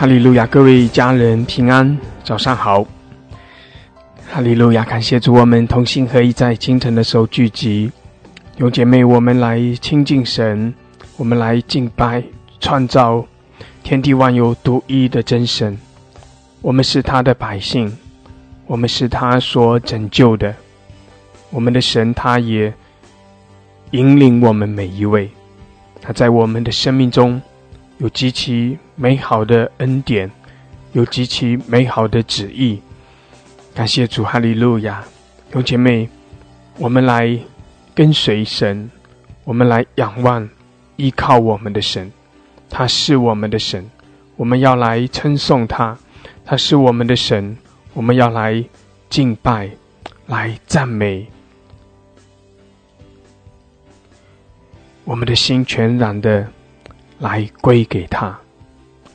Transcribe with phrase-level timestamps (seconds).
[0.00, 0.46] 哈利路亚！
[0.46, 2.86] 各位家人平安，早上好。
[4.32, 4.82] 哈利路亚！
[4.82, 7.92] 感谢主，我们同心合一，在清晨的时候聚集，
[8.56, 10.72] 有姐妹，我们来亲近神，
[11.18, 12.24] 我们来敬拜
[12.60, 13.22] 创造
[13.82, 15.78] 天地万有独一的真神。
[16.62, 17.94] 我们是他的百姓，
[18.66, 20.54] 我们是他所拯救的。
[21.50, 22.72] 我们的神，他也
[23.90, 25.30] 引领我们每一位。
[26.00, 27.38] 他在我们的生命中
[28.00, 30.30] 有极其美好的恩典，
[30.92, 32.80] 有极其美好的旨意。
[33.74, 35.04] 感谢主，哈利路亚！
[35.52, 36.08] 兄姐妹，
[36.78, 37.38] 我们来
[37.94, 38.90] 跟随神，
[39.44, 40.48] 我们来仰望、
[40.96, 42.10] 依靠我们的神，
[42.70, 43.90] 他是我们的神，
[44.36, 45.98] 我们要来称颂他，
[46.42, 47.54] 他是我们的神，
[47.92, 48.64] 我们要来
[49.10, 49.68] 敬拜、
[50.26, 51.26] 来赞美，
[55.04, 56.50] 我们的心全然的
[57.20, 58.36] 来归给他。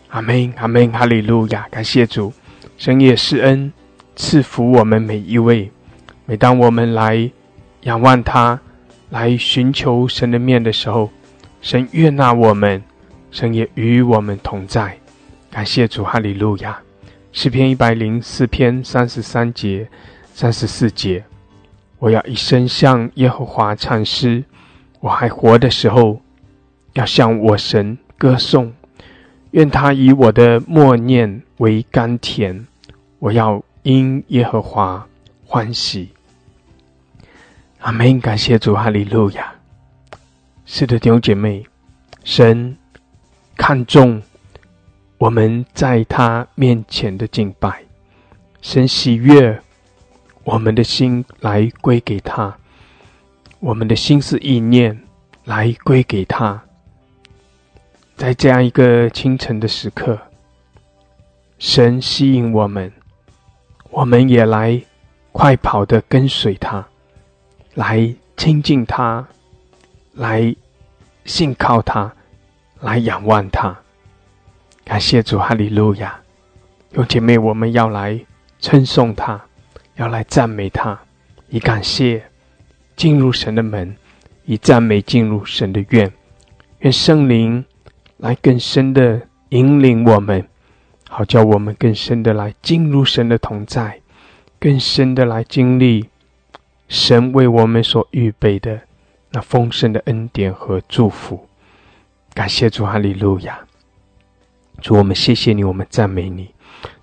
[0.09, 1.67] 阿门，阿门，哈利路亚！
[1.69, 2.31] 感谢主，
[2.77, 3.73] 深夜施恩。
[4.15, 5.69] 赐福我们每一位。
[6.25, 7.29] 每当我们来
[7.81, 8.57] 仰望他，
[9.09, 11.09] 来寻求神的面的时候，
[11.61, 12.81] 神悦纳我们，
[13.31, 14.97] 神也与我们同在。
[15.51, 16.79] 感谢主，哈利路亚。
[17.33, 19.85] 诗篇一百零四篇三十三节、
[20.33, 21.21] 三十四节：
[21.99, 24.43] 我要一生向耶和华唱诗，
[25.01, 26.21] 我还活的时候，
[26.95, 28.73] 要向我神歌颂。
[29.51, 32.67] 愿他以我的默念为甘甜。
[33.19, 33.63] 我要。
[33.85, 35.07] 因耶和华
[35.45, 36.09] 欢喜，
[37.81, 38.19] 阿门！
[38.19, 39.53] 感谢主，哈利路亚。
[40.65, 41.63] 是的，弟兄姐妹，
[42.23, 42.75] 神
[43.55, 44.19] 看重
[45.19, 47.83] 我们在他面前的敬拜，
[48.59, 49.61] 神喜悦
[50.43, 52.57] 我们的心来归给他，
[53.59, 54.99] 我们的心思意念
[55.43, 56.59] 来归给他。
[58.15, 60.17] 在这样一个清晨的时刻，
[61.59, 62.91] 神吸引我们。
[63.91, 64.81] 我们也来
[65.31, 66.85] 快跑的跟随他，
[67.73, 69.25] 来亲近他，
[70.13, 70.53] 来
[71.25, 72.11] 信靠他，
[72.79, 73.77] 来仰望他。
[74.83, 76.19] 感谢主，哈利路亚！
[76.91, 78.19] 有姐妹，我们要来
[78.59, 79.41] 称颂他，
[79.95, 80.97] 要来赞美他，
[81.49, 82.23] 以感谢
[82.95, 83.95] 进入神的门，
[84.45, 86.11] 以赞美进入神的院。
[86.79, 87.63] 愿圣灵
[88.17, 90.47] 来更深的引领我们。
[91.07, 94.01] 好叫我们更深的来进入神的同在，
[94.59, 96.09] 更深的来经历
[96.89, 98.81] 神为我们所预备的
[99.31, 101.47] 那丰盛的恩典和祝福。
[102.33, 103.59] 感谢主，哈利路亚！
[104.81, 106.49] 主，我们谢谢你，我们赞美你。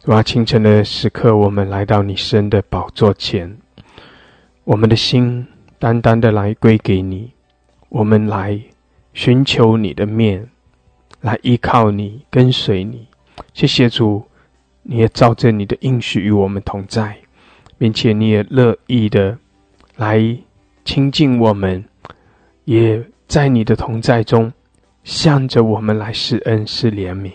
[0.05, 3.56] 主啊，清晨的时刻，我们来到你神的宝座前，
[4.65, 5.47] 我们的心
[5.78, 7.33] 单单的来归给你，
[7.89, 8.61] 我们来
[9.15, 10.51] 寻求你的面，
[11.22, 13.06] 来依靠你，跟随你。
[13.55, 14.22] 谢谢主，
[14.83, 17.16] 你也照着你的应许与我们同在，
[17.78, 19.38] 并且你也乐意的
[19.97, 20.37] 来
[20.84, 21.83] 亲近我们，
[22.65, 24.53] 也在你的同在中
[25.05, 27.31] 向着我们来施恩施怜悯。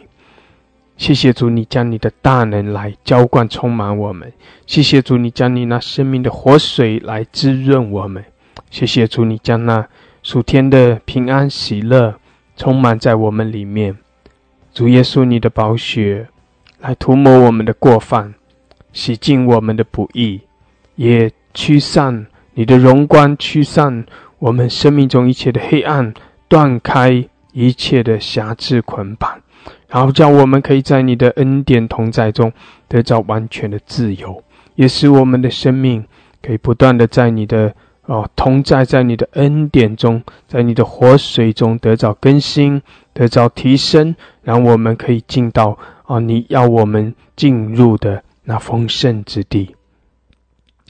[0.98, 4.34] 谢谢主，你将你的大能来浇灌充满我们。
[4.66, 8.24] 谢谢主，你将你那生命的活水来滋润我们。
[8.72, 9.88] 谢谢主，你将那
[10.24, 12.19] 属天的平安喜乐
[12.57, 13.95] 充满在我们里面。
[14.73, 16.28] 主耶稣，你的宝血
[16.81, 18.34] 来涂抹我们的过犯，
[18.91, 20.41] 洗净我们的不义，
[20.95, 24.06] 也驱散你的荣光，驱散
[24.40, 26.13] 我们生命中一切的黑暗，
[26.48, 29.39] 断开一切的辖制捆绑，
[29.88, 32.51] 然后叫我们可以在你的恩典同在中
[32.88, 34.44] 得到完全的自由，
[34.75, 36.03] 也使我们的生命
[36.42, 37.74] 可以不断的在你的。
[38.07, 42.81] 哦，同在在你的恩典中，在你的活水中得着更新，
[43.13, 49.75] 得着提升，让我们可以进到哦，你要我们进入的那丰盛之地。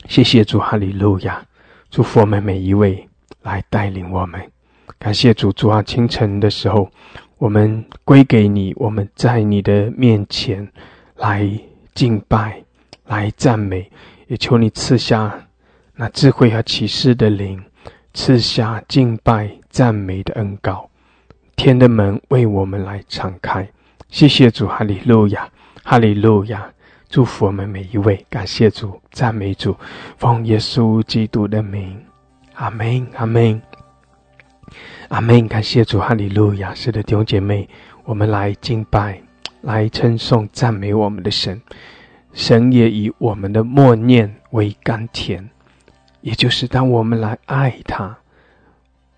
[0.08, 1.44] 谢谢主，哈利路亚！
[1.90, 3.08] 祝福我们每一位
[3.42, 4.40] 来带领我们。
[5.00, 6.88] 感谢主，主啊，清晨的时候，
[7.40, 10.72] 我们归给你，我们在你的面前
[11.16, 11.50] 来
[11.96, 12.62] 敬拜，
[13.08, 13.90] 来赞美，
[14.28, 15.47] 也求你赐下。
[16.00, 17.60] 那智慧和启示的灵
[18.14, 20.88] 赐下敬拜赞美的恩膏，
[21.56, 23.68] 天的门为我们来敞开。
[24.08, 25.50] 谢谢主，哈利路亚，
[25.84, 26.70] 哈利路亚！
[27.10, 29.76] 祝福我们每一位，感谢主，赞美主，
[30.18, 32.00] 奉耶稣基督的名，
[32.54, 33.60] 阿门，阿门，
[35.08, 35.48] 阿门！
[35.48, 36.76] 感谢主，哈利路亚！
[36.76, 37.68] 是的，弟兄姐妹，
[38.06, 39.20] 我们来敬拜，
[39.62, 41.60] 来称颂赞美我们的神，
[42.34, 45.50] 神也以我们的默念为甘甜。
[46.22, 48.18] 也就是当我们来爱他，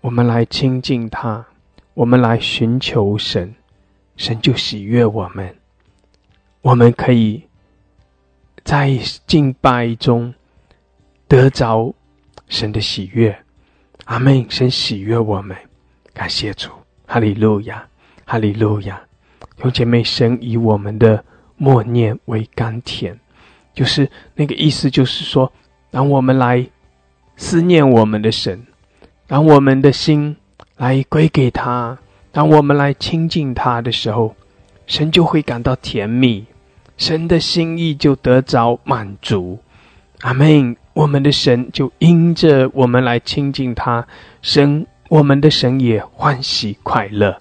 [0.00, 1.44] 我们来亲近他，
[1.94, 3.54] 我们来寻求神，
[4.16, 5.54] 神就喜悦我们，
[6.62, 7.42] 我们可以
[8.64, 10.32] 在敬拜中
[11.26, 11.94] 得着
[12.48, 13.36] 神的喜悦。
[14.06, 14.44] 阿门！
[14.50, 15.56] 神喜悦我们，
[16.12, 16.68] 感谢主，
[17.06, 17.86] 哈利路亚，
[18.24, 19.00] 哈利路亚。
[19.62, 21.22] 有姐妹，神以我们的
[21.56, 23.16] 默念为甘甜，
[23.72, 25.52] 就是那个意思，就是说，
[25.92, 26.66] 当我们来
[27.40, 28.66] 思念我们的神，
[29.26, 30.36] 当我们的心
[30.76, 31.96] 来归给他，
[32.30, 34.36] 当我们来亲近他的时候，
[34.86, 36.44] 神就会感到甜蜜，
[36.98, 39.58] 神的心意就得着满足。
[40.20, 40.76] 阿门。
[40.92, 44.06] 我们的神就因着我们来亲近他，
[44.42, 47.40] 神我们的神也欢喜快乐，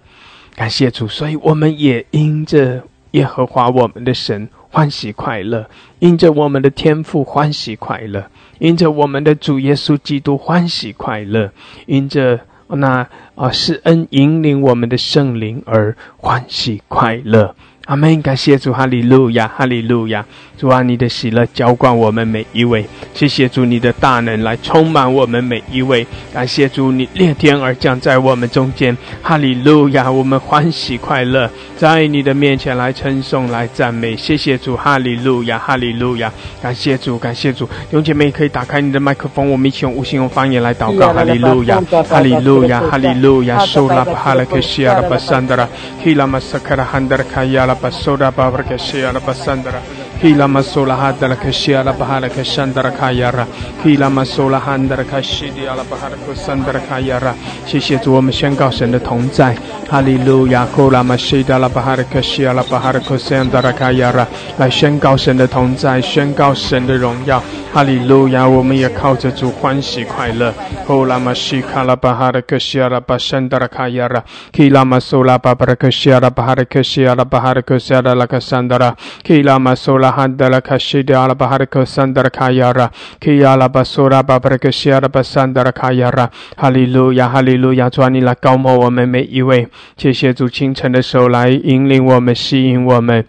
[0.56, 2.81] 感谢主，所以我们也因着
[3.12, 5.68] 耶和华我们的神欢喜快乐，
[5.98, 8.24] 因着我们的天赋欢喜快乐，
[8.59, 11.51] 因着我们的主耶稣基督欢喜快乐，
[11.88, 17.56] 因着那啊施恩引领我们的圣灵而欢喜快乐。
[17.89, 18.21] 阿门！
[18.21, 20.24] 感谢主，哈利路亚，哈利路亚。
[20.59, 22.86] 主啊，你的喜乐浇灌我们每一位。
[23.15, 26.06] 谢谢主，你的大能来充满我们每一位。
[26.31, 28.95] 感谢主，你裂天而降在我们中间。
[29.24, 34.15] 哈利路亚，我们欢喜快乐，在你的面前来称颂、来赞美。
[34.15, 36.31] 谢谢主，哈利路亚，哈利路亚。
[36.62, 37.65] 感谢主，感谢主。
[37.65, 41.12] 弟兄姐妹可以打开你的麦克风，我们一起用无形用方言来祷告。
[41.12, 43.57] 哈利路亚，哈利路亚，哈利路亚。
[43.65, 45.68] 苏拉巴哈拉克西亚拉巴桑德拉，
[46.03, 49.77] 希拉马萨卡拉汉德拉卡亚拉巴苏拉巴布克西亚拉巴桑德拉。
[50.21, 53.47] Kila masola hadala kashia la bahara kashandara kayara.
[53.81, 57.33] Kila masola handara kashidi ala bahara kusandara kayara.
[57.65, 59.55] 谢谢主，我们宣告神的同在。
[59.89, 64.27] 哈利路亚，Kola mashida la bahara kashia la bahara kusandara kayara。
[64.59, 67.41] 来宣告神的同在，宣告神的荣耀。
[67.74, 70.53] 哈利路亚，我们也靠着主欢喜快乐。
[70.86, 74.24] Kola mashika la bahara kashia la bashandara kayara.
[74.51, 78.95] Kila masola Bahar kashia la bahara kashia la bahara kusandara la kasandara.
[79.24, 87.89] Kila masola handala kashidi ala bahariko sandara kayara kiyala basura babarika shiara basandara kayara 哈利路亚，哈利路亚！
[87.89, 93.25] 主啊，你来高摩我们每一位，谢谢主清晨的手来引领我们，吸引我们。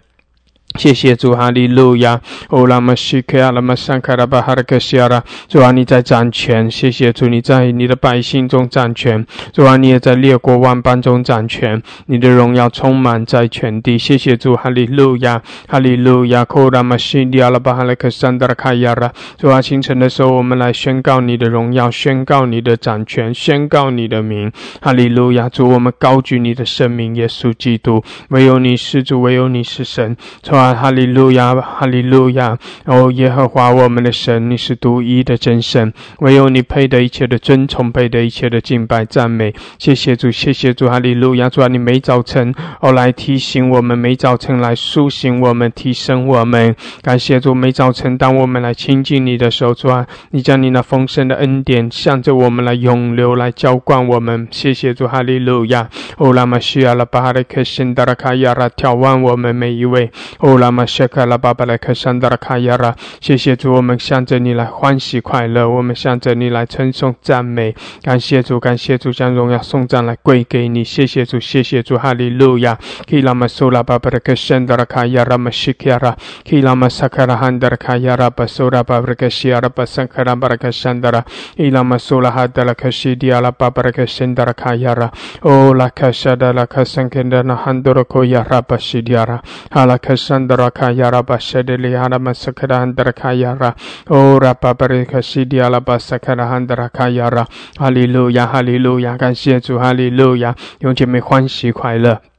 [0.79, 2.21] 谢谢主，哈利路亚！
[2.49, 6.71] 欧拉玛西克阿拉玛桑卡拉巴哈拉克西亚拉，主啊，你在掌权。
[6.71, 9.27] 谢谢主，你在你的百姓中掌权。
[9.53, 11.83] 主啊，你也在列国万邦中掌权。
[12.07, 13.99] 你的荣耀充满在全地。
[13.99, 16.47] 谢谢主，哈利路亚，哈利路亚！
[16.49, 24.51] 欧拉玛西迪阿拉巴哈拉克桑德拉卡亚拉，主啊，清晨的时候，我们来宣告你的荣耀，宣告你的掌权，宣告你的名。
[24.81, 25.49] 哈利路亚！
[25.49, 30.17] 主，我们高举你的圣名，耶稣基督，唯有你是主，唯有你是神。
[30.41, 30.60] 主。
[30.61, 32.59] 哈利路亚，哈利路亚！
[32.85, 39.55] 哦，耶和华我们的神，你是独一的真神，唯有你配得一切的尊崇，配得一切的敬拜赞美。
[39.79, 41.49] 谢谢主，谢谢主，哈利路亚！
[41.49, 46.76] 主啊，你每早晨哦来提醒我们，每早晨来苏醒我们，提升我们。
[47.02, 54.47] 感谢主，每早晨当我们来亲近你的时候，主啊，你将你那丰盛的恩典向着我们来涌流，来浇灌我们。
[54.50, 55.88] 谢谢主，哈利路亚！
[56.19, 60.11] 哦，拉玛西亚拉巴哈的克辛达拉卡亚拉，眺望我们每一位。
[60.38, 72.78] 哦，拉玛谢卡拉巴巴莱克山达拉卡亚拉，谢谢主，我们向着你来欢喜快乐，我们向着你来称颂赞美，感谢主，感谢主，将荣耀颂赞来归给你，谢谢主，谢谢主，哈利路亚。
[73.07, 81.25] 基拉玛苏拉巴巴莱克山达拉卡亚拉玛西卡拉，基拉玛萨卡拉汉达拉卡亚拉巴苏拉巴巴莱克西亚拉巴桑卡拉巴莱克山达拉，
[81.57, 85.11] 基拉玛苏拉哈达拉克西迪阿拉巴巴莱克山达拉卡亚拉，
[85.42, 90.70] 哦拉卡沙达拉卡桑肯达那汉多拉科亚拉巴西迪阿拉，哈拉卡山达拉。
[90.70, 93.75] kayara bashadili harama sakara handara kayara
[94.09, 97.44] ora babare kasidi alaba sakara handara kayara
[97.76, 102.30] 哈利路亚，哈利路亚，感谢主，哈利路亚，用姐妹欢喜快乐。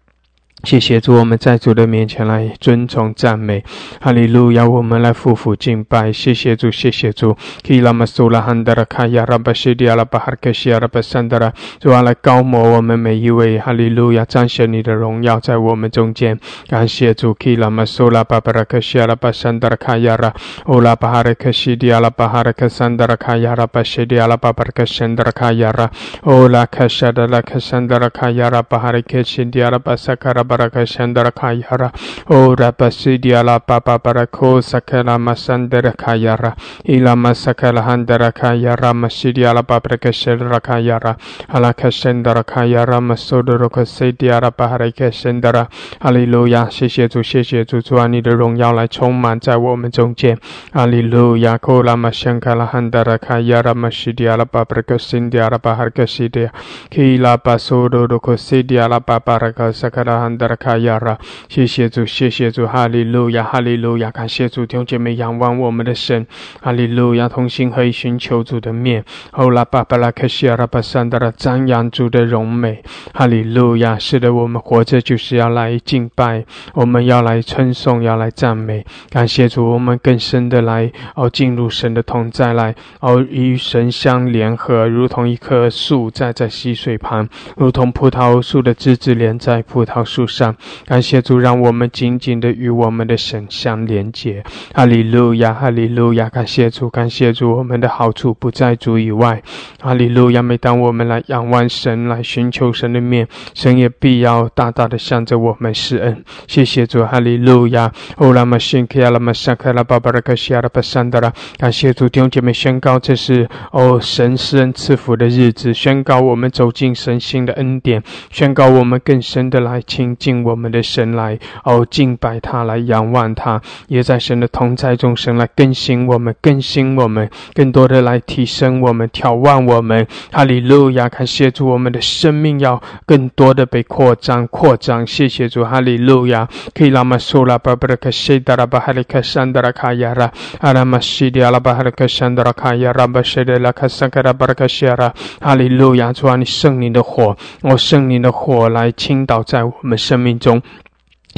[0.64, 3.64] 谢谢主，我们在主的面前来尊崇赞美，
[4.00, 4.68] 哈利路亚！
[4.68, 6.14] 我们来夫妇敬拜。
[6.14, 7.36] 谢谢主，谢谢主。
[7.64, 14.24] 基拉玛苏拉汉德拉卡亚拉巴西迪阿拉巴哈克西阿拉巴桑德拉，主啊，来高摩我们每一位，哈利路亚！
[14.24, 16.40] 彰显你的荣耀在我们中间。
[16.68, 20.32] 感谢主，基拉玛苏拉巴巴拉克西阿拉巴桑德拉卡亚拉，
[20.66, 25.90] 欧拉巴哈克西迪阿拉巴哈克桑德拉卡亚拉巴西迪阿拉巴巴克桑德拉卡亚拉，
[26.22, 30.46] 欧拉卡沙德拉克桑德拉卡亚拉巴哈克西迪阿拉巴萨卡拉。
[30.52, 31.90] Baraka shandara kayara
[32.28, 40.12] ora basidia la papa barako sakala masandara kayara ila masakala handara kayara masidia la paprika
[40.12, 41.16] shandara kayara
[41.48, 45.68] ala kashandara kayara masodoro kasidia la paharika shandara
[46.00, 50.38] 哈利路亚，谢谢主，谢谢主，主啊，你的荣耀来充满在我们中间。
[50.74, 56.52] 哈利路亚，库拉玛香卡拉汉达拉卡亚拉玛西迪亚拉巴布克辛迪亚拉巴哈克西迪亚，
[56.90, 60.36] 基拉巴苏多罗克西迪亚拉巴巴拉克萨卡拉汉。
[60.42, 61.20] 达拉卡亚拉。
[61.48, 66.26] 谢谢主，谢谢主，哈利路亚，哈利路亚，感谢主，弟兄姐妹仰望我们的神，
[66.60, 69.06] 哈利路亚，同心合意寻求主的面。
[69.34, 72.84] 欧拉巴巴拉克西亚拉巴桑达拉，瞻仰主的荣美，
[73.14, 74.00] 哈利路亚。
[74.00, 76.44] 是的，我们活着就是要来敬拜，
[76.74, 90.56] 我们要来称颂，要来赞美，感谢主，我们更深的来哦进入神的同在来哦与神相联合，如同一棵树栽在溪水旁，如同葡萄树的枝子连在葡萄树上。
[90.86, 94.44] 感谢主，让我们紧紧的与我们的神相连接。
[94.74, 96.30] 哈利路亚，哈利路亚！
[96.30, 99.44] 感谢主，感谢主，我们的好处不在主以外。
[99.80, 100.42] 哈利路亚！
[100.42, 106.24] 每当我们来仰望神，来寻求神的面，神也必要大大的向着我们施恩。
[106.48, 107.92] 谢谢主，哈利路亚！
[108.16, 111.34] 欧拉玛辛克亚拉玛萨克拉巴巴拉克西亚拉巴桑德拉。
[111.58, 120.92] 感谢主，弟兄姐妹宣告，这是哦神施恩赐福的日子，宣告我们走进神新的恩典，宣告我们更深的来亲近我们的。
[120.92, 130.06] 神来哦，敬拜他，来仰望他，也在神的同在中，神来更新我们，更新我们，更多的来提升我们，眺望我们。
[130.34, 131.08] 哈利路亚！
[131.08, 135.08] 感谢主，我们的生命要更多的被扩张，扩张。
[135.08, 136.46] 谢谢主，哈利路亚！
[136.74, 146.12] 可以拉玛苏拉巴布拉克西达拉巴哈利克山达拉卡亚拉，阿拉玛西迪阿拉巴哈利克山达拉卡亚拉巴西德拉卡萨卡拉巴拉克西亚拉，哈利路亚！
[146.12, 150.62] 主啊，你圣灵的火，我圣灵的火来倾倒在我们生命中。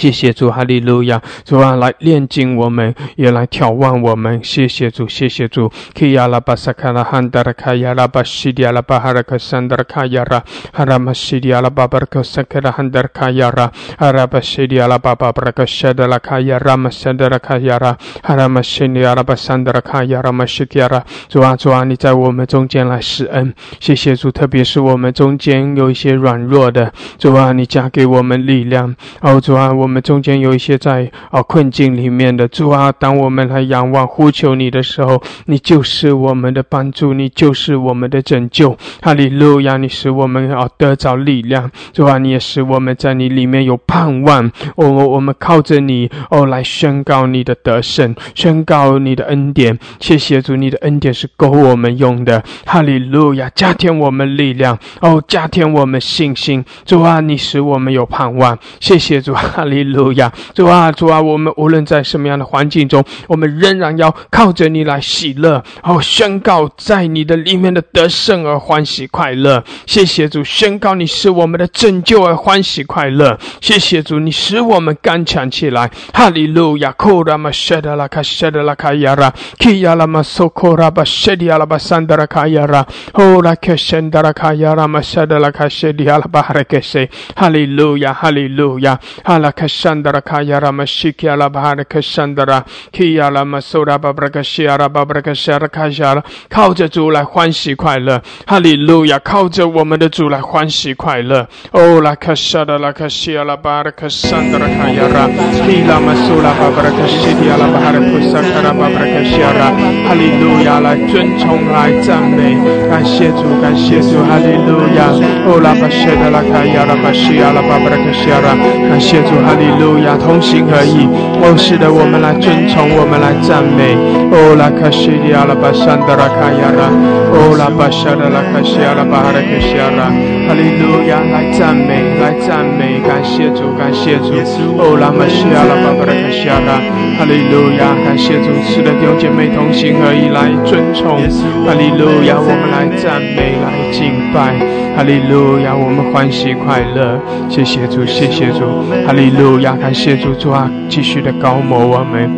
[0.04, 1.22] 谢谢主，哈利路亚！
[1.46, 4.44] 主啊，来炼净我们，也来眺望我们。
[4.44, 5.72] 谢谢主，谢谢主。
[5.94, 10.44] 基亚拉巴萨卡拉汉达拉卡亚拉巴西迪亚拉巴哈拉克山达拉卡亚拉
[10.74, 21.02] 哈拉玛西迪亚拉巴巴拉克萨卡拉汉达拉卡亚拉哈拉巴西迪亚拉巴巴拉克沙达拉卡亚拉玛沙达拉卡亚拉哈拉玛西迪亚拉巴山达拉卡亚拉玛西迪亚拉。
[21.30, 23.54] 主啊，主啊，你在我们中间来施恩。
[23.80, 28.94] 谢谢主，特别是我们中间有一些软弱的，主啊，你加给我们力量。
[29.22, 29.93] 哦，主啊，我。
[29.93, 38.76] 们我们中间有一些在啊困境里面的主啊，当我们来仰望呼求你的时候，你就是我们的帮助，你就是我们的拯救。
[39.04, 39.78] 哈利路亚！
[39.78, 44.52] 你使我们啊得着力量，主啊，你也使我们在你里面有盼望。
[44.76, 49.78] 我我们靠着你哦来宣告你的得胜，宣告你的恩典。
[50.00, 52.44] 谢谢主，你的恩典是够我们用的。
[52.66, 53.48] 哈利路亚！
[53.54, 56.66] 加添我们力量哦，加添我们信心。
[56.84, 58.58] 主啊，你使我们有盼望。
[58.80, 59.73] 谢谢主，哈利。
[59.74, 69.64] 哈利路亚，主啊，主啊，我们无论在什么样的环境中，我们仍然要靠着你来喜乐，好宣告在你的里面的得胜而欢喜快乐。
[69.88, 73.36] 谢谢主，宣告你是我们的拯救而欢喜快乐。
[73.62, 75.90] 谢谢主，你使我们刚强起来。
[76.14, 87.10] 哈利路亚，库拉玛谢德拉卡谢德拉卡亚拉，基亚拉玛苏库拉巴谢迪亚拉巴桑德拉卡亚拉，哦拉克谢德拉卡亚拉玛谢德拉卡谢迪亚拉巴哈克谢。
[87.36, 89.52] 哈利路亚，哈利路亚，哈拉。
[89.64, 99.18] Kashandara Kayara Mashiki Alabhara Kashandara Kiyala Masura babra kashara Babrakashara Kajara 靠着主来欢喜快乐，哈利路亚！
[99.20, 101.48] 靠着我们的主来欢喜快乐。
[101.72, 105.28] 哦，拉卡沙达拉卡西阿拉巴拉卡山达拉卡亚拉，
[105.64, 109.72] 基拉马苏拉巴巴拉卡西迪阿拉巴哈拉库萨卡拉巴巴拉卡西亚拉，
[110.04, 110.82] 哈利路亚！
[110.82, 115.08] 来尊崇，来赞美，感谢主，感谢主，哈利路亚！
[115.48, 118.52] 哦，拉巴谢达拉卡亚拉巴西阿拉巴巴拉卡西亚拉，
[118.90, 119.32] 感谢主。
[119.54, 121.06] 哈利路亚，同心合意。
[121.38, 123.94] 哦，是的，我们来尊崇，我们来赞美。
[124.34, 126.90] 哦，拉卡西利阿拉巴山德拉卡亚拉，
[127.30, 130.10] 哦，拉巴沙德拉卡西亚拉巴哈拉克西亚拉。
[130.50, 134.34] 哈利路亚，来赞美，来赞美，感谢主，感谢主。
[134.82, 136.82] 哦，拉玛西亚拉巴巴拉克西亚拉。
[137.22, 141.22] 哈利路亚，感谢主，是的，弟兄姐妹同心合意来尊崇。
[141.62, 144.58] 哈利路亚，我们来赞美，来敬拜。
[144.96, 147.18] 哈利路亚，我们欢喜快乐。
[147.50, 148.62] 谢谢主，谢谢主。
[149.08, 152.30] 哈利路亚，感谢主，主啊，继续的高摩我们，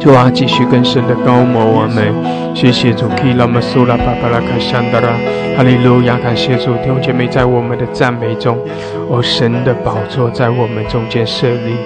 [0.00, 2.10] 主啊，继续更深的高摩我们。
[2.54, 5.08] 谢谢主，基拉玛苏拉巴巴拉卡山达拉。
[5.58, 8.58] 哈利路亚，感谢主，弟兄姐妹在我们的赞美中，
[9.10, 11.76] 哦，神的宝座在我们中间设立。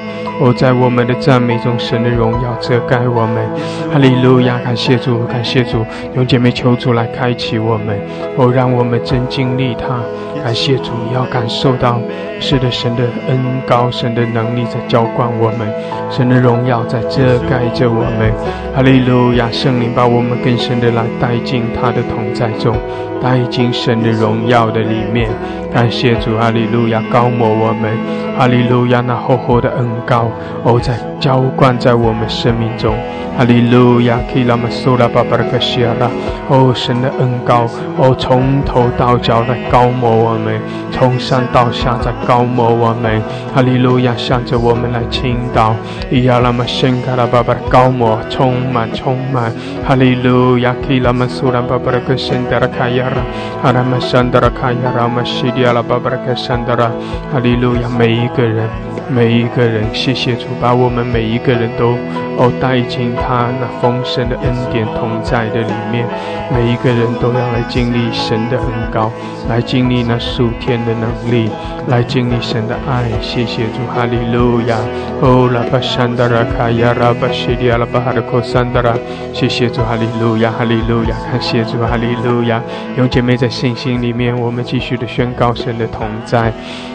[0.41, 3.45] 哦，在我们的赞美中，神的荣耀遮盖我们。
[3.93, 7.99] 哈利路亚，感谢主，感谢主，用姐妹求主来开启我们。
[8.37, 10.01] 哦，让我们真经历他。
[10.45, 11.99] 感谢主，要感受到
[12.39, 15.67] 是的，神的恩高，神的能力在浇灌我们，
[16.11, 18.33] 神的荣耀在遮盖着我我们。
[18.75, 22.77] 哈利路亚，圣灵把我们更深的来带进他的同在中，
[23.23, 25.31] 带进神的荣耀的里面。
[25.73, 27.97] 感谢主，哈利路亚，高摩我们，
[28.37, 30.29] 哈利路亚，那厚厚的恩膏
[30.63, 32.95] 哦，在浇灌在我们生命中。
[33.37, 36.09] 哈利路亚，基拉玛苏拉巴巴拉克西亚拉，
[36.49, 40.61] 哦，神的恩膏哦，从头到脚在高摩我们，
[40.93, 43.21] 从上到下在高摩我们。
[43.53, 45.75] 哈利路亚，向着我们来倾倒。
[46.09, 49.53] 伊亚拉玛圣卡拉巴巴高摩充满充满。
[49.87, 53.23] 哈利路亚，基拉玛苏拉巴巴拉克圣达拉卡亚拉，
[53.63, 56.91] 阿拉玛圣达拉卡亚拉玛西迪亚拉巴巴拉克圣达拉。
[57.33, 58.69] 哈利路亚，每一个人，
[59.09, 61.97] 每一个人，谢谢主，把我们每一个人都
[62.37, 63.15] 哦带进。
[63.17, 66.07] 他那丰盛的恩典同在的里面，
[66.53, 69.11] 每一个人都要来经历神的恩高，
[69.49, 71.49] 来经历那数天的能力，
[71.89, 73.05] 来经历神的爱。
[73.23, 74.77] 谢谢主，哈利路亚！
[75.23, 78.95] 哦，拉巴山德拉卡亚拉巴西迪亚拉巴哈的科山达拉，
[79.33, 81.17] 谢谢主，哈利路亚，哈利路亚！
[81.31, 82.63] 感谢主，哈利路亚！
[82.97, 86.53] 有姐妹在信心里面，我们继续的宣告神的同在，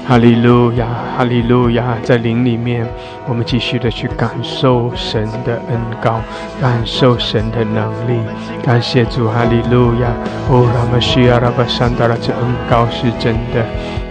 [0.07, 1.97] 哈利路亚，哈利路亚！
[2.03, 2.87] 在灵里面，
[3.27, 6.19] 我们继续的去感受神的恩高。
[6.61, 8.19] 感受神的能力，
[8.61, 10.09] 感谢主，哈利路亚！
[10.49, 13.63] 哦，拉玛西亚拉巴山达拉，这恩高是真的，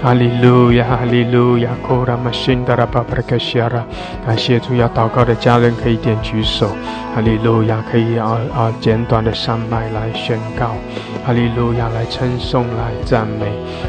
[0.03, 1.69] 哈利路亚，哈利路亚！
[1.89, 3.85] 哦，拉玛辛达拉巴巴克西亚拉，
[4.27, 7.83] 感谢主，要祷告的家人可以点举手，哈利路亚！
[7.91, 10.75] 可以啊啊简短的上麦来宣告，
[11.25, 11.89] 哈利路亚！
[11.95, 13.47] 来称颂，来赞美，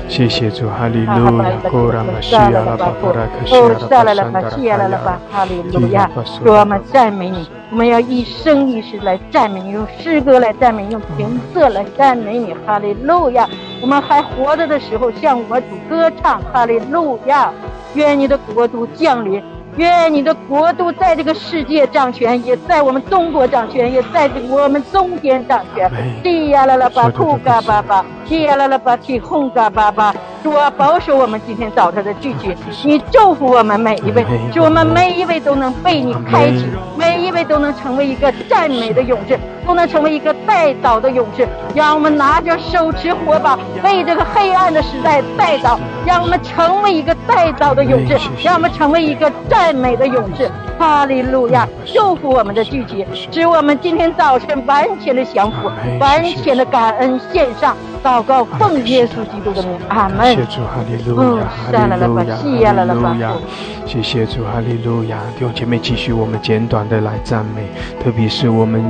[0.07, 1.51] 谢谢主，哈利路亚！
[1.71, 3.67] 哦，拉玛西亚拉巴巴克西亚
[4.13, 6.09] 拉巴山达拉，哈利路亚！
[6.43, 7.47] 主，我们赞美你。
[7.71, 13.47] 我们要一生一世来赞美你，用诗歌来赞美，用平色来赞美你，哈利路亚！
[13.81, 17.51] 我们还活着的时候，向我主歌唱，哈利路亚！
[17.93, 19.41] 愿你的国度降临。
[19.79, 25.89] 愿你的国度在这个世界掌权，也在我们中国掌权，也在这我们中间掌权。
[26.21, 30.13] 地呀啦啦吧，呼嘎巴巴，地呀啦啦吧，提轰嘎巴巴。
[30.43, 36.65] 主啊，保守我们今天早晨的聚集，你祝福我们每一位，祝我们每一位都能被你开启，
[36.97, 41.47] 每一位都能成为一个赞美的勇士，都能成为一个带导的勇士。
[41.75, 49.69] 让我们拿着手持火把，为这个黑暗的时代带导，让我们成为一个带导的勇士，让我们成为一个赞。
[49.79, 51.67] 美的勇士，哈利路亚！
[51.85, 57.77] 祝福我们的聚集，使我们今天早晨完全的降服，完全的感恩献上。
[58.03, 60.35] 祷告，奉耶稣基督的名，阿门。
[60.35, 63.33] 谢主，哈利路亚，哈利路亚，哈利路亚。
[63.85, 65.17] 谢谢主，哈利路亚。
[65.37, 67.61] 弟兄姐妹，继续我们简短的来赞美，
[68.03, 68.81] 特别是我们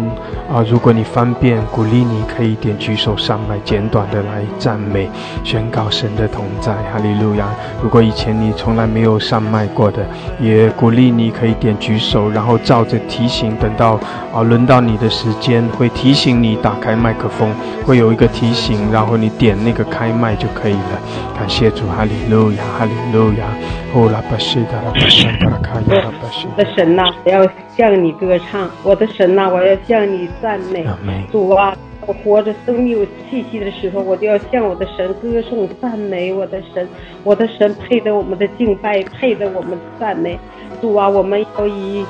[0.51, 5.10] 啊，如果你方便，鼓励你可以点举手上来，简短的来赞美，
[5.43, 7.47] 宣告神的同在，哈利路亚。
[7.82, 10.05] 如果以前你从来没有上麦过的，
[10.39, 13.99] 也鼓励你可以点举手，然后照着提醒，等到
[14.32, 17.51] 啊轮到你的时间，会提醒你打开麦克风，
[17.84, 18.91] 会有一个提醒。
[18.91, 21.01] 然后你点那个开麦就可以了。
[21.38, 23.45] 感谢主，哈利路亚，哈利路亚。
[23.91, 26.45] 哦，拉巴西达拉巴西达拉卡亚拉巴西。
[26.55, 27.41] 我的神呐，不要
[27.79, 28.69] 向你歌唱。
[28.83, 30.85] 我的神呐，我要向你赞美。
[31.31, 31.73] 主啊，
[32.05, 36.33] 我活着生命有气息的时候，我就要向我的神歌颂赞美。
[36.33, 36.85] 我的神，
[37.23, 40.37] 我的神配得我们的敬拜，配得我们的赞美。
[40.81, 42.05] 主啊，我们要以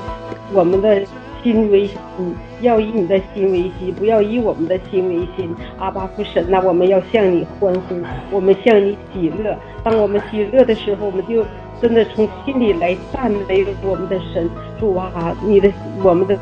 [0.51, 1.03] 我们的。
[1.41, 5.55] 心为心，要以你的心为心，不要以我们的心为心。
[5.77, 7.95] 阿巴父神呐，我们要向你欢呼，
[8.29, 9.55] 我们向你喜乐。
[9.81, 11.45] 当我们喜乐的时候，我们就
[11.81, 14.49] 真的从心里来赞美我们的神。
[14.79, 15.69] 主啊，你的
[16.01, 16.37] 我们的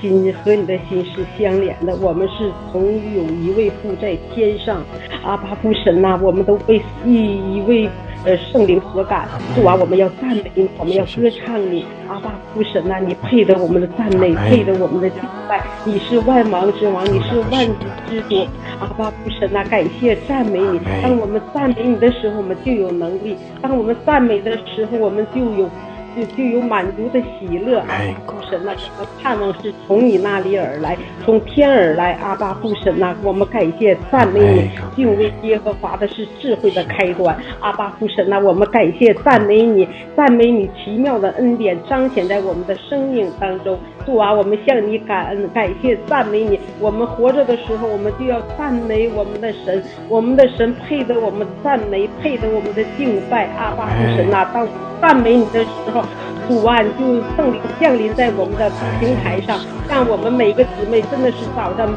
[0.00, 4.82] 心和你的心是相连的，我们是同有一位父在天上。
[5.22, 7.88] 阿巴父神呐，我们都被一一位。
[8.24, 18.46] 呃，圣灵所感，主啊，我们要赞美你，我们要歌唱你，阿爸父神呐，你配得我们的赞美，配得我们的敬拜，你是万王之王，你是万主之主，
[18.78, 20.78] 阿爸父神呐，感谢赞美你。
[21.02, 25.68] 当我们赞美你的时候，我们就有能力；当我们赞美的时候，我们就有。
[26.16, 27.82] 就就有满足的喜乐，
[28.26, 54.66] 父神呐，我们盼望是从你那里而来，从天而来，阿爸父神呐，我们感谢赞美你，敬畏耶和华的是智慧的开端，阿爸父神呐，我们感谢赞美你，赞美你奇妙的恩典彰显在我们的生命当中，主啊，我们向你感恩，感谢赞美你，我们活着的时候，我们就要赞美我们的神，我们的神配得我们赞美，配得我们的敬拜，阿爸父神呐，当。
[55.00, 55.99] 赞美你的时候，
[56.48, 59.58] 主啊，你就圣灵降临在我们的平台上，
[59.88, 61.88] 让我们每个姊妹真的是早上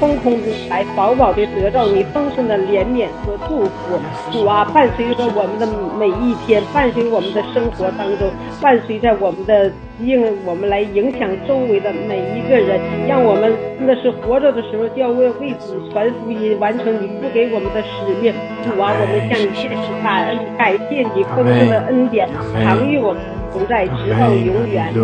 [0.00, 3.98] 空空的来，饱饱的得到你丰盛的怜悯和祝福。
[4.32, 5.66] 主啊，伴随着我们的
[5.98, 9.70] 每一天，伴随我们的生活当中，伴随在我们的
[10.00, 18.32] 应我们来影响周围的每一个人，让我们真的是活着的时候就要为为主传福音，完成你付给我们的使命。
[18.64, 22.28] 主啊，我们向你谢谢感恩，感谢你丰盛的恩典，
[22.64, 23.20] 常与我们
[23.52, 24.92] 同在，直到永远。
[24.94, 24.96] 阿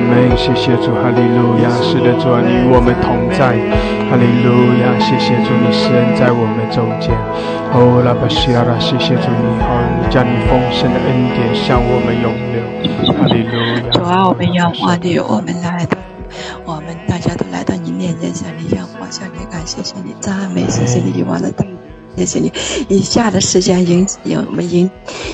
[0.00, 0.36] 门。
[0.36, 1.70] 谢谢主，哈利路亚。
[1.82, 3.54] 是的，主啊，你与我们同在。
[4.10, 4.98] 哈利路亚。
[4.98, 7.14] 谢谢主，你施恩在我们中间。
[7.72, 12.58] 哦，拉巴西亚拉，谢谢主，你好，你将你丰盛的恩典向我们涌流。
[13.14, 13.90] 哈利路亚。
[13.92, 15.96] 主啊，我们仰望你，我们来到，
[16.64, 21.64] 我们大家都来到你面前，向你仰望，向你感谢，向你赞美，谢谢你遗忘的大。
[22.16, 22.52] 谢谢你，
[22.88, 24.06] 以下的时间，迎
[24.46, 24.88] 我们迎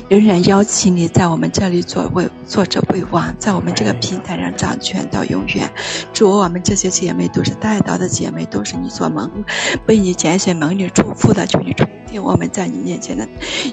[0.08, 5.70] 仍然邀请你在我们这里做为作者为王，在我们这个平台上掌权到永远。
[6.12, 9.30] 祝我们这些姐妹都是带到的姐妹，都是你所蒙
[9.86, 11.72] 为你拣选蒙女祝福的，求你
[12.11, 13.27] 听我们在你面前的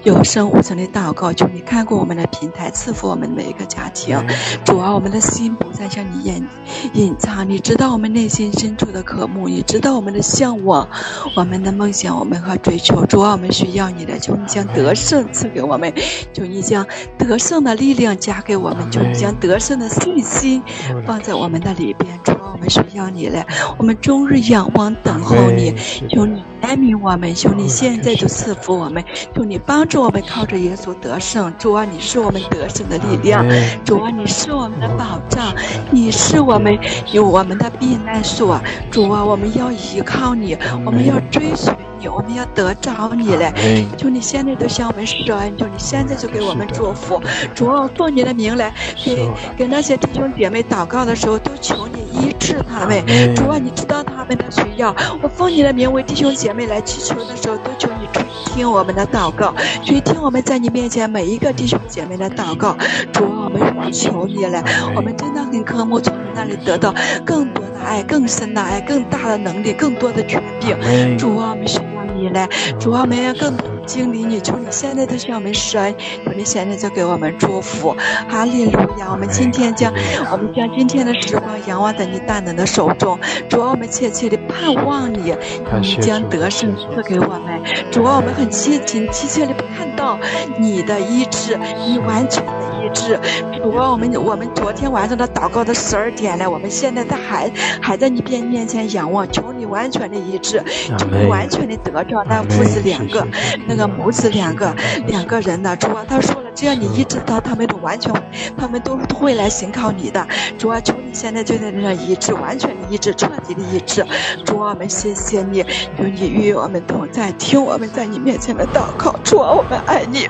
[0.04, 4.16] 有声无声的祷告，求你看过我们的平台，赐福我们每一个家庭。
[4.64, 6.48] 主啊，我们的心不再向你隐
[6.94, 10.88] 隐藏，你知道我们内心深处的渴慕，你知道我们的向往，
[11.36, 13.04] 我们的梦想，我们和追求。
[13.08, 15.92] 主啊，我们需要你的，求你将得胜赐给我们，
[16.32, 16.86] 求你将
[17.18, 20.62] 得胜的力量加给我们，求你将得胜的信心
[21.08, 22.20] 放在我们的里边。
[22.24, 23.44] 主啊，我们需要你了，
[23.80, 25.74] 我们终日仰望等候你，
[26.10, 29.02] 求你怜悯我们，求你现在就赐福我们，
[29.34, 31.54] 求你帮助我们靠着耶稣得胜。
[31.58, 33.46] 主啊，你是我们得胜的力量，
[33.86, 35.56] 主啊，你是我们的保障，
[35.92, 36.78] 你是我们
[37.14, 38.60] 有我们的避难所。
[38.92, 41.74] 主啊，我们要依靠你，我们要追随。
[42.00, 43.52] 你，我们要得着你嘞！
[43.98, 47.20] 求你现在都向我们施恩，求你现在就给我们祝福。
[47.56, 48.72] 主啊，奉你的名来
[49.04, 53.04] 给给那些弟兄姐妹祷告的时候，都求你医治他们。
[53.36, 54.96] 主啊，你知道他们的需要。
[55.22, 59.54] 我奉你的名为弟兄姐妹来祈求的时候，都求你垂听我们的祷告，
[59.84, 62.76] 垂听我们在你面前每一个弟兄姐妹的祷告。
[63.12, 64.64] 主啊，我们求你了，
[64.96, 66.94] 我们真的很渴慕从你那里得到
[67.26, 71.18] 更多的爱、更深的爱、更大的能力、更多的权柄。
[71.18, 71.80] 主啊，我们是。
[72.20, 72.50] 你来，
[72.80, 74.40] 主啊，我们要更多经理你。
[74.42, 75.82] 从你现在都向我们说，
[76.26, 77.96] 你们现在就给我们祝福。
[78.30, 79.10] 哈利路亚！
[79.10, 79.92] 我们今天将，
[80.32, 83.18] 我们将今天的时光仰望在你大能的手中。
[83.50, 85.34] 主啊，我们切切的盼望你，
[85.82, 87.60] 你将得胜赐给我们。
[87.90, 90.20] 主啊，我们很切切切切的看到
[90.60, 92.44] 你的医治，你完全
[92.84, 93.20] 医治。
[93.62, 100.64] 主啊，我们我们昨天晚上的祷告的十二点了，我们现在在还还在你边面前仰望，求你完全的医治，
[100.98, 102.24] 求你完全的得着。
[102.26, 103.26] 那父子两个，
[103.68, 104.76] 那个母子两个，
[105.08, 105.76] 两个人呢？
[105.76, 108.14] 主啊，他说了，只要你医治到，他们都完全，
[108.58, 110.26] 他们都会来信靠你的。
[110.58, 114.06] 主啊，求你现在就在那医治，完全的医治，彻底的医治。
[114.46, 115.60] 主啊，我们谢谢你，
[115.98, 119.16] 有你与我们同在，听我们在你面前的祷告。
[119.24, 120.28] 主啊，我们爱你，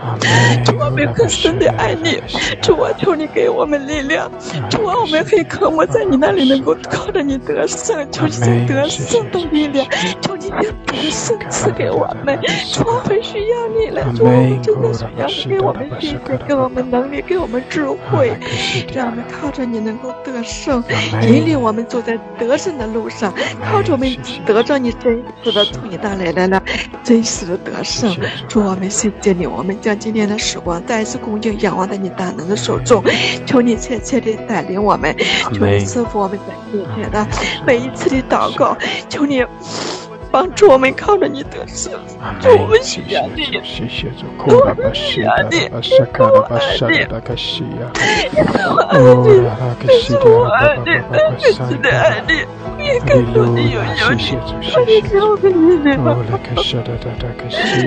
[0.63, 2.21] 主啊，我们更深的爱你。
[2.61, 4.29] 主啊，求你给我们力量。
[4.69, 9.85] 主啊，我们很渴慕在你那里能够靠着你得胜，求你得胜的力量，
[10.21, 11.37] 求你将得胜。
[11.49, 12.39] 赐给我们，
[12.85, 18.37] 我们需要你了，主，我们真的需要你给我们信心，给我们能力，给我们智慧，
[18.93, 20.83] 让我们靠着你能够得胜，
[21.23, 23.33] 引领我们走在得胜的路上，
[23.63, 26.61] 靠着我们得着你真实的从你那来的那
[27.03, 28.15] 真实的得胜。
[28.47, 33.03] 主，我们谢谢你，我们将今天的时光再一次恭敬仰望在你大能的手中，
[33.45, 35.15] 求你切切的带领我们，
[35.53, 37.27] 求你赐福我们每一天的。
[37.65, 39.43] 每一次的祷告，求你。
[40.31, 41.91] 帮助我们靠着你得胜，
[42.39, 45.69] 祝我们喜呀你，祝我们喜呀你，
[46.13, 47.89] 祝我们喜呀
[49.81, 49.87] 你，
[50.19, 52.33] 祝我爱你，真实的爱你，
[52.83, 54.21] 也感受你有有你，
[54.61, 55.43] 求你给我们
[55.83, 55.97] 力量，
[56.57, 56.77] 求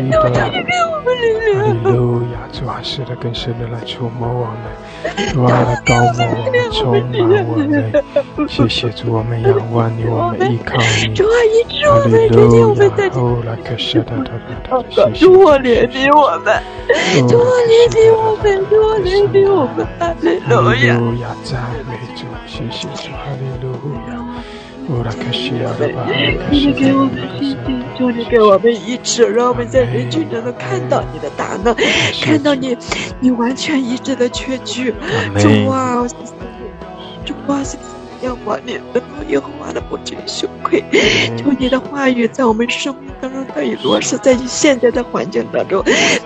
[0.00, 1.50] 你给我们力量。
[1.61, 8.48] 哈利路亚，主啊，是的，更深的来触摸我们，主啊，来高摩我们，充满我们。
[8.48, 11.14] 谢谢主，我们仰望你，我们依靠你。
[11.14, 12.30] 主啊，医治我们。
[12.33, 13.43] 今天我们在主，
[15.14, 16.62] 主我怜悯我们，
[17.29, 20.55] 主我怜悯我们，主我怜悯我们，哈利路
[21.19, 23.75] 亚，赞美主，谢谢主，哈利路
[24.07, 24.14] 亚。
[24.88, 24.97] 求
[26.53, 31.75] 你给我们信心，求你给我们医治，让我们在人群中能看到你的大能，
[32.23, 32.79] 看到你，
[33.19, 34.95] 你完全医治的缺据。
[35.37, 36.07] 主啊，
[37.25, 37.64] 主啊，
[38.23, 40.85] 要我你，得到耶和华的不至于羞愧。
[41.37, 45.83] 求你的话语在我们生命当中得以落实，在你现在的环境当中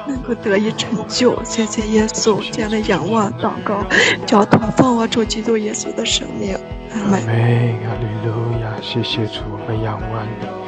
[0.07, 1.39] 能够得以成就。
[1.45, 3.85] 谢谢耶稣，这样的仰望、祷告、
[4.27, 6.57] 交托，放我主基督耶稣的生命。
[6.93, 7.21] 阿门。
[7.27, 8.75] 阿利路亚！
[8.81, 10.63] 谢谢主，我们仰望你。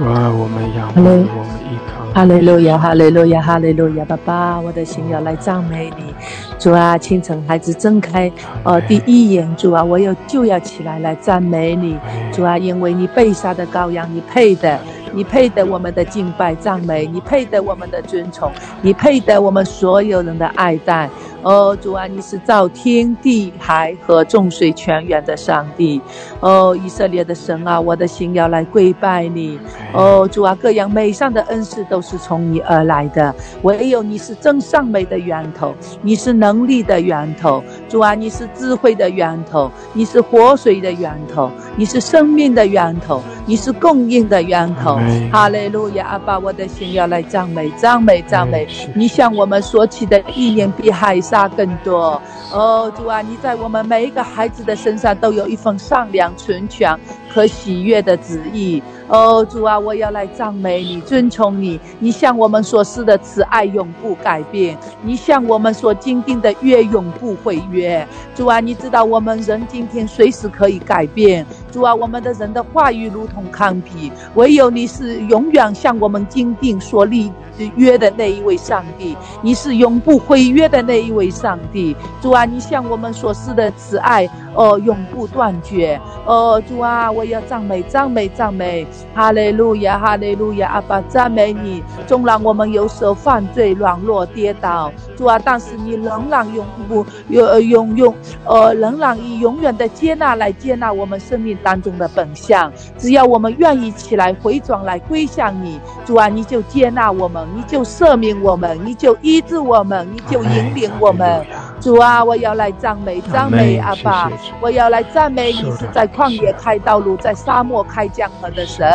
[0.00, 2.10] 主啊，我们仰望，我们依靠。
[2.14, 6.14] 哈利路亚，哈利路亚，哈利路亚，爸爸，我的心要来赞美你。
[6.58, 8.32] 主啊，清晨孩子睁开
[8.64, 11.98] 呃第一眼，主啊，我又就要起来来赞美你。
[12.32, 14.78] 主啊，因为你被杀的羔羊，你配的。
[15.12, 18.48] 你配得我们的敬拜赞美，你配得我们的尊崇，
[18.80, 21.10] 你配得我们所有人的爱戴。
[21.42, 26.00] 哦，主啊，你是造天地海和众水泉源的上帝。
[26.40, 29.58] 哦，以色列的神啊，我的心要来跪拜你。
[29.92, 37.62] 哦，主啊，各样美善的恩赐都是从你而来的，唯有你是真善美的源头，你是能力的源头。
[37.88, 44.98] 主啊，你是智慧的源头，你是活水的源头，你是生命的源头，你是供应的源头。
[45.32, 48.66] 哈利路亚，阿爸，我的心要来赞美，赞美，赞美。
[48.94, 52.20] 你向我们所起的意念比海沙更多。
[52.52, 56.98] 哦，主啊，你在我们每一个孩子的身上都有一份善良、纯全
[57.32, 58.82] 和喜悦的旨意。
[59.10, 61.80] 哦，主啊，我要来赞美你，尊崇你。
[61.98, 68.06] 你向我们所施的慈爱永不改变，你向我们所坚定的约永不毁约。
[68.36, 71.44] 主啊，你知道我们人今天随时可以改变。
[71.72, 77.32] 主啊，我们的人的话语如同糠皮，唯有你是永远向我们坚定所立
[77.74, 81.96] 约的那一位上帝，你是永不毁约的那一位上帝。
[82.22, 86.00] 主啊，你向我们所施的慈爱，哦，永不断绝。
[86.24, 88.86] 哦，主啊，我要赞美，赞美，赞美。
[89.14, 91.82] 哈利路亚，哈利路亚，阿爸赞美你。
[92.06, 102.72] 纵然我们有时候犯罪、软弱、跌倒，主啊，但是你仍然永不永永永呃，仍然以永远的接纳来接纳我们生命当中的本相。
[102.98, 111.44] 只要我们愿意起来回转来归向你，主啊，你就接纳我们，你就赦免我们，你就医治我们，你就引领我们。
[111.80, 118.89] 主啊，我要来赞美赞美阿爸，我要来赞美你是在旷野开道路，在沙漠开江河的神。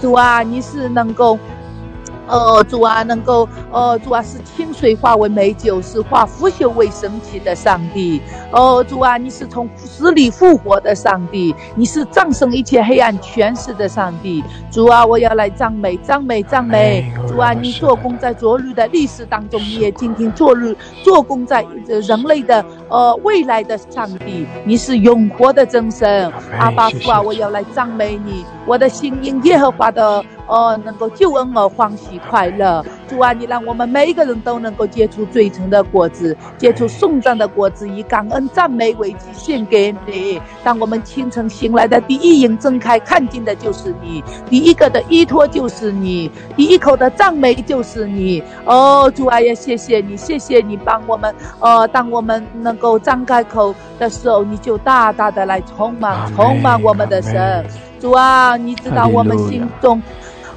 [0.00, 1.38] 主啊，你是能够。
[2.28, 8.20] 哦，主啊，能够哦，主啊，是清水化为美酒，是化腐朽为神奇的上帝。
[8.52, 14.44] 哦，主啊，你是从死里复活的上帝，你是战胜一切黑暗权势的上帝。
[14.70, 17.10] 主啊，我要来赞美，赞美，赞美。
[17.26, 24.46] 主啊，你做工在昨日的历史当中，你也今天做日做工在人类的呃未来的上帝。
[24.64, 30.22] 你是永活的真神，阿巴父啊，我要来赞美你，我的心因耶和华的。
[30.48, 40.40] 哦，能够救恩而欢喜快乐，主啊，你让我们每一个人都能够结出最纯的果子，结出颂赞的果子，以感恩赞美为祭献给你。
[40.64, 48.42] 当我们清晨醒来的第一眼睁开，看见的就是你，第一个的依托就是你，第一口的赞美就是你。
[48.64, 51.34] 哦，主啊，也谢谢你，谢谢你帮我们。
[51.60, 57.64] 呃，当我们能够张开口的时候，你就大大的来充满，充满我们的神。
[58.00, 60.00] 主啊，你知道我们心中。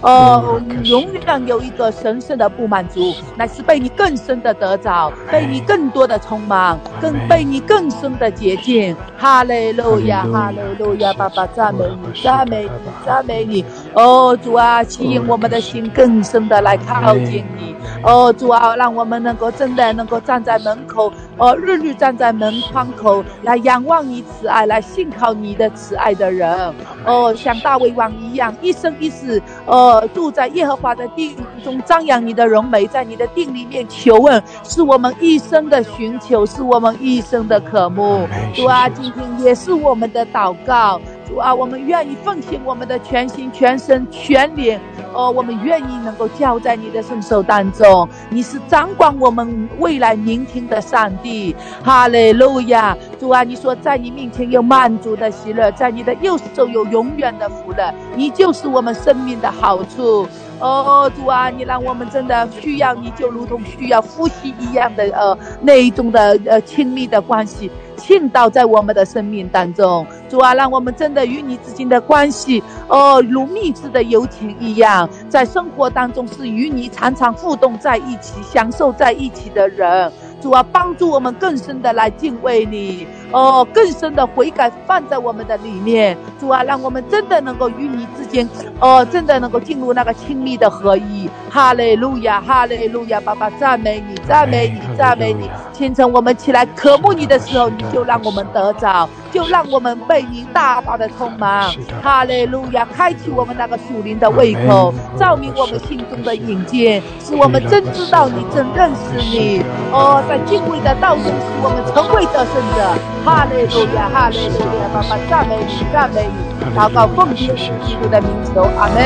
[0.02, 8.96] 哦，永远有一个神圣的不满足，乃是被你更深的得着，被你更多的充满，更被你更深的洁净。
[9.16, 12.70] 哈利路亚，哈利路亚，爸爸赞美你，赞美你，
[13.06, 13.64] 赞美你。
[13.94, 17.76] 哦，主啊，吸引我们的心更深的来靠近你。
[18.02, 26.74] 哦，主啊，让我们能够真的能够站在门口，哦，日日站在门窗口来仰望你慈爱，来信靠你的慈爱的人。
[27.06, 29.91] 哦，像大卫王一样，一生一世，哦。
[30.14, 38.28] 住在耶和华的地中，张扬你的荣美，在你的定里面求问，是我们一生的寻求，是我们一生的渴慕。
[38.54, 41.00] 主啊，今天也是我们的祷告。
[41.32, 44.78] 主啊，我们愿意奉献我们的全心、全身、全脸。
[45.14, 48.08] 哦，我们愿意能够交在你的圣手当中。
[48.30, 51.56] 你是掌管我们未来明天的上帝。
[51.82, 52.98] 哈利路亚！
[53.18, 57.94] 主啊，你说在你面前有满足的喜乐，在你的右手有永远的福乐。
[58.14, 60.28] 你就是我们生命的好处。
[60.60, 67.72] 哦，主啊，你让我们真的需要你，就如同需要呼吸一样的呃那一种的呃亲密的关系。
[68.02, 80.12] 倾倒在我们的生命当中，主啊，让我们真的与你之间的关系，哦，如蜜汁的友情一样，在生活当中是与你常常互动在一起、享受在一起的人。
[80.42, 86.18] 主啊，帮助我们更深的来敬畏你，哦，更深的悔改放在我们的里面。
[86.40, 88.48] 主啊，让我们真的能够与你之间，
[88.80, 91.30] 哦，真的能够进入那个亲密的合一。
[91.50, 95.50] 哈利路亚，哈利路亚，爸爸赞美你，赞美你，赞美你。
[95.72, 101.72] 清晨我们起来渴慕你的时候，你就让我们得着，就让我们被你大大的充满。
[102.04, 102.86] 哈利路亚！
[102.94, 109.64] 开启我们那个属灵的胃口，照明我们心中的眼睛，使我们真知道你，真认识你。
[109.92, 111.32] 哦，在敬畏的道中，使
[111.64, 112.94] 我们成为得胜者。
[113.24, 114.10] 哈利路亚！
[114.10, 114.90] 哈利路亚！
[114.94, 116.52] 爸爸赞美你，赞美你。
[116.78, 118.98] 祷告奉基督的名求，阿门。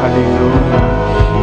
[0.00, 0.40] 哈利路
[0.72, 0.74] 亚。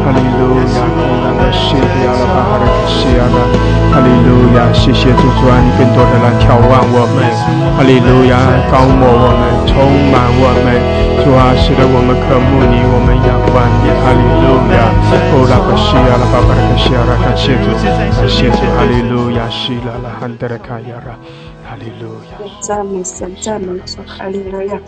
[0.05, 0.41] 哈利路
[0.73, 0.77] 亚，
[1.21, 3.64] 我们谢亚了，巴哈的谢亚了，
[3.95, 7.23] 哈利路亚，谢谢主主啊，你更多的来眺望我们，
[7.79, 8.35] 哈利路亚，
[8.67, 10.75] 高抹我们，充满我们，
[11.23, 14.91] 主啊，使得我们渴慕你，我们仰望你，哈利路亚，
[15.31, 17.71] 哦拉巴西亚拉，巴哈的谢亚拉，感谢主，
[18.19, 21.15] 感谢主，哈利路亚，希拉拉汉德拉卡亚拉。
[21.67, 24.79] 哈利路亚，赞美神，赞美主，哈利路亚！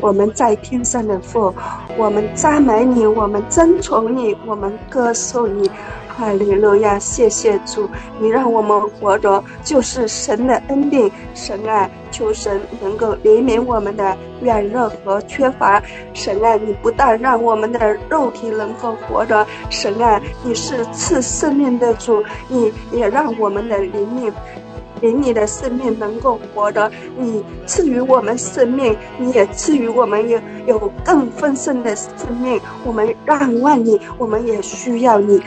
[0.00, 1.54] 我们在天上的父，
[1.96, 5.70] 我们赞美你，我们尊崇你，我们歌颂你，
[6.08, 6.98] 哈利路亚！
[6.98, 15.80] 谢谢主，你让我们活着就是神的恩典，神啊，求神能够怜悯我们的软弱和缺乏，
[16.14, 24.32] 神啊，你不但让我们的肉体能够活着，神啊，你是赐生命的主，你也让我们的灵命。
[25.04, 32.58] 灵你的生命能够活得，你赐予我们生命，你也赐予我们有有更丰盛的生命。
[32.86, 35.38] 我们仰望你，我们也需要你。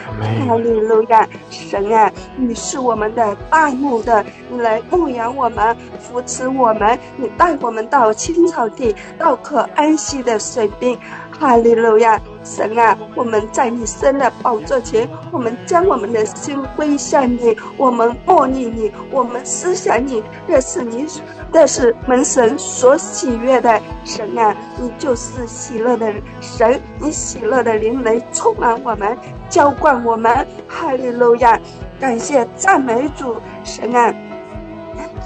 [0.47, 10.95] 哈利路亚，神啊，你是我们的大牧的，你来牧养我们，扶持我们，你带我们到青草地，到可安息的水边。
[11.39, 21.05] 哈利路亚，神啊，我们在你生的宝座前，我们将我们的心归向你，我们默念你，我们思想你，这是你，
[21.53, 23.79] 这是门神所喜悦的。
[24.03, 29.15] 神啊，你就是喜乐的神，你喜乐的灵雷充满我们，
[29.49, 30.45] 浇灌我们。
[30.67, 31.59] 哈利路亚，
[31.99, 34.13] 感谢赞美主，神啊。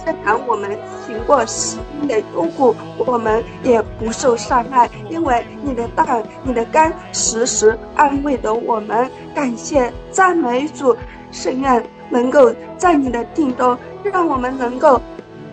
[0.04, 9.10] 虽然我们行过十天的幽谷，我们也不受伤害，因为你的大、你的肝时时安慰着我们。
[9.34, 10.96] 感谢赞美主，
[11.32, 15.00] 圣愿能够在你的定中，让我们能够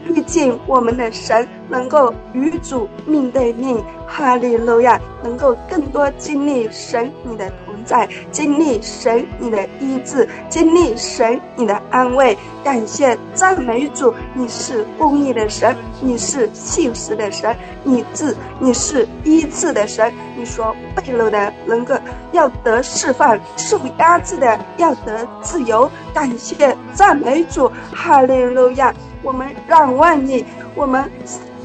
[0.09, 3.77] 毕竟我们的神，能够与主面对面。
[4.11, 7.75] 哈利路亚，能够更多经历神你的同。
[7.85, 20.13] 在经历神你的医治，经历神你的安慰，感谢赞美主，你是公义的神，你是信实的神，你治你是医治的神。
[20.37, 21.95] 你说背了的能够
[22.33, 28.95] 要得释放，受压制的要得自由，感谢赞美主，哈利路亚！
[29.23, 31.11] 我们仰望你，我们。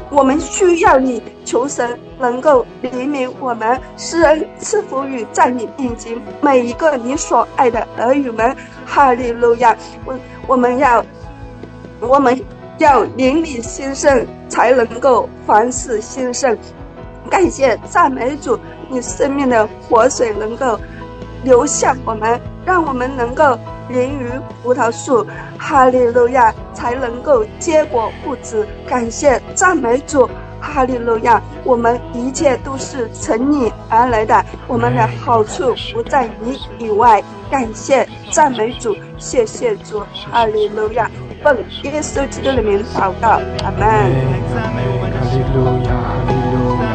[0.09, 8.55] 我们需要你，求神能够怜悯我们，施恩赐福于在你面前每一个你所爱的儿女们。
[8.85, 9.75] 哈利路亚！
[10.05, 11.03] 我我们要，
[11.99, 12.39] 我们
[12.77, 16.55] 要灵里兴盛，才能够凡事兴盛。
[17.27, 20.79] 感谢赞美主，你生命的活水能够
[21.43, 23.57] 流向我们，让我们能够。
[23.93, 24.27] 连于
[24.63, 25.25] 葡萄树，
[25.57, 28.67] 哈利路亚，才能够结果不止。
[28.87, 30.27] 感谢赞美主，
[30.59, 37.23] 哈利路亚，我们一切都是从你而来的，我们的好处不在你以外。
[37.51, 40.01] 感谢赞美主，谢谢主，
[40.31, 41.11] 哈利路亚，
[41.43, 43.79] 奉耶稣基督的名祷告，阿门。
[44.49, 44.65] 哈
[45.29, 46.89] 利路亚，哈利路亚，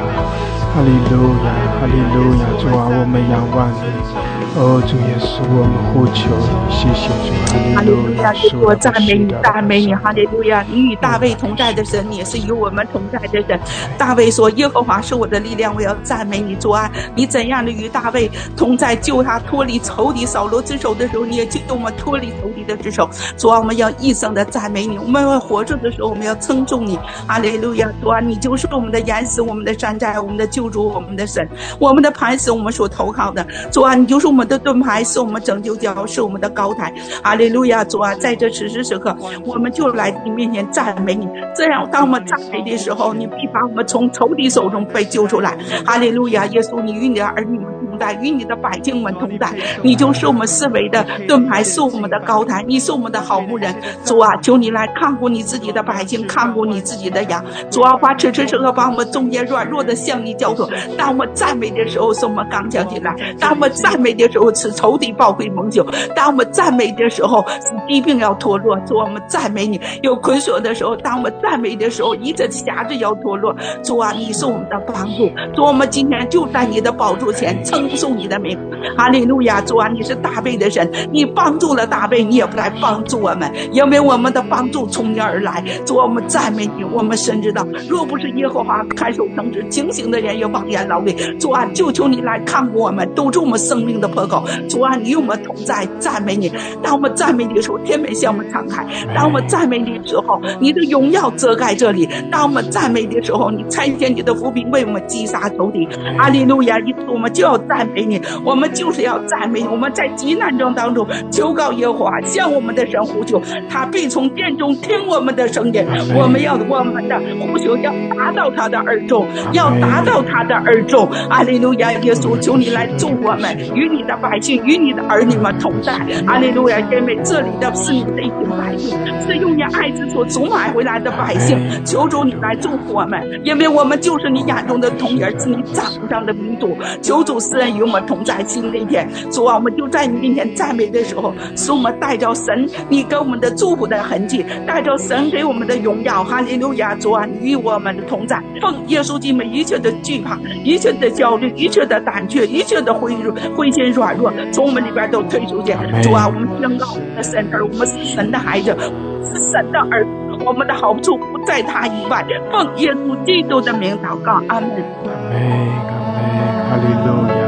[0.75, 4.18] 哈利路亚，哈利路亚，主啊，我们仰望你。
[4.57, 8.33] 哦，主耶稣，我们呼求你，谢谢主，哈利路亚！
[8.61, 10.65] 我赞美你，赞美你，哈利路亚！
[10.69, 13.61] 你与大卫同在的神，你也是与我们同在的神。
[13.97, 16.91] 大卫说：“耶和华是我的力量，我要赞美你，主啊！
[17.15, 23.09] 你怎样的与大卫同在，救他脱离仇敌扫罗之手的时候，你也救我们脱离仇敌的之手。
[23.37, 24.99] 主啊，我们要一生的赞美你。
[24.99, 26.99] 我们要活着的时候，我们要称重你，
[27.29, 27.89] 哈利路亚！
[28.03, 31.49] 主啊，你就是我们的岩石，我们的山寨，我们的救主，我们的神，
[31.79, 33.47] 我们的磐石，我们所投靠的。
[33.71, 34.49] 主啊，你就是我们。
[34.49, 36.91] 的盾牌是我们拯救脚，是我们的高台。
[37.23, 39.15] 阿利路亚，主啊，在这此时此刻，
[39.45, 41.29] 我们就来你面前赞美你。
[41.55, 45.55] 这样，当我们赞美的时候，你必把我们从仇敌手中被救出来。
[45.85, 49.53] 阿利路亚，耶稣，你与你的儿女们同在，与你的百姓们同在。
[49.83, 53.75] 你就是我们四维的盾牌，是我们的高台，你是我们的好牧人。
[54.03, 57.45] 主啊，求你来看顾你自己的百姓，看顾你自己的羊。
[57.71, 60.67] 主啊，把此时此刻把我们中间软弱的向你交托。
[60.97, 65.83] 当我们赞美的时候，是我们刚强起来；当我们赞美的时候，是仇敌暴亏蒙羞；
[66.15, 68.77] 当我们赞美的时候，是疾病要脱落。
[68.81, 73.55] 主，我们赞美你；有捆锁的时候，当我们赞美的时候，一切辖制要脱落。
[73.83, 75.31] 主啊，你是我们的帮助。
[75.55, 78.59] 主，我们今天就在你的宝座前称颂你的名。
[78.97, 79.61] 哈利路亚！
[79.61, 85.63] 主啊，你是大卫的神，你帮助了大卫，你也不来帮助我们，因为我们的帮助从你而来。
[85.85, 86.85] 主，我们赞美你。
[86.85, 91.13] 我们深知道，若不是耶和华看守城池，清醒的人也妄言劳力。
[91.39, 94.45] 主啊，就求你来看顾我们，堵住我们生命的破口。
[94.69, 96.51] 主啊，你与我们同在，赞美你。
[96.83, 98.85] 当我们赞美你的时候，天门向我们敞开；
[99.15, 105.87] 当我们赞美你的时候，你的荣耀遮盖这里；当我们赞美的时候，你差遣你的伏兵为我们击杀仇敌。
[106.19, 106.79] 阿利路亚！
[107.09, 109.69] 我们就要赞美你，我们就是要赞美你。
[109.69, 115.85] 我们在极难中当中求告耶和华，向我们的神呼求，他必从殿中听我们的声音。
[116.15, 121.09] 我们要我们的呼求要达到他的耳中，要达到他的耳中。
[121.29, 121.93] 阿利路亚！
[121.93, 125.93] 耶稣，求你来助我们，与你的百姓，与你的儿女们同在。
[126.27, 126.79] 阿利路亚！
[126.81, 131.59] 因为这里的是你的一群百姓，是用你爱之所赎买回来的百姓。
[131.85, 136.77] 求主你来祝福我们，因为我们就是你眼中的童儿，是你掌上的民族。
[137.03, 139.09] 求主施恩与我们同在，新的一天。
[139.31, 146.25] 主啊，我们就在你面前赞美的时候，使我们带着神你给我们的祝福的痕迹，带着神给我们的荣耀。
[146.25, 146.95] 哈利路亚！
[146.95, 155.73] 主啊，与我们的同在，奉耶稣基督一切的惧怕，一切的焦虑，一切的胆怯，一切的灰弱、灰心软弱，从我们里边都退出去。
[156.03, 158.77] 主啊，我们宣告我们的神儿，我们是神的孩子，
[159.25, 160.11] 是神的儿子，
[160.45, 162.25] 我们的好处不在他以外。
[162.51, 164.71] 奉耶稣基督的名祷告，阿门。
[165.05, 165.41] 阿门，
[165.89, 166.21] 阿门，
[166.69, 167.43] 哈利路亚，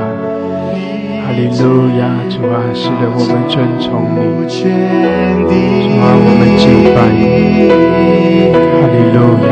[1.24, 1.62] 哈利路
[1.98, 4.18] 亚，主啊，是的，我们尊崇你，
[4.48, 4.58] 主
[6.00, 6.64] 啊，我们敬
[6.94, 7.22] 拜你，
[8.76, 9.48] 哈利路亚，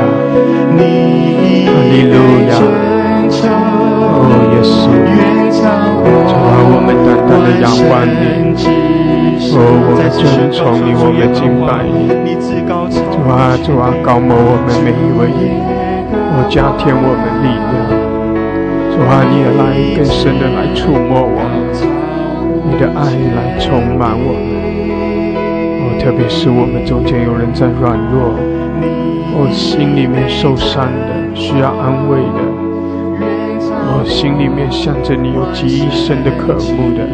[1.68, 2.14] 哈利路
[2.49, 2.51] 亚，
[3.29, 4.89] 哦，耶稣，
[6.29, 8.57] 主啊，我们单单的仰望你，
[9.53, 12.09] 哦，我们尊崇你，我们敬拜你，
[13.12, 15.29] 主啊，主啊，高某我们每一位，
[16.12, 17.76] 哦，加添我们力量。
[18.91, 19.61] 主啊，你也来
[19.95, 21.70] 更深的来触摸我们，
[22.64, 24.49] 你的爱来充满我们。
[25.81, 28.33] 哦，特别是我们中间有人在软弱，
[29.37, 32.41] 我心里面受伤的，需要安慰的，
[33.87, 37.07] 我心里面向着你有极深的渴慕的。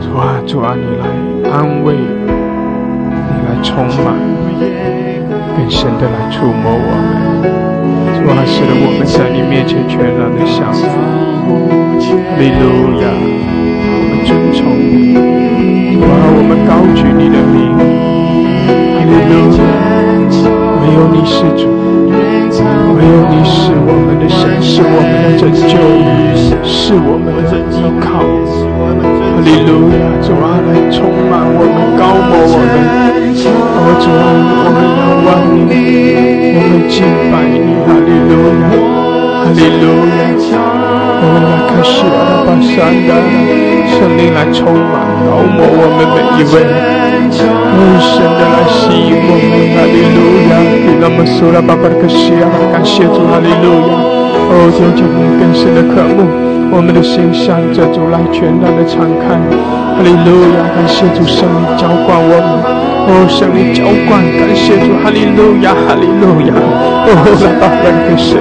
[0.00, 1.06] 主啊，主啊，你来
[1.50, 4.14] 安慰，你来充满，
[5.56, 7.42] 更深的来触摸我们。
[8.14, 10.86] 主啊，使得我们在你面前全然的降服。
[11.98, 12.06] 哈
[12.38, 15.14] 利路亚，我们尊崇你。
[15.94, 17.56] 主啊，我们高举你的名。
[18.94, 19.62] 哈利路亚，
[20.80, 21.62] 唯有你是主，
[22.94, 25.76] 唯有你是我们的神，是我们的拯救，
[26.64, 28.08] 是我们的依靠。
[28.18, 30.96] 哈利路亚，主啊，来充
[31.30, 32.74] 满我们，高摩我们。
[33.44, 34.24] 哦，主啊，
[34.64, 35.28] 我们仰望
[35.68, 35.70] 你，
[36.56, 36.96] 我们敬
[37.30, 37.56] 拜你。
[37.86, 38.64] 哈利路亚，
[39.38, 39.84] 哈利路
[40.50, 40.58] 亚！
[41.20, 43.10] 哦，来开始阿巴山的
[43.94, 46.54] 圣灵来充满、高摩我们每一位，
[47.30, 49.54] 更深的来吸引我们。
[49.74, 50.18] 哈利路
[50.50, 50.52] 亚，
[50.84, 53.94] 给那么苏拉巴巴的克西亚，感谢主，哈利路亚！
[54.50, 56.26] 哦，求求你更深的渴慕，
[56.70, 59.34] 我们的心向着主来全然的敞开。
[59.96, 62.78] 哈利路亚，感谢主圣灵浇灌我们。
[63.08, 66.52] 哦，圣灵浇灌，感谢主，哈利路亚，哈利路亚。
[66.54, 67.10] 哦，
[67.40, 68.36] 来吧，来跟神，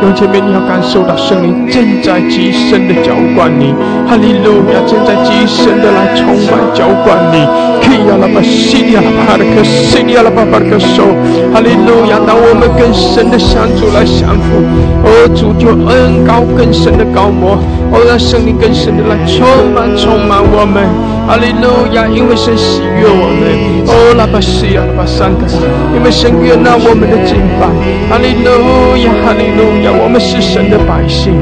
[0.00, 3.74] 用前面你要感受到圣灵正在极深的浇灌你，
[4.06, 7.44] 哈利路亚，正在极深的来充满浇灌你。
[7.82, 11.02] 可以，拉巴西利亚拉巴的克西利亚拉巴巴的克手，
[11.52, 12.16] 哈利路亚。
[12.24, 14.62] 当我们更深的向主来降服，
[15.02, 17.58] 哦，主就恩高更深的高摩，
[17.92, 20.82] 哦，让圣灵更深的来充满充满我们，
[21.28, 24.14] 哈利路亚，因为神喜悦我们，哦。
[24.16, 25.44] 拉巴西亚拉巴山的，
[25.96, 27.68] 因为神悦纳我们的敬拜，
[28.08, 31.32] 哈利路亚，哈利路亚，我们是神的百姓，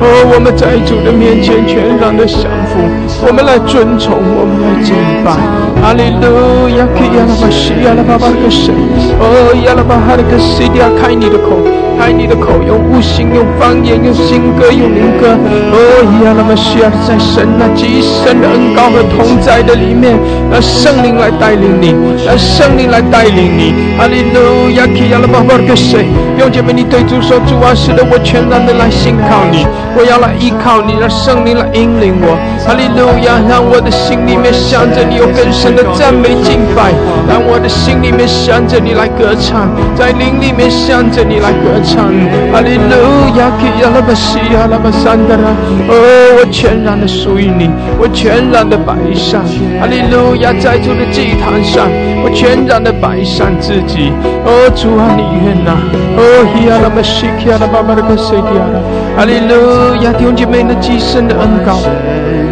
[0.00, 2.78] 哦，我们在主的面前全然的降服，
[3.26, 4.94] 我们来尊崇，我们来敬
[5.24, 5.32] 拜，
[5.80, 8.74] 哈利路亚，基亚拉巴西亚拉巴巴的神，
[9.18, 11.56] 哦，亚拉巴哈的克西亚，开你的口。
[11.98, 15.34] 开你的口，用悟性，用方言，用新歌，用灵歌。
[15.74, 15.76] 哦，
[16.22, 20.14] 呀，那么需要在神那极深的恩高和同在的里面，
[20.48, 23.74] 让圣灵来带领你，让圣灵来带领你。
[23.98, 26.06] 哈利路亚，基亚拉巴巴的谁？
[26.38, 29.66] 用姐妹，你对主说：主啊，使得我全然的来信靠你。
[29.98, 32.38] 我要来依靠你，让圣灵来引领我。
[32.66, 36.92] 哈利路亚，让我的心里面想着你，有更深的赞美敬拜；
[37.28, 42.12] 让我的心里面想着你来歌唱，在灵里面想着你来歌唱。
[42.52, 42.92] 哈利路
[43.40, 45.48] 亚，基亚拉巴西亚拉巴桑德拉，
[45.88, 45.92] 哦，
[46.38, 49.40] 我全然的属于你，我全然的摆上。
[49.80, 51.88] 哈利路亚，在主的祭坛上，
[52.22, 54.12] 我全然的摆上自己。
[54.44, 55.72] 哦，主啊，你愿呐，
[56.20, 56.20] 哦，
[56.52, 58.76] 希亚拉巴西亚拉巴巴拉克西迪亚拉，
[59.16, 61.80] 哈利路亚，弟兄姐妹的极深的恩膏。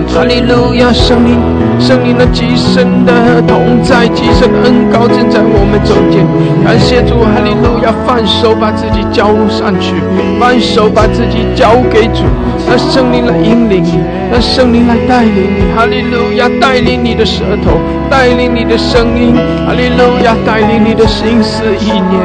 [0.09, 1.38] 哈利路亚，圣灵，
[1.78, 6.26] 圣灵的极深的同在，极深的恩高正在我们中间。
[6.64, 9.94] 感谢主，哈利路亚，放手把自己交上去，
[10.40, 12.24] 放手把自己交给主，
[12.68, 14.00] 让圣灵来引领你，
[14.32, 15.72] 让圣灵来带领你。
[15.76, 17.78] 哈利路亚，带领你的舌头，
[18.10, 19.34] 带领你的声音。
[19.66, 22.18] 哈利路亚，带领你的心思意念。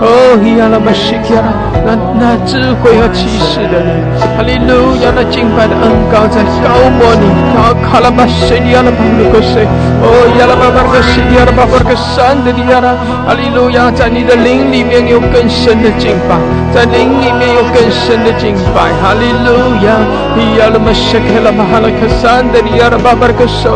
[0.00, 1.42] 哦，亚拉玛西亚，
[1.82, 3.98] 那那智慧和启示的人。
[4.36, 7.26] 哈利路亚，那敬拜的恩高在高摩你。
[7.58, 10.06] 啊，卡拉巴西亚拉，哦，
[10.38, 12.94] 亚拉巴巴克西迪亚拉巴巴克山的迪亚拉，
[13.26, 16.34] 哈利路亚，在你的灵里面有更深的敬拜，
[16.74, 20.02] 在灵里面有更深的敬拜，哈利路亚，
[20.58, 23.70] 亚拉玛西克拉巴哈拉克山的迪亚拉巴巴克索，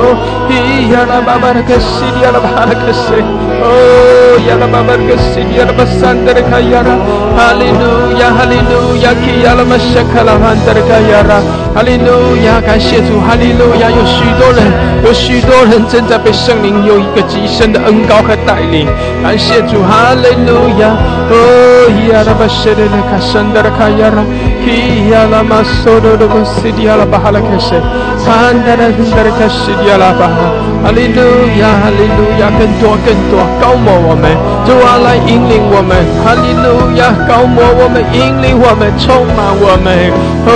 [0.91, 3.15] 亚拉巴巴克西迪亚拉巴哈拉克西，
[3.63, 6.91] 哦，亚拉巴巴克西迪亚拉巴山的卡亚拉，
[7.39, 11.39] 哈利路亚，哈利路亚，基亚拉玛西克拉汉的卡亚拉，
[11.75, 13.53] 哈利路亚，感谢主，哈利。
[13.53, 14.65] 路亚，有许多人，
[15.13, 18.87] 许多人正在被圣灵有一个极深的恩高和带领。
[19.23, 20.97] 感谢主，哈利路亚！
[21.31, 21.35] 哦，
[22.13, 24.25] 亚拉巴谢的那卡圣的卡亚拉，
[24.65, 27.71] 基亚拉马索的那个西迪亚拉巴哈拉，卡西
[29.81, 30.53] 迪亚拉巴哈，
[30.85, 31.21] 哈利路
[31.61, 34.37] 亚，哈利路亚，更多更多高摩我们，
[34.67, 40.13] 主啊来引领我们，哈利路亚，高摩我们，引领我们，充满我们。
[40.45, 40.51] 哦，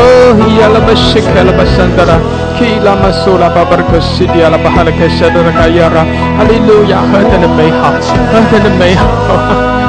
[0.61, 2.19] 亚拉巴谢克拉巴圣的拉。
[2.57, 6.03] Kila masula babarka sidia la bahala keshadara kayara.
[6.39, 7.93] Hallelujah，何等的美好，
[8.33, 9.05] 何等的美好。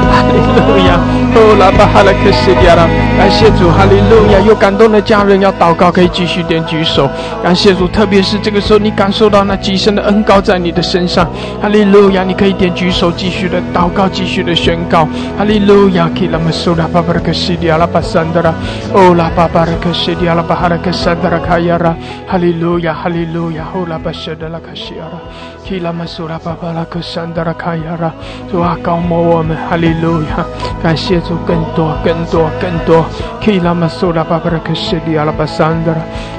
[0.08, 1.00] 哈利路亚，
[1.40, 7.08] 哦，拉巴哈拉克西迪亚拉，感谢主，哈利路亚，有感动的家人要祷告，可以继续点举手，
[7.44, 11.30] 感谢主，特别是这个时候，你感受到那极深的恩高在你的身上，
[11.62, 15.08] 哈利路亚，你可以点举手，继续的祷告，继续的宣告，
[15.38, 18.52] 哈利路亚，基拉玛苏拉巴巴拉克西迪亚拉巴桑德拉，
[18.94, 21.96] 哦，拉巴巴拉克西迪亚拉巴哈拉克桑德拉卡亚拉，
[22.28, 25.20] 哈利路亚，哈利路亚，哦，拉巴舍德拉卡西亚拉，
[25.68, 28.12] 基拉玛苏拉巴巴拉克桑德拉卡亚拉，
[28.52, 29.88] 主啊，高摩我们，哈利。
[29.98, 30.46] 路亚，
[30.84, 33.06] 感谢主，更多、更多、更多。
[33.42, 35.98] 基拉玛苏拉巴巴拉克西迪阿拉巴桑德拉，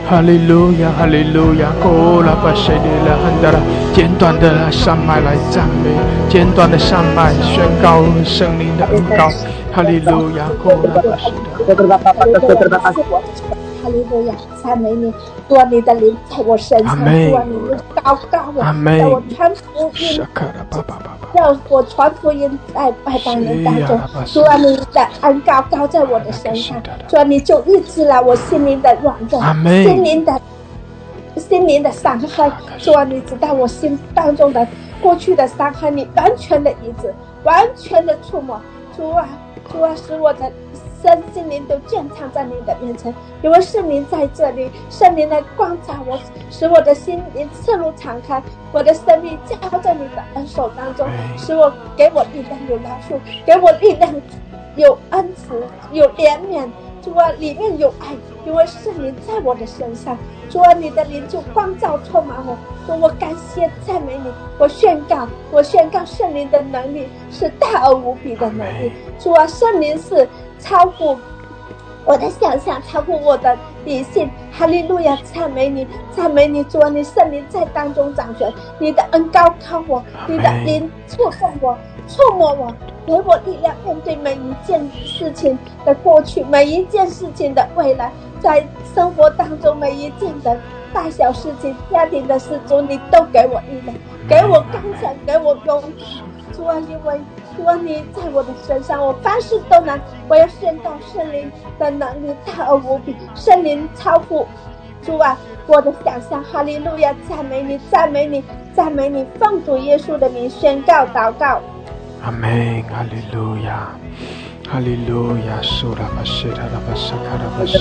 [0.09, 3.59] 哈利路亚，哈利路亚，哦拉巴西迪拉汉德拉，
[3.95, 5.91] 简短的山脉来赞美，
[6.29, 9.29] 简短的山脉宣告圣灵的恩高，
[9.73, 11.33] 哈利路亚，哦拉巴西
[11.77, 13.68] 德。
[13.83, 15.13] 哈利路亚，赞美你，
[15.49, 20.21] 多你的灵在我身上，多你的高高我，让我传福音，
[21.33, 26.77] 让我传福音在外邦人当中，主啊，你的恩高高在我的身上，
[27.07, 30.41] 主啊，你就医治了我心灵的软弱，心灵的
[31.37, 34.67] 心灵的伤害，主啊，你知道我心当中的
[35.01, 37.15] 过去的伤害，你完全的医治，
[37.45, 38.61] 完全的触摸，
[38.97, 39.29] 主啊，
[39.71, 40.51] 主啊，使我的。
[41.01, 46.19] 身心灵都健康在你的面前，因为圣灵在这里，圣灵来光照我，
[46.51, 48.43] 使我的心灵赤露敞开，
[48.73, 54.13] 我的生命交在你的恩手当中，使我给我力量有饶恕，给我力量
[54.75, 56.69] 有恩慈，有怜悯，
[57.01, 60.19] 主啊，里面有爱，因为圣灵在我的身上，
[60.51, 62.57] 主啊，你的灵就光照充满我，
[62.89, 70.29] 主我感谢赞美你，我宣告，我宣告圣灵的能力是大而无比的能力，主啊，圣灵是。
[70.59, 71.19] 超过
[72.05, 74.31] 我的想象，超过我的理性。
[74.51, 81.77] 哈利路亚，赞美你，赞美你，主啊，你圣灵在当中掌权，你的恩高靠我，你的灵触碰我，
[82.09, 82.75] 触摸我，
[83.07, 90.59] 给我力量面对每一件事情的过去，每一件事情的未来，在生活当中每一件的
[90.93, 93.97] 大小事情、家庭的事主，你都给我力量，
[94.29, 96.23] 给我刚强，给我勇气。
[96.53, 97.21] 主啊，因为。
[97.59, 99.99] 希望，你在我的身上，我凡事都能。
[100.29, 104.47] 我要宣告圣灵的能力大而无比，圣灵超乎
[105.03, 105.37] 主啊
[105.67, 106.43] 我的想象。
[106.45, 108.45] 哈利路亚，赞美你，赞美你，
[108.77, 111.61] 赞美你，奉主耶稣的名宣告祷告。
[112.23, 113.91] 阿门，哈利路亚，
[114.71, 117.79] 哈利路亚，苏拉巴西达拉巴萨卡拉巴西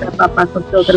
[0.00, 0.10] 达。
[0.16, 0.44] 爸爸，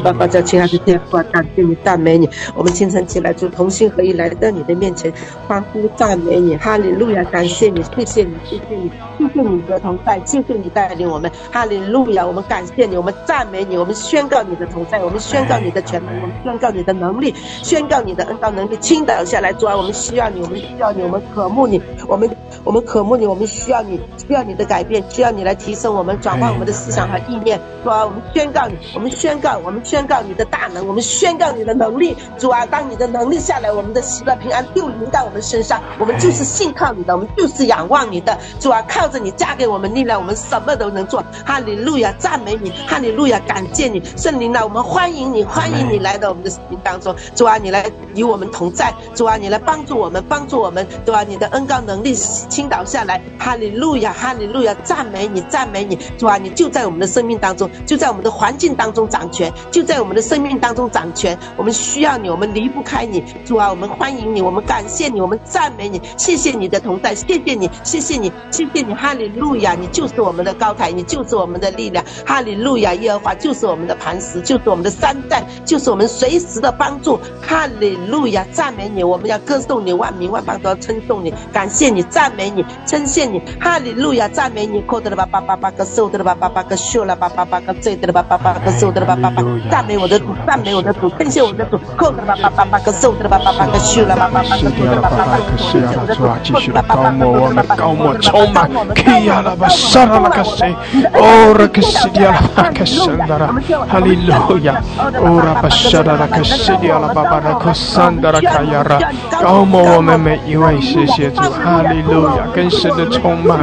[0.03, 2.27] 爸爸，叫亲爱的天父，感谢你，赞美你。
[2.55, 5.13] 我们清晨起来就同心合一来到你的面前，
[5.47, 6.57] 欢呼赞美你。
[6.57, 11.31] 哈利路亚，感谢你，谢谢你，谢谢你，谢谢你的同在，谢谢你带领我们。
[11.51, 17.31] 哈利路亚，我们感谢你，我们赞美你，我们宣告你的同在，我们宣告你的权能，我们宣告你的能力，
[17.61, 19.53] 宣告你的恩高能力倾倒下来。
[19.53, 22.27] 主，我们需要你，我们需要你，我们渴慕你，我们
[22.67, 25.31] 我们渴慕你，我们需要你，需要你的改变，需要。
[25.31, 41.23] 你来提升我们，转换我们的思想和意念，主啊，我们宣告你，我们宣告，我们宣告你的大能，我们宣告你的能力，主啊，当你的能力下来，我们的喜乐平安就临到我们身上，我们就是信靠你的，我们就是仰望你的，主啊，靠着你加给我们力量，我们什么都能做。
[41.45, 51.23] 哈利路亚，赞美你，哈利路亚，感谢你，圣灵啊，我们欢迎你，欢迎你来到我们的生命当中，主啊，你来与我们同在，主啊，你来帮助我们，帮助我们，对吧？
[51.23, 52.13] 你的恩高能力
[52.57, 55.27] 倾倒下来，哈利路亚，哈利路亚，赞美。
[55.27, 61.37] 你赞美你，主啊，你就在我们的生命当中，就在我们的环境当中掌权，就在我们的生命当中掌权。
[61.55, 85.17] 我们需要你，我们离不开你，主啊，我们欢迎你，我们感谢你，我们赞美你，谢谢你的同在，谢谢你，谢谢你，谢谢你，哈利路亚，你就是我们的高台，你就是我们的力量，哈利路亚，耶和华就是我们的磐石，就是我们的山寨，就是我们随时的帮助，哈利路亚，赞美你，我们要歌颂你，万民万邦都要称颂你，感谢你，赞美你，称谢你，哈利路亚，赞美你，扣得了。
[85.27, 100.73] 叭叭叭个瘦的了叭叭叭个秀了叭叭叭个醉的了叭叭叭个瘦的了叭叭叭赞美我的主赞美我的主感谢我的主扣的了叭叭叭个瘦的了叭叭叭个秀了叭叭叭个受的了叭叭叭个秀了主啊继续的高莫我们高莫充满 kia 了吧沙拉了个谁
[101.13, 103.53] 哦了个西迪了吧个神的了
[103.89, 104.81] 哈利路亚
[105.19, 108.99] 哦了吧沙拉了个西迪了叭叭了个神的了卡亚拉
[109.41, 113.59] 高莫我们每一位谢谢主哈利路亚更深的充满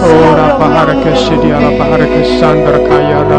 [0.00, 3.34] 哦拉巴哈拉卡西迪阿拉巴哈拉卡桑达拉卡亚拉。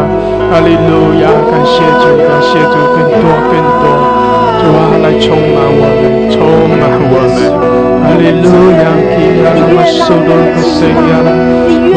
[0.50, 4.19] 哈利路亚，感谢主，感谢主，更多更多，
[4.60, 6.36] 主啊，来充满我们，充
[6.76, 7.40] 满我们。
[8.04, 8.44] 哈利路
[8.76, 11.28] 亚，基拉拉巴苏罗克西亚拉，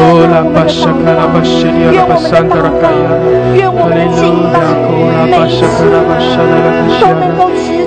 [0.32, 3.20] 拉巴沙卡拉巴西亚拉巴桑德拉卡亚拉，
[3.68, 7.22] 哈利路亚，哦拉巴沙卡拉巴沙拉拉卡西亚拉，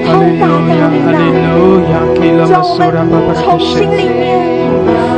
[0.06, 0.46] 哈利路
[0.78, 3.34] 亚，哈利路亚，基拉巴苏拉巴巴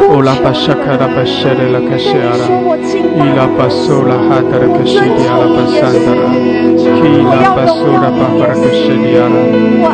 [0.09, 0.89] 拉卡西亚拉。
[0.89, 2.47] Ola pasaka la pasere la kasiara.
[3.25, 6.29] Ila pasura hatara kasidiara pasandara.
[6.75, 9.41] Kila pasura papara kasidiara.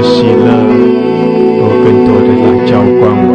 [0.00, 0.48] 的喜乐
[1.60, 3.28] 都更多的来浇灌我。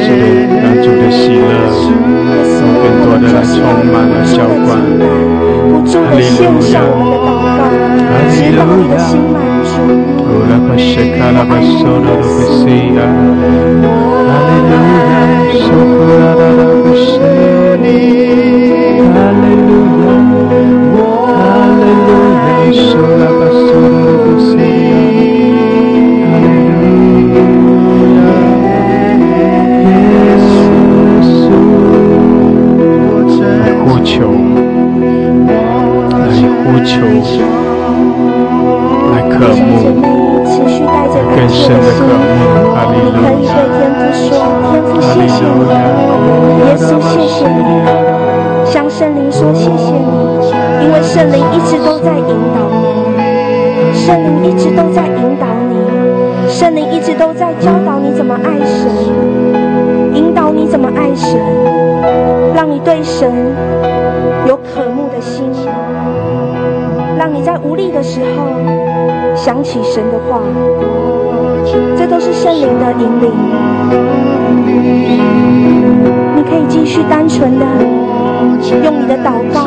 [0.00, 0.22] 是的，
[0.62, 1.50] 让主的喜乐
[2.60, 3.58] 都更多的来充
[3.90, 4.66] 满了浇灌。
[5.90, 6.74] 哈利路亚，
[8.06, 8.60] 哈利路
[8.94, 8.96] 亚。
[10.22, 11.90] 哦，拉巴谢卡拉巴亚，哈
[12.64, 12.98] 利路亚，
[17.82, 17.90] 利
[18.30, 18.62] 路
[19.14, 20.08] 亚，利路亚，
[45.18, 45.66] 谢谢你，
[46.64, 47.60] 耶稣，谢谢你，
[48.64, 58.88] 向圣灵说谢谢你，因为圣灵一直都在引导你，圣灵一直都在引导你，圣灵一直都在教导你怎么爱神，
[60.14, 61.36] 引导你怎么爱神，
[62.54, 63.28] 让你对神
[64.46, 65.50] 有渴慕的心，
[67.18, 68.46] 让你在无力的时候
[69.34, 70.40] 想起神的话，
[71.96, 73.67] 这都是圣灵的引领。
[76.36, 77.66] 你可以继续单纯的
[78.84, 79.66] 用你的祷告，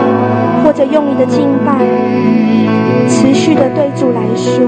[0.63, 1.73] 或者用你的敬拜，
[3.07, 4.65] 持续的对主来说：“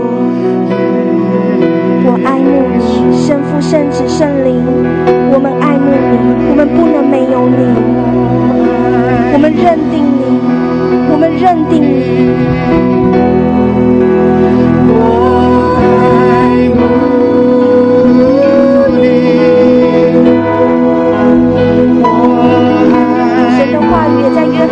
[2.06, 2.82] 我爱慕你，
[3.16, 4.62] 圣父、圣子、圣灵，
[5.32, 6.18] 我们爱慕你，
[6.50, 7.58] 我们不能没有你，
[9.34, 10.40] 我们认定你，
[11.12, 11.94] 我们认定你。”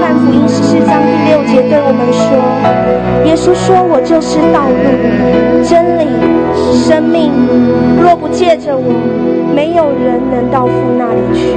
[0.02, 2.26] 翰福音十四章第六节对我们说
[3.24, 4.74] ：“耶稣说，我就是道路、
[5.64, 6.10] 真理、
[6.74, 7.32] 生命。
[8.02, 8.82] 若不借着我，
[9.56, 11.56] 没有人能到父那里去。”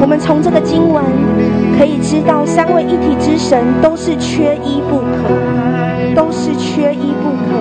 [0.00, 1.04] 我们从这个经文
[1.78, 5.28] 可以知道，三位一体之神都是缺一不可，
[6.16, 7.60] 都是缺一不可。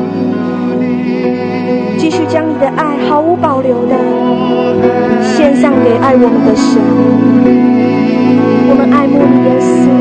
[1.98, 3.96] 继续将你的爱毫无保留的
[5.22, 7.71] 献上给爱我们的神。
[8.72, 10.01] 我们爱慕的颜色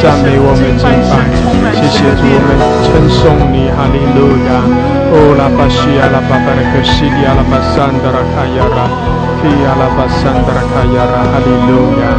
[0.00, 1.28] 赞美我们的经班，
[1.76, 2.56] 谢谢主，我们
[2.88, 4.64] 称颂你，哈利路亚，
[5.12, 8.88] 哦，拉巴西，阿拉巴巴凡，克西里，阿拉巴桑达拉卡亚拉，
[9.42, 12.16] 提阿拉巴桑达拉卡亚拉，哈利路亚，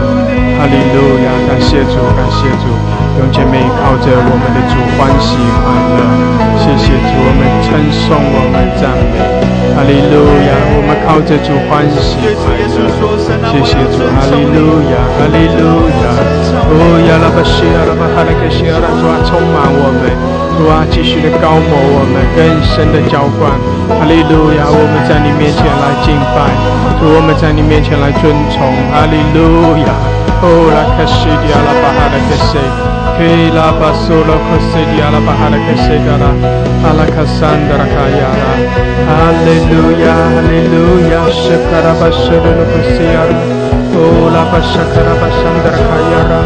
[0.62, 3.01] 哈利路亚，感谢主，感谢主。
[3.20, 6.00] 用姐妹靠着我们的主欢喜快乐。
[6.62, 9.20] 谢谢主，我们称颂，我们赞美。
[9.76, 12.76] 哈利路亚，我们靠着主欢喜快乐。
[13.50, 16.08] 谢谢主，哈利路亚，哈利路亚。
[16.72, 20.08] 哦呀，拉巴西，拉巴哈拉克西，拉主啊，充满我们，
[20.56, 23.52] 主啊，继续的高摩我们，更深的浇灌。
[24.00, 26.48] 哈利路亚，我们在你面前来敬拜，
[27.02, 28.72] 主，我们在你面前来尊崇。
[28.94, 29.92] 哈利路亚，
[30.44, 32.91] 哦，拉克西，拉巴哈拉克西。
[33.22, 36.34] Pela basolo cosedia la bahara che segara
[36.82, 38.54] alla Cassandra Kayara.
[39.28, 43.38] Alleluia, alleluia, shakara basolo cosiara.
[43.94, 46.40] O la bashakara basandra Kayara.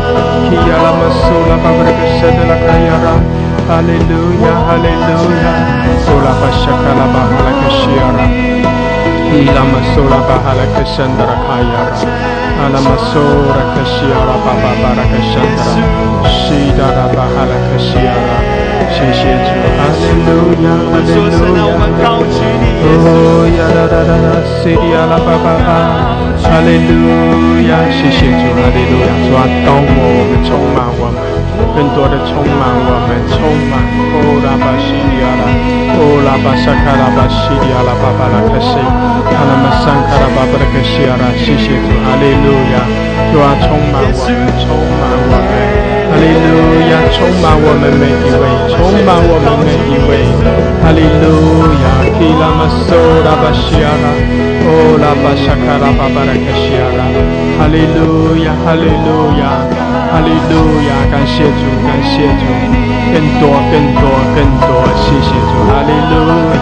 [0.49, 3.23] Kia la masola babra che la Kayara.
[3.69, 5.53] Alleluia, alleluia.
[6.11, 8.34] O la bashakara bahara che
[9.35, 11.99] Bahala Ila masola bahala kesandra kayara
[12.55, 15.75] Alamasora Kashiara Baba Baraka Chandra
[16.23, 18.39] Shidara Bahala Kashiara
[18.95, 20.31] 谢谢主，哈利路
[20.63, 21.27] 亚，哈利路
[21.57, 21.59] 亚，
[22.85, 24.27] 哦呀啦啦啦啦，
[24.61, 25.67] 西里亚拉巴巴巴，
[26.39, 26.89] 哈利路
[27.67, 31.19] 亚，谢谢主，哈利路亚，主啊，高摩我们，充满我们，
[31.75, 33.83] 更多的充满我们，充满，
[34.15, 35.43] 哦拉巴西里亚拉，
[35.99, 42.79] 哦拉巴萨卡拉巴西里亚拉巴巴拉克西，哈拉玛桑卡拉巴巴拉克西亚拉，谢谢主，哈利路亚，
[43.27, 45.51] 主啊，充满我们，充满我们。
[46.07, 46.47] 哈利路
[46.87, 50.23] 亚，充满我们每一位，充满我们每一位。
[50.79, 52.95] 哈利路亚，基拉玛索
[53.27, 54.07] 拉巴西亚拉，
[54.63, 57.03] 哦拉巴沙卡拉巴巴拉卡西亚拉。
[57.59, 59.59] 哈利路亚，哈利路亚，
[60.11, 60.53] 哈利路
[60.87, 62.43] 亚，感谢主，感谢主，
[63.13, 64.03] 更多，更多，
[64.35, 64.69] 更多，
[64.99, 66.13] 谢谢主，哈利路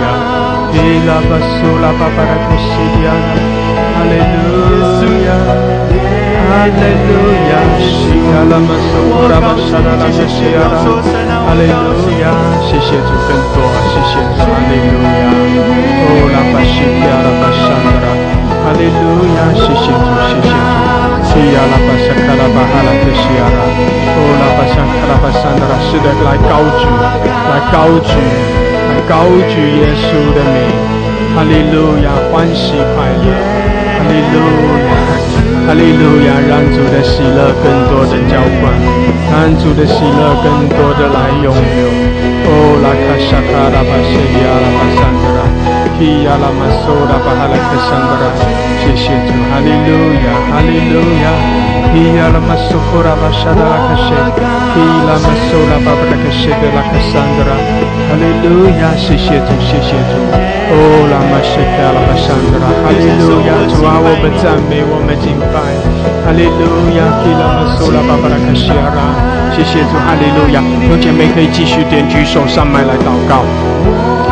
[0.01, 0.05] 亚，
[0.71, 0.75] 基
[1.07, 2.71] 拉巴索拉巴巴拉卡西
[3.05, 3.37] 亚拉，
[3.93, 5.29] 哈利路亚。
[6.43, 7.11] 哈利路
[7.49, 7.83] 亚，西
[8.33, 8.93] 阿拉玛苏
[9.27, 10.75] 拉玛沙拉拉谢西阿拉，
[11.45, 11.73] 哈利路
[12.21, 12.23] 亚，
[12.61, 13.57] 谢谢主更多，
[13.89, 15.25] 谢谢主，哈利路亚，
[16.03, 17.65] 哦拉巴西提阿拉巴沙
[18.03, 18.05] 拉，
[18.63, 19.03] 哈利路
[19.35, 19.97] 亚，谢谢主，
[20.29, 20.92] 谢谢主，
[21.33, 26.85] 提阿拉巴沙卡拉巴哈拉克西阿拉，哦拉巴沙卡拉巴沙拉，是的，来高举，
[27.49, 28.13] 来高举，
[28.85, 30.61] 来高举耶稣的名，
[31.33, 33.27] 哈利路亚，欢喜快乐，
[33.97, 34.37] 哈利路
[34.85, 34.93] 亚。
[35.65, 38.69] 哈利路亚，让主的喜乐更多的浇灌，
[39.33, 41.81] 让主的喜乐更多的来涌流。
[42.45, 45.41] 哦，拉卡沙卡拉巴西亚拉巴桑德拉，
[45.97, 48.25] 提亚拉玛索拉巴哈拉克桑德拉，
[48.81, 49.91] 谢谢主，哈利路
[50.25, 51.25] 亚，哈利路亚，
[51.93, 54.09] 提亚拉玛索库拉巴沙德拉克谢，
[54.73, 57.53] 提拉玛索拉巴布拉克谢德拉克桑德拉，
[58.09, 60.17] 哈利路亚，谢谢主，谢谢主。
[60.73, 60.75] 哦，
[61.13, 65.61] 拉玛谢卡拉巴桑德拉，哈利路亚，主啊，我们赞美，我们敬拜，
[66.25, 69.13] 哈利路亚，基拉玛苏拉巴巴拉卡西亚拉，
[69.53, 73.45] 谢谢主，哈利路亚，有姐妹可以继续点举手上麦来祷告，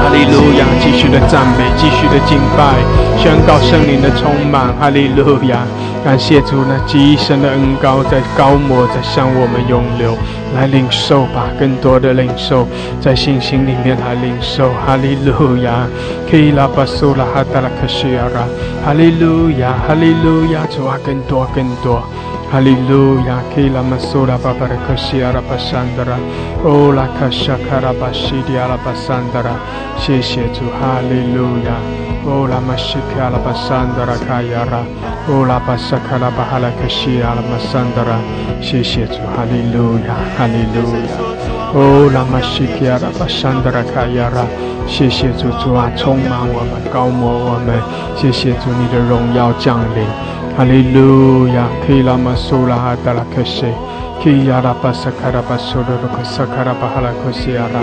[0.02, 2.74] 哈利路亚，继续的赞美，继续的敬拜，
[3.18, 5.60] 宣告圣灵的充满，哈利路亚，
[6.04, 10.18] 感谢主那极深的恩高在高摩在向我们涌流。
[10.54, 12.68] 来领受吧，更多的领受，
[13.00, 14.70] 在信心里面来领受。
[14.86, 15.88] 哈利路亚，
[16.30, 18.44] 可以拉巴苏拉哈达拉克西亚拉，
[18.84, 22.04] 哈利路亚，哈利路亚，主啊，更多更多。
[22.52, 26.18] 哈利路亚，可以拉玛苏拉巴巴拉克西亚拉巴桑德拉，
[26.66, 29.56] 哦拉卡沙卡拉巴西迪亚拉巴桑德拉，
[29.98, 31.72] 谢谢主，哈利路亚，
[32.28, 34.84] 哦拉玛西卡拉巴桑德拉卡亚拉，
[35.32, 38.20] 哦拉巴沙卡拉巴哈拉克西亚拉巴桑德拉，
[38.60, 40.20] 谢谢主，哈利路亚。
[40.36, 41.16] 哈利路亚，
[41.72, 44.44] 哦，拉玛西基亚拉巴山德拉卡亚拉，
[44.86, 47.80] 谢谢主主啊，充满我们，高摩我们，
[48.20, 50.04] 谢谢主你的荣耀降临，
[50.62, 53.66] 哈利路亚，基拉玛苏拉哈达拉克西，
[54.24, 57.80] 基亚拉巴萨卡拉巴苏罗罗克萨卡拉巴哈拉克西亚拉，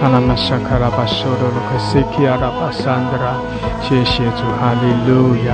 [0.00, 3.36] 哈拉玛萨卡拉巴苏罗罗克西基亚拉巴山德拉，
[3.82, 5.52] 谢谢主，哈利路亚，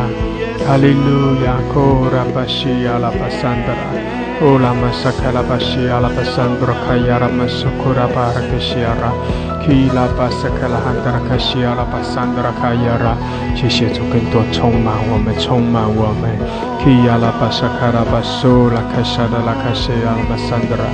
[0.65, 4.20] 哈利路亚，库拉巴西亚拉巴山德拉。
[4.41, 9.13] Ola masakala bashiala basandro kayara masukura barakashiara
[9.63, 13.17] kila basakala handara kashiala basandra kayara
[13.55, 16.25] 谢谢主更多充满我们充满我们
[16.81, 20.89] kiyala basakara basula kashada la kashiala basandra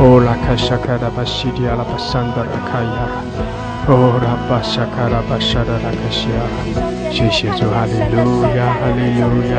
[0.00, 6.93] Ola kashakara bashidiala basandra kayara Oh, Rabba Shakara Bashara Rakashia.
[7.14, 9.56] 谢谢主，哈利路亚，哈利路亚，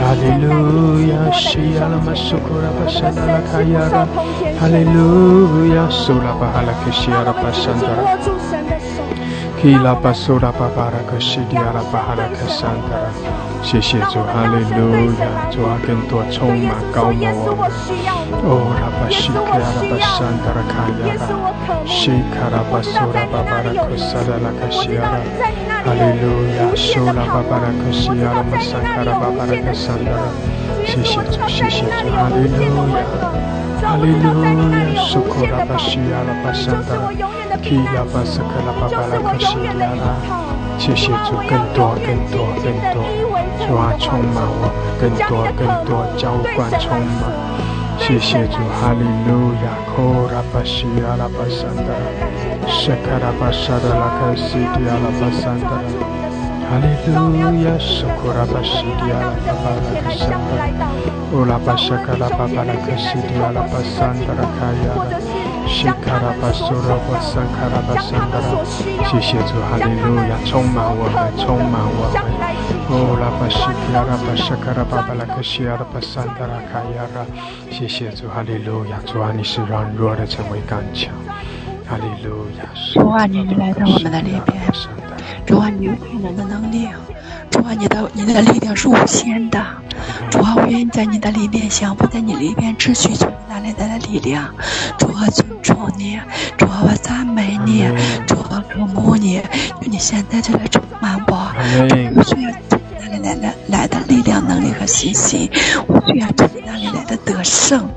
[0.00, 0.48] 哈利路
[1.12, 4.08] 亚，西亚拉玛苏库拉巴沙达拉卡亚拉，
[4.58, 8.16] 哈利路亚，苏拉巴哈拉克西亚拉巴沙达拉。
[9.58, 13.10] Kila basura babara kashidi ala bahara kasandara，
[13.62, 17.68] 谢谢主，哈利路亚，主啊，更多充满高摩我们。
[18.44, 21.22] 哦，拉巴西卡拉巴山达拉卡亚拉，
[21.84, 25.20] 西卡拉巴苏拉巴巴拉克萨达拉卡西亚拉，
[25.84, 26.24] 哈利路
[26.56, 30.24] 亚，苏拉巴巴拉克西亚拉马萨卡拉巴巴拉克山达拉，
[30.86, 33.04] 谢谢主，谢谢主，哈利路亚，
[33.84, 34.48] 哈利路
[34.96, 37.12] 亚，苏库拉巴西亚拉巴山达拉。
[37.60, 39.84] 基拉巴斯克拉巴巴拉克西亚拉，
[40.78, 43.02] 谢谢主，更多更多更多，
[43.66, 47.28] 主啊充满我，更多更多浇灌充满，
[47.98, 51.90] 谢谢主，哈利路亚，库拉巴西亚拉巴桑达，
[52.70, 55.82] 谢卡拉巴沙达拉克西迪亚拉巴桑达，
[56.70, 57.34] 哈利路
[57.66, 60.30] 亚，苏库拉巴西迪亚拉巴巴拉克桑
[60.78, 60.88] 达，
[61.34, 64.94] 乌拉巴沙卡拉巴巴拉克西迪亚拉巴桑达拉卡亚
[65.68, 65.74] 拉。
[65.74, 68.64] 西卡拉巴苏拉巴桑卡拉巴桑达拉，
[69.04, 72.16] 谢谢主，哈利路亚，充满我们，充满我们。
[72.88, 77.24] 哦，拉巴西卡拉巴沙卡拉巴巴拉克西亚拉巴桑达拉卡亚拉，
[77.70, 81.12] 谢谢主，哈利路亚，主啊，你是软弱的成为刚强，
[81.86, 82.64] 哈利路亚。
[82.94, 84.58] 主啊，你来到我们的里边，
[85.46, 86.88] 主啊，你有全能的能力。
[87.50, 89.58] 主啊，你的你的力量是无限的。
[90.30, 93.37] 主啊，我愿意在你的里面降服，在你里边持续从你那来的
[94.08, 94.52] 力量。
[94.98, 96.18] 主啊，尊重你。
[96.56, 97.86] 主啊，我赞美你。
[98.26, 99.40] 主啊，渴慕你。
[99.80, 101.52] 就你现在就来充满我。
[102.16, 105.50] 我需要从哪里来的来的力量、能力和信心？
[105.86, 107.88] 我需要从哪里来的得胜？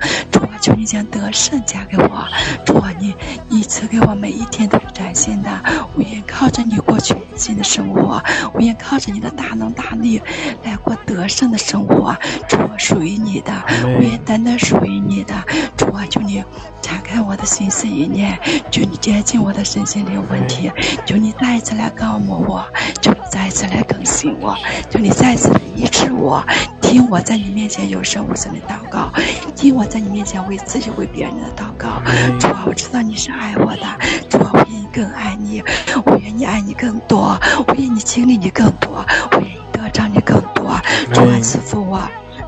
[0.62, 2.28] 求你将得胜加给我。
[2.66, 3.16] 主啊，你
[3.50, 5.50] 你赐给我每一天都是崭新的。
[5.96, 8.24] 我愿靠着你过全新的生活。
[8.54, 10.22] 我愿靠着你的大能大力
[10.64, 12.16] 来过得胜的生活。
[12.48, 13.52] 主啊，属于你的，
[13.84, 15.34] 我愿单单属于你的。
[15.76, 16.44] 主啊，求你
[16.82, 18.40] 敞开我的心思意念，
[18.70, 20.72] 求你接近我的身心灵问题，
[21.06, 22.64] 求你再一次来告诉我，
[23.02, 24.56] 求你再一次来更新我，
[24.90, 26.44] 求你再一次来医治我。
[26.82, 29.10] 听我在你面前有声无声的祷告，
[29.56, 32.02] 听我在你面前为自己为别人的祷告。
[32.38, 33.86] 主啊，我知道你是爱我的，
[34.30, 35.64] 主啊，我愿意更爱你，
[36.06, 40.78] 我愿意爱你更多，我愿意经历你更多，我愿意得着你更多。
[41.14, 42.02] 主啊，赐福我，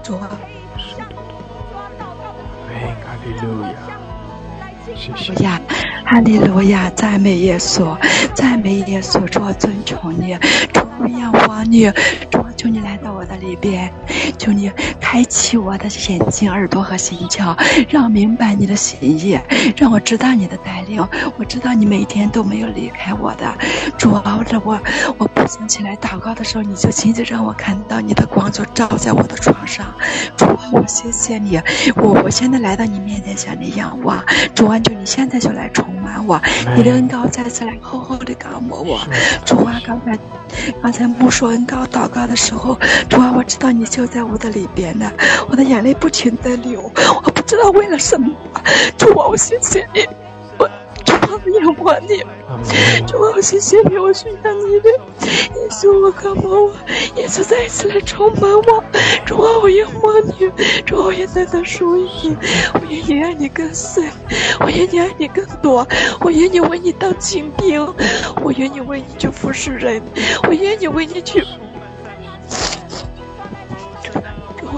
[0.03, 0.29] 主啊。
[3.05, 3.63] 哈利路
[5.41, 5.61] 亚。
[6.05, 7.97] 哈利路亚，赞美耶稣，
[8.35, 10.37] 赞美耶稣，主啊，尊崇你，
[10.73, 11.91] 主啊，仰望你，
[12.31, 13.91] 主啊，求你来到我的里边，
[14.37, 17.55] 求你开启我的眼睛、耳朵和心窍，
[17.89, 19.37] 让我明白你的心意，
[19.75, 21.05] 让我知道你的带领。
[21.37, 23.53] 我知道你每天都没有离开我的，
[23.97, 24.79] 主啊，我我
[25.17, 29.85] 我不想起来祷告的时候，你就亲自让我看到你的光，就照在我的床上。
[30.37, 31.59] 主啊，我谢谢你，
[31.95, 34.23] 我我现在来到你面前向你仰望，
[34.55, 35.83] 主啊，求你现在就来充。
[36.03, 36.37] 满我，
[36.75, 38.99] 你的恩膏再次来厚厚的膏抹我。
[39.45, 40.19] 主啊，刚才
[40.81, 42.77] 刚在默说恩高祷告的时候，
[43.09, 45.11] 主啊，我知道你就在我的里边呢，
[45.49, 46.81] 我的眼泪不停的流，
[47.25, 48.31] 我不知道为了什么。
[48.95, 50.22] 主啊，我谢谢你。
[51.37, 52.23] 仰望你，
[53.05, 56.73] 主啊，谢谢你，我寻找你的耶稣，我渴望我，
[57.15, 58.83] 耶稣再一次来充满我。
[59.25, 60.51] 主啊，我仰望你，
[60.85, 62.37] 主啊，我也单单属于你，
[62.73, 64.03] 我愿意爱你更深，
[64.59, 65.87] 我愿意爱你更多，
[66.21, 67.81] 我愿意为你当精兵，
[68.41, 70.01] 我愿意为你去服侍人，
[70.47, 71.43] 我愿意为你去。
[74.59, 74.77] 主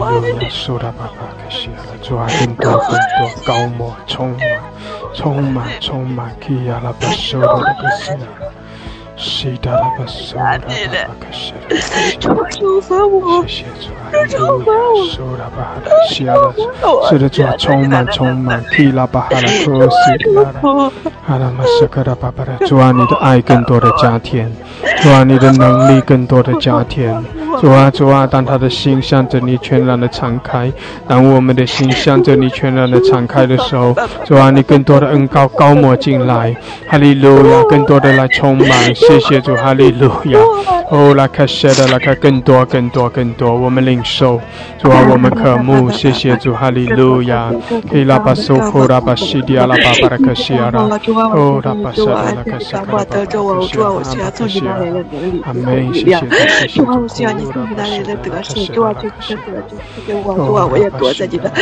[0.00, 4.38] 啊，你说的爸爸，可惜了，主啊，更多更多高莫充满。
[5.16, 7.64] 充满，充满，基亚拉巴苏拉巴
[7.98, 8.18] 西亚，
[9.16, 10.68] 西达拉巴苏拉巴
[11.18, 11.56] 克西亚，
[12.20, 16.52] 主充满我，谢谢主啊，充满我，苏拉巴哈拉西亚拉，
[17.08, 19.66] 是的主啊，充满，充满，基拉巴哈拉克西
[20.34, 20.60] 拉拉，
[21.26, 24.54] 哈拉马斯克拉巴巴拉，主啊，你的爱更多的加添，
[25.02, 27.24] 主啊，你的能力更多的加添。
[27.60, 30.72] 主啊，主啊，当他的心向着你全然的敞开，
[31.08, 33.94] 当我们的心向着你全然的敞开的时候，
[34.24, 36.54] 主啊，你更多的恩高高抹进来，
[36.88, 40.38] 哈利路亚，更多的来充满，谢谢主，哈利路亚。
[40.90, 44.40] 哦，拉开谢的拉开更多更多更多，我们领受，
[44.78, 47.50] 主啊，我们渴慕，谢谢主，哈利路亚。
[47.90, 50.82] 可以拉巴苏弗拉巴西迪阿拉巴巴拉克西阿拉，
[51.34, 53.04] 哦，拉巴沙拉拉巴巴拉，
[55.44, 57.45] 阿门，谢谢主，谢谢主。
[57.52, 57.64] 的，
[58.74, 58.94] 主啊，
[60.24, 61.52] 我主啊，我也躲在你的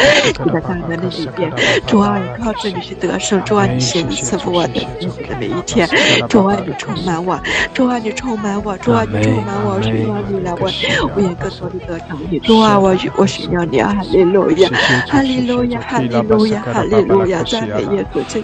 [0.45, 1.51] 你的大门的里边，
[1.87, 5.89] 主啊，你靠着你是得胜，主啊，你是赐福我的的每一天，
[6.28, 7.39] 主啊，你充满我，
[7.72, 10.68] 主啊，你充满我，主啊，你充满我，需要你来，我
[11.05, 11.11] 我
[11.41, 12.05] 更多的得着，
[12.43, 14.68] 主啊，我我需要你，哈利路亚，
[15.09, 17.43] 哈利路亚，哈利路亚，哈利路亚，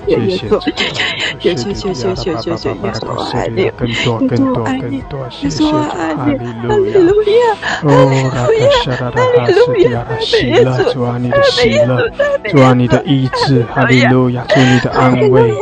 [0.07, 0.43] 耶，耶，
[3.01, 3.73] 我爱你，耶
[4.07, 5.03] 我爱你，我爱你，
[5.99, 7.30] 哈利路亚。
[7.83, 9.11] 哈利路亚，哈
[9.47, 12.11] 利路亚，喜乐，主啊，你的喜乐，
[12.51, 15.53] 主啊，你的医治，哈利路亚，主你的安慰，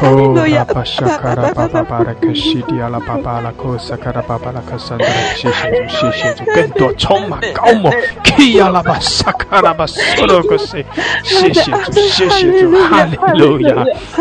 [0.00, 5.04] 哦，拉巴沙卡拉巴巴巴拉克西迪阿拉巴巴拉克萨卡拉巴巴拉克萨德，
[5.34, 7.90] 谢谢主，谢谢主，更多充满高莫，
[8.36, 10.84] 基亚拉巴沙卡拉巴索罗克西，
[11.22, 13.74] 谢谢主，谢谢主，哈利路亚，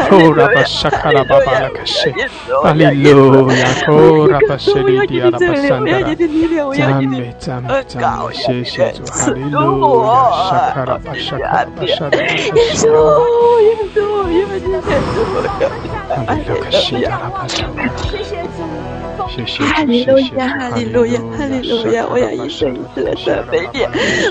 [0.09, 2.11] 哦，拉巴沙卡拉巴巴拉克西，
[2.63, 4.73] 哈利路亚，哦，拉巴西
[5.07, 5.85] 迪阿拉巴萨德，
[6.85, 10.31] تامي تامي تامي شيشة هللويا.
[10.49, 12.23] شكر شكر شكر
[12.55, 12.99] يسوع
[13.59, 15.47] يسوع يسوع هللويا.
[16.47, 18.32] شكر شكر
[19.29, 22.05] 谢谢哈利路亚，哈利路亚，哈利路亚！
[22.09, 23.85] 我要一生一世来赞美你，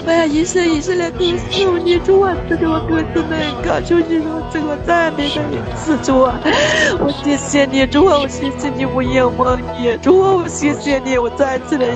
[0.07, 2.35] 我要一生一世来歌颂你，主啊！
[2.49, 6.39] 赐给我歌颂的恩高，求你让赐我赞美的恩赐，主啊！
[7.01, 8.19] 我谢谢你，主啊！
[8.19, 10.37] 我谢谢你，我仰望你，主啊！
[10.37, 11.87] 我谢谢你，我再次的，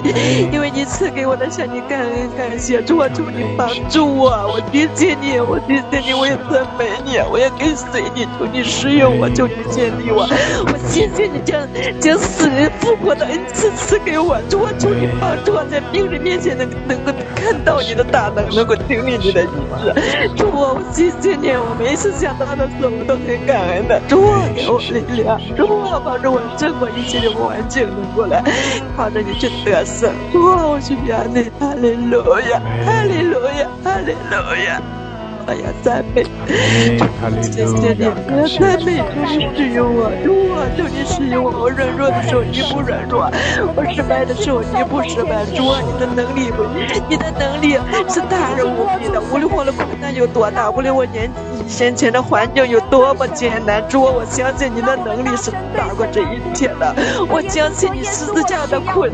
[0.53, 3.09] 因为你赐给我的向你感恩感谢，主啊！
[3.13, 10.27] 求你帮助我，我谢谢你，我谢谢你，我也赞美你，我也跟随你，求你使用我，求你建立我，
[10.67, 11.61] 我谢谢你将
[12.01, 14.71] 将死人复活的恩赐赐给我，主啊！
[14.79, 19.47] 求你帮助我在病人面前能能够看到你的大能，能够经历你的医
[19.83, 20.71] 治，主啊！
[20.71, 24.47] 我谢谢你，我每次想到的时候我都很感恩的，主啊！
[24.55, 26.01] 给我力量，主啊！
[26.05, 28.41] 帮助我胜过一切的环境能过来，
[28.97, 30.65] 靠着你去得胜，主啊！
[30.65, 34.81] 我去表你，哈利路亚，哈利路亚，哈利路亚。
[35.47, 36.25] 我要赞美，
[37.41, 41.51] 谢谢你，我要赞美，求你使用我，主啊，求你使用我。
[41.63, 43.31] 我软弱的时候你不软弱，
[43.77, 45.47] 我失败的时候你不失败。
[45.55, 46.51] 主啊，你的能力，
[47.09, 47.79] 你的能力
[48.09, 49.21] 是大而无比的。
[49.33, 51.31] 无论我的困难有多大，无论我年
[51.69, 56.93] 先前的环境有多么艰难，主啊，我相信你的能力是大过这一切的。
[57.29, 59.13] 我相信你十字架的困，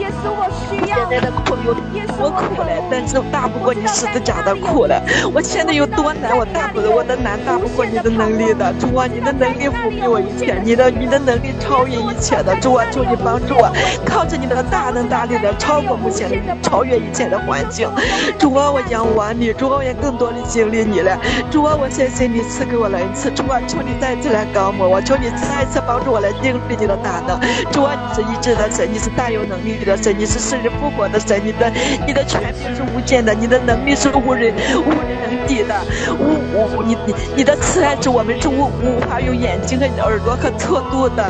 [0.00, 0.43] 也是我。
[0.68, 1.72] 现在的苦有
[2.16, 5.00] 多苦嘞，但是我大不过你十字架的苦了。
[5.32, 5.40] 我。
[5.54, 8.72] 现在有多难，我大不了，我的难大不过你的能力的。
[8.80, 12.56] 主啊，你的能力赋予我一切，你的你的能力超越一切的。
[12.56, 13.70] 主啊，求你帮助我，
[14.04, 17.88] 靠着你的大能大力的超过目前的，超越一切的环境。
[18.36, 21.16] 主啊，我仰望你，主啊，我也更多的经历你了。
[21.52, 23.30] 主啊，我谢谢你赐给我了一次。
[23.30, 27.38] 主啊，求你再次来高我，我求你再一次帮助我来经历你的大能。
[27.70, 31.72] 主啊，你是医治的神，你是大有能力的神，你是使人复活的神，你的
[32.06, 34.54] 你的权柄是无限的，你的能力是无人
[34.86, 35.14] 无人。
[35.24, 35.74] 能敌的，
[36.20, 41.24] 无无你你你的慈爱是我们是无无法用眼睛和耳朵和测度的。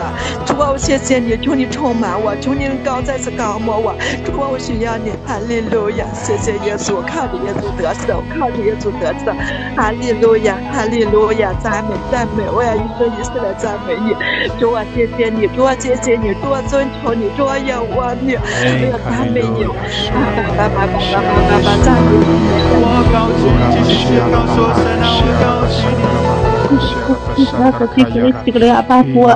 [0.44, 3.94] 主啊，我谢谢你，求你充满我，求你高再次高抹我。
[4.24, 9.36] 主啊，我需要你，哈利路亚，谢谢耶稣，靠着耶稣得胜，靠着耶稣得胜，
[9.76, 14.10] 哈利路亚，哈利路亚，赞美赞美，我要一生一世的赞美你。
[14.58, 18.40] 主啊，谢谢你，主啊，谢谢你，主啊，尊崇你，主啊，仰望你，我
[18.90, 19.62] 要赞美你，
[20.10, 22.26] 爸爸爸爸爸爸爸爸赞美你，
[22.82, 23.54] 我高兴。
[25.46, 26.53] 我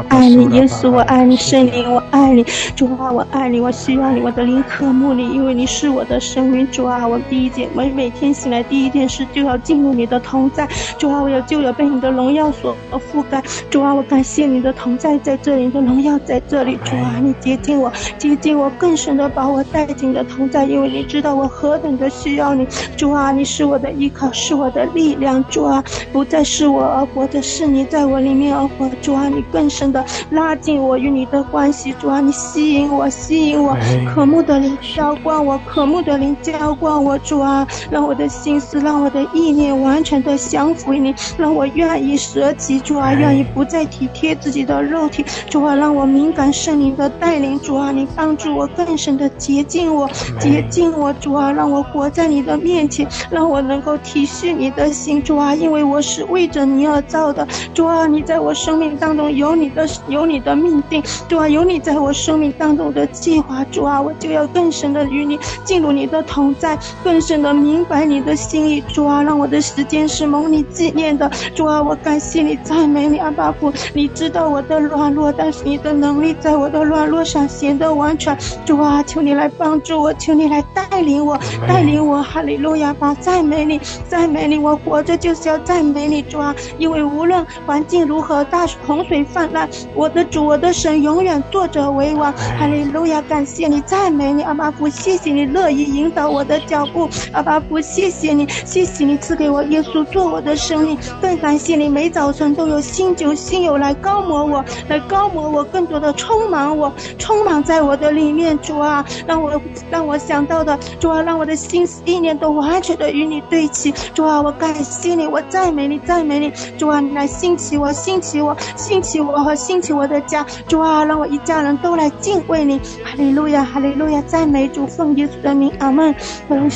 [0.09, 10.66] 爱你，耶稣，我爱你，圣灵，我爱你，主啊，我爱你，我需要你，我的灵渴慕你，因为你是我的生命，主啊，我第一件，我每天醒来第一件事就要进入你的同在，
[10.99, 22.66] 主啊，我要就要被你的荣耀所覆盖，主啊，我感谢你的同在在这里，你的荣耀在这里，主啊，你接近我，接近我，更深的把我带进的同在，因为你知道我何等的需要你，
[22.97, 50.09] 主啊，你是我的依靠，是我的力量，主啊，不再是我而我的，是你在我里面而活，主啊，你更深的拉近我与你的关系，主啊，你吸引我，吸引我，渴慕的灵浇灌我，渴慕的灵浇灌我，主啊，让我的心思，让我的意念完全的降服于你，让我愿意舍己，主啊，愿意不再体贴自己的肉体，主啊，让我敏感圣灵的带领，主啊，你帮助我更深的洁净我，
[50.39, 54.55] 洁净我，主啊，让我活在你的面前，让我能够体恤。
[54.57, 57.46] 你的心主啊，因为我是为着你而造的。
[57.74, 63.64] 主啊，你在我生命当中有你的有你的命定，主啊，有你在我生命当中的计划。
[63.64, 68.80] 主啊，我就要更深的与你进入你的同在，更深的明白你的心意。
[68.82, 71.30] 主啊，让我的时间是蒙你纪念的。
[71.54, 78.36] 主啊，我感谢你，赞美你，阿爸父，你知道我的软弱，但是你的能力在我的软弱上显得完全。
[78.64, 82.92] 主啊，求你来帮助我，求你来带领我，带领我，哈利路亚！
[82.94, 86.54] 吧，赞美你，赞美你，我活着就是要赞美你，主啊！
[86.78, 93.23] 因为无论环境如何，大洪水泛滥，我的主，我的神永远坐着为王，哈利路亚！
[93.23, 109.60] 感谢你，赞美你，阿巴父，谢谢你乐意引导我的脚步，阿巴父，谢谢你，谢谢你赐给我耶稣做我的生命，更感谢你每早晨都有新酒新友来高抹我，来高抹我，更多的充满我，充满在我的里面，主啊，让我
[109.90, 126.15] 让我想到的，主啊，让我的心思意念都完全的与你对齐，主啊，我感谢你，我赞美你，赞美你，主啊，你来兴起我，兴起我，兴起我和兴起我的家，主啊，让我一家人都来敬畏你，哈利路亚，哈利路亚，赞美主，奉耶稣的名，阿门。
[126.48, 126.70] 阿门。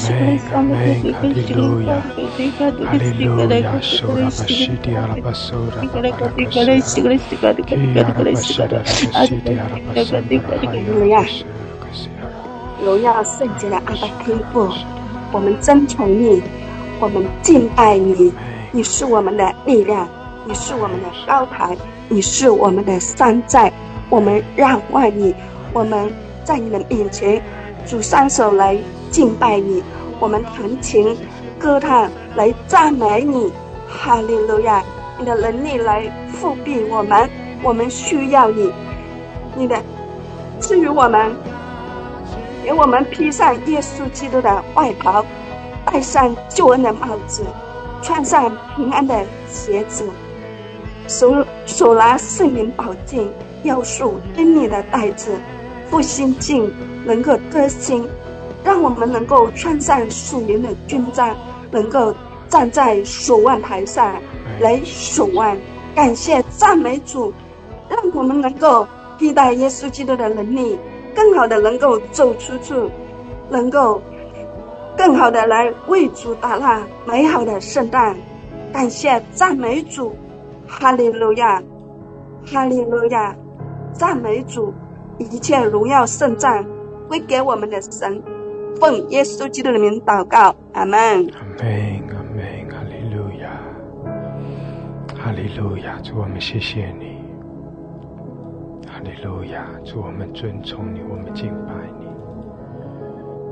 [0.54, 0.76] 阿门。
[1.12, 1.96] 哈利路亚。
[2.86, 3.72] 哈利路亚。
[3.80, 6.28] 苏拉巴西迪阿拉巴苏拉巴拉巴
[6.80, 7.16] 苏拉。
[7.16, 7.52] 基阿
[8.02, 8.82] 拉巴沙达拉
[9.12, 10.40] 巴西迪阿拉巴沙达拉。
[10.40, 11.24] 哈利路亚。
[12.84, 14.68] 荣耀圣洁的阿爸天父，
[15.30, 16.42] 我们尊崇你，
[16.98, 18.32] 我们敬拜你，
[18.74, 20.08] 你是我们的力量，
[20.46, 21.76] 你是我们的高台，
[22.08, 23.70] 你是我们的山寨，
[24.08, 25.34] 我们让望你，
[25.74, 26.10] 我们
[26.42, 27.42] 在你的面前
[27.84, 28.78] 举双手来
[29.10, 29.82] 敬拜你，
[30.18, 31.14] 我们弹琴
[31.58, 33.52] 歌唱来赞美你，
[33.86, 34.82] 哈利路亚！
[35.18, 37.28] 你的能力来复辟我们，
[37.62, 38.72] 我们需要你，
[39.54, 39.78] 你的
[40.58, 41.30] 赐予我们。
[42.64, 45.22] 给我们披上耶稣基督的外袍，
[45.84, 47.44] 戴上救恩的帽子，
[48.02, 50.04] 穿上平安的鞋子，
[51.06, 51.32] 手
[51.64, 53.24] 手拿圣灵宝剑，
[53.62, 55.30] 要束真理的带子，
[55.88, 56.70] 复兴镜
[57.04, 58.06] 能够歌心，
[58.64, 61.34] 让我们能够穿上属灵的军装，
[61.70, 62.12] 能够
[62.48, 64.14] 站在守望台上
[64.60, 65.56] 来守望。
[65.94, 67.32] 感谢赞美主，
[67.88, 68.86] 让我们能够
[69.18, 70.78] 替代耶稣基督的能力。
[71.14, 72.74] 更好的能够走出去，
[73.50, 74.00] 能够
[74.96, 78.16] 更好的来为主打那美好的圣诞。
[78.72, 80.16] 感谢赞美主，
[80.66, 81.62] 哈利路亚，
[82.46, 83.36] 哈利路亚，
[83.92, 84.72] 赞美主，
[85.18, 86.64] 一切荣耀圣赞
[87.08, 88.22] 归给我们的神。
[88.80, 90.98] 奉耶稣基督的名祷告，阿门。
[90.98, 93.50] 阿门，阿门，哈利路亚，
[95.14, 97.12] 哈利路亚，主我们谢谢你。
[98.88, 99.66] 哈利路亚！
[99.84, 102.01] 主，我们尊崇你，我们敬拜你。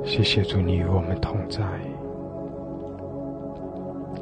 [0.04, 1.62] 谢谢主，你与我们同在。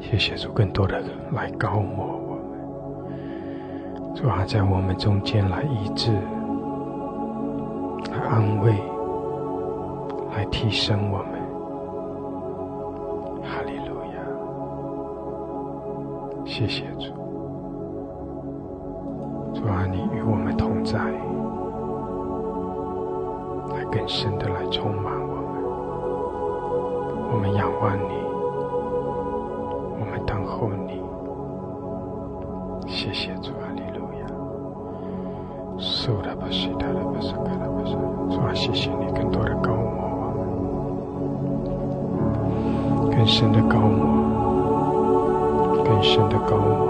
[0.00, 4.14] 谢谢主，更多的人来高摩我们。
[4.14, 6.12] 主啊，在我们中间来医治、
[8.10, 8.72] 来安慰、
[10.34, 11.38] 来提升我们。
[13.42, 14.18] 哈利路亚！
[16.44, 17.12] 谢谢主。
[19.55, 20.98] 主啊，你与我们同在，
[23.74, 25.12] 来更深的来充满
[27.30, 27.48] 我们。
[27.55, 28.12] 仰望你，
[29.98, 31.02] 我们等候你。
[32.86, 34.26] 谢谢主啊，利路亚。
[35.78, 37.96] 苏拉巴西达拉巴萨卡拉巴萨，
[38.30, 39.88] 主啊，谢谢你更多的高摩
[43.00, 46.86] 我们，更深的高摩，更深的高摩。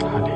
[0.00, 0.31] 靠着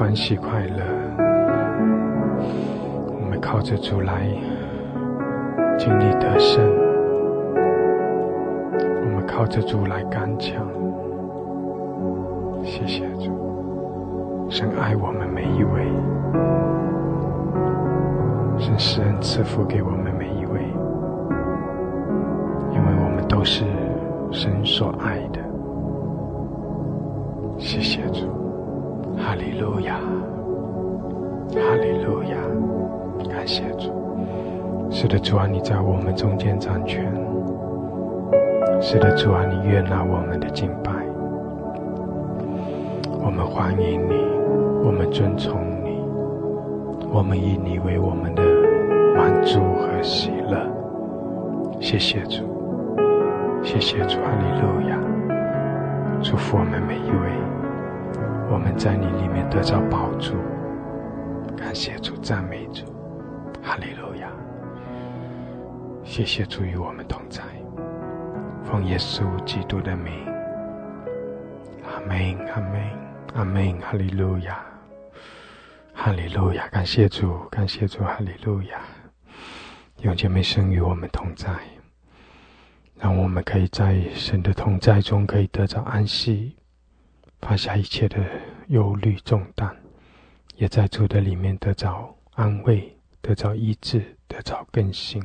[0.00, 0.82] 欢喜快乐，
[3.20, 4.26] 我们靠着主来
[5.76, 6.64] 经历得胜，
[9.04, 10.66] 我们靠着主来刚强。
[12.64, 15.84] 谢谢主，神爱我们每一位，
[18.58, 20.62] 神施恩赐福给我们每一位，
[22.72, 23.66] 因为我们都是
[24.32, 25.39] 神所爱的。
[35.00, 37.10] 是的，主啊，你在我们中间掌权。
[38.82, 40.92] 是的，主啊，你悦纳我们的敬拜。
[43.18, 44.12] 我们欢迎你，
[44.84, 46.04] 我们尊崇你，
[47.10, 48.42] 我们以你为我们的
[49.16, 50.68] 满足和喜乐。
[51.80, 52.44] 谢谢主，
[53.62, 54.98] 谢谢主，哈利路亚，
[56.20, 58.52] 祝福我们每一位。
[58.52, 60.34] 我们在你里面得到宝助，
[61.56, 62.84] 感谢主，赞美主，
[63.62, 64.28] 哈利路亚！
[66.20, 67.42] 谢谢主与我们同在，
[68.62, 70.12] 奉耶稣基督的名，
[71.82, 72.82] 阿门，阿门，
[73.32, 74.62] 阿门，哈利路亚，
[75.94, 76.68] 哈利路亚！
[76.68, 78.82] 感谢主，感谢主，哈利路亚！
[80.02, 81.48] 永姐妹生与我们同在，
[82.96, 86.54] 让我们可以在神的同在中可以得着安息。
[87.40, 88.22] 放下一切的
[88.68, 89.74] 忧虑重担，
[90.56, 95.22] 也在主的里面得着安慰，得着医治，得着更新。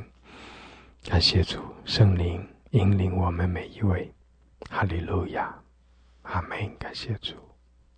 [1.08, 4.12] 感谢主圣灵引领我们每一位，
[4.68, 5.54] 哈利路亚，
[6.22, 6.76] 阿门。
[6.78, 7.34] 感谢主，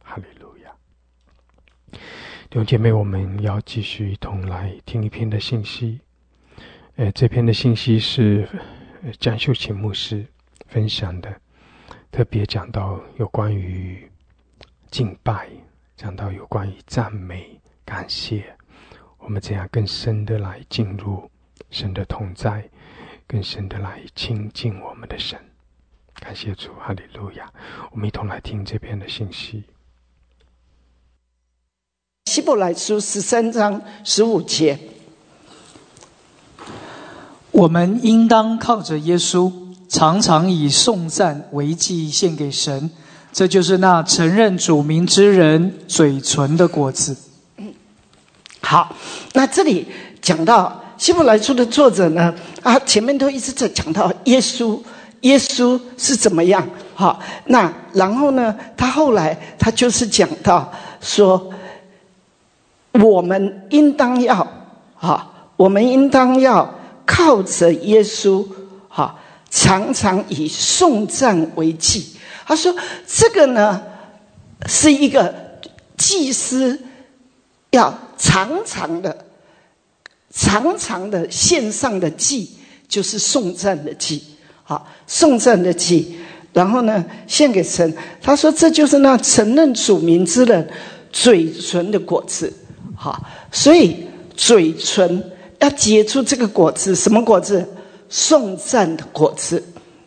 [0.04, 0.70] 哈利路亚。
[1.90, 6.00] 弟兄姐妹，我们要继续一同来听一篇的信息。
[6.96, 8.46] 呃，这篇的信息是
[9.18, 10.26] 江秀琴牧师
[10.66, 11.34] 分享的。
[12.10, 14.06] 特别讲到有关于
[14.90, 15.48] 敬拜，
[15.96, 18.54] 讲到有关于赞美、感谢，
[19.16, 21.30] 我们怎样更深的来进入
[21.70, 22.68] 神的同在，
[23.28, 25.38] 更深的来亲近我们的神。
[26.18, 27.52] 感谢主，哈利路亚！
[27.92, 29.64] 我们一同来听这篇的信息。
[32.24, 34.78] 希伯来书十三章十五节，
[37.50, 39.52] 我们应当靠着耶稣。
[39.88, 42.90] 常常以颂赞为祭献给神，
[43.32, 47.16] 这就是那承认主名之人嘴唇的果子。
[48.60, 48.94] 好，
[49.32, 49.88] 那这里
[50.20, 54.78] 讲到希伯来书的作者呢，啊，前面都一直在讲到耶稣，
[55.22, 56.68] 耶稣是怎么样？
[56.94, 60.70] 好，那然后呢，他后来他就是讲到
[61.00, 61.50] 说，
[62.92, 64.46] 我们应当要，
[65.00, 66.74] 啊，我们应当要
[67.06, 68.46] 靠着耶稣，
[68.88, 69.18] 哈。
[69.50, 72.06] 常常以颂赞为祭。
[72.46, 72.74] 他说
[73.08, 73.82] ：“这个呢，
[74.66, 75.34] 是一个
[75.96, 76.78] 祭司
[77.70, 79.24] 要常常的、
[80.30, 82.50] 长长的献上的祭，
[82.88, 84.22] 就是送赞的祭。
[84.62, 86.16] 好，送赞的祭，
[86.52, 87.94] 然后呢，献给神。
[88.22, 90.68] 他说，这就是那承认主名之人
[91.12, 92.52] 嘴唇的果子。
[92.94, 94.06] 好，所以
[94.36, 95.22] 嘴唇
[95.58, 97.66] 要结出这个果子，什么果子？”
[98.10, 99.62] 送赞的果子，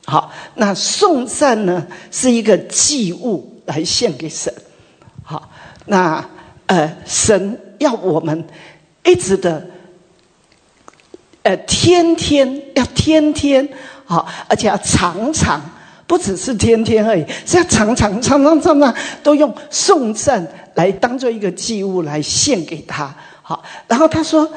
[0.05, 4.51] 好，那送赞呢是一个祭物来献给神，
[5.21, 5.51] 好，
[5.85, 6.27] 那
[6.65, 8.43] 呃，神要我们
[9.03, 9.67] 一直的，
[11.43, 13.67] 呃，天天要天天
[14.05, 15.59] 好，而且要常常
[16.05, 23.15] 不只是天天而已，是要常常、常常、常常都用送赞来当做一个祭物来献给他。
[23.41, 24.47] 好，然后他说：“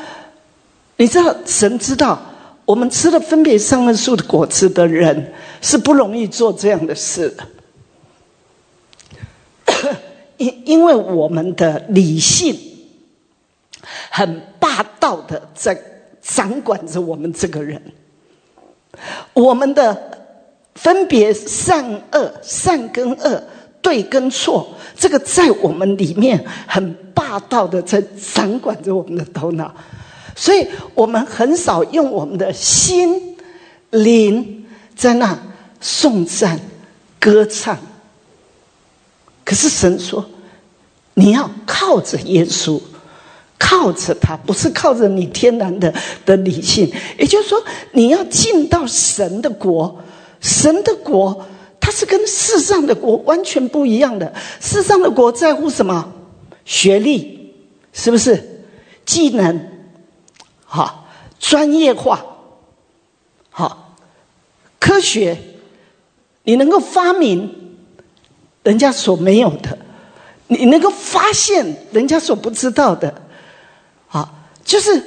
[0.99, 2.21] 你知道，神知道
[2.65, 5.33] 我们吃了分别善恶树的果子的人
[5.63, 7.47] 是不容易做这样的事的。
[10.37, 12.59] ”因因为我们的理性
[14.11, 15.81] 很霸道的在
[16.27, 17.81] 掌管着我们这个人，
[19.35, 20.19] 我们的
[20.75, 23.43] 分别善恶、善跟恶、
[23.83, 28.03] 对跟错，这个在我们里面很霸道的在
[28.33, 29.75] 掌管着我们的头脑，
[30.35, 33.37] 所以我们很少用我们的心
[33.91, 34.65] 灵
[34.97, 35.39] 在那
[35.81, 36.59] 颂赞、
[37.21, 37.77] 歌唱。
[39.45, 40.25] 可是神说，
[41.13, 42.81] 你要靠着耶稣，
[43.59, 45.93] 靠着他，不是靠着你天然的
[46.25, 46.91] 的理性。
[47.19, 47.63] 也就是说，
[47.93, 50.01] 你要进到神的国，
[50.41, 51.47] 神的国
[51.81, 54.33] 它是跟世上的国完全不一样的。
[54.61, 56.13] 世上的国在乎什么？
[56.65, 57.55] 学历
[57.93, 58.65] 是不是？
[59.05, 59.69] 技能，
[60.65, 61.07] 好，
[61.39, 62.25] 专业化，
[63.51, 63.97] 好，
[64.81, 65.37] 科学，
[66.45, 67.61] 你能够发明。
[68.63, 69.79] 人家所没有的，
[70.47, 73.13] 你能够发现人家所不知道的，
[74.65, 75.03] 就是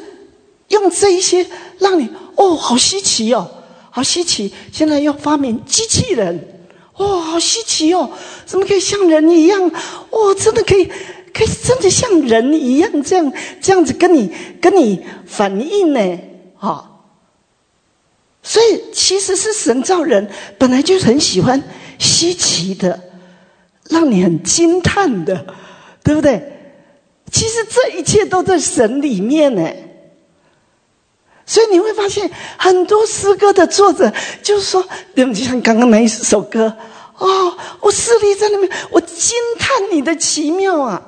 [0.69, 1.45] 用这一些
[1.79, 3.49] 让你哦，好稀奇哦，
[3.89, 4.53] 好稀奇！
[4.71, 6.63] 现在要发明机器人，
[6.93, 8.11] 哦，好稀奇哦，
[8.45, 9.71] 怎么可以像人一样？
[10.11, 10.85] 哦，真的可以，
[11.33, 14.31] 可以真的像人一样这样这样子跟你
[14.61, 16.19] 跟你反应呢？
[16.55, 17.01] 哈，
[18.43, 21.63] 所以其实是神造人，本来就很喜欢
[21.97, 23.01] 稀奇的。
[23.89, 25.45] 让你很惊叹的，
[26.03, 26.56] 对不对？
[27.31, 29.69] 其实这一切都在神里面呢。
[31.45, 34.11] 所以你会发现，很多诗歌的作者
[34.43, 34.85] 就是说，
[35.15, 36.75] 就像刚刚那一首歌，
[37.17, 41.01] 哦，我视力在那边，我惊叹你的奇妙啊，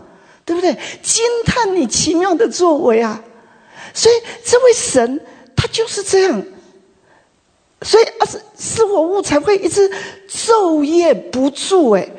[0.45, 0.77] 对不对？
[1.01, 3.21] 惊叹你奇妙的作为啊。
[3.93, 4.15] 所以
[4.45, 5.19] 这位神
[5.57, 6.41] 他就是这样，
[7.81, 9.91] 所以啊是是我物才会一直
[10.29, 12.09] 昼夜不住哎。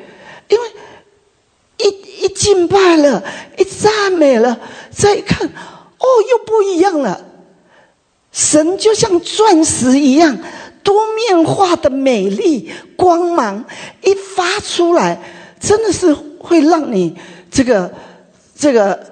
[2.21, 3.23] 一一敬拜了，
[3.57, 4.59] 一赞美了，
[4.91, 7.25] 再一看，哦，又不一样了。
[8.31, 10.37] 神就像钻石一样，
[10.83, 13.65] 多面化的美丽光芒
[14.03, 15.19] 一发出来，
[15.59, 17.17] 真的是会让你
[17.49, 17.91] 这个
[18.55, 19.03] 这个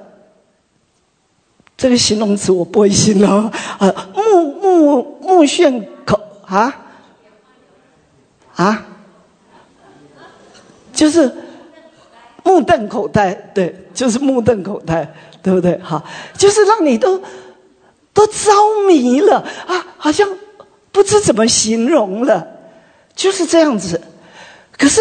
[1.76, 3.46] 这个形容词我不会形容
[3.80, 6.86] 啊，目目目眩口啊
[8.56, 8.86] 啊。
[10.94, 11.34] 就是
[12.50, 15.08] 目瞪口呆，对，就是目瞪口呆，
[15.44, 15.78] 对不对？
[15.78, 16.04] 哈，
[16.36, 17.22] 就是让你都
[18.12, 18.52] 都着
[18.88, 20.28] 迷了啊，好像
[20.92, 22.48] 不知怎么形容了，
[23.16, 24.02] 就是这样子。
[24.76, 25.00] 可是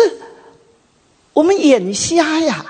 [1.33, 2.67] 我们眼瞎呀，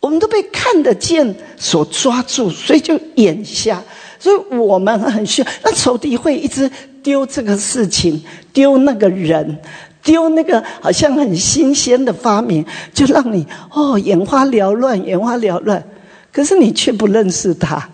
[0.00, 3.82] 我们都被看得见所抓住，所以就眼瞎。
[4.18, 6.70] 所以我们很需要，那仇敌会一直
[7.02, 8.22] 丢这个事情，
[8.52, 9.58] 丢那个人。
[10.04, 15.82] 丢那个好像很新鲜的发明，就让你哦眼花缭乱，眼花缭乱。
[16.30, 17.88] 可是你却不认识他，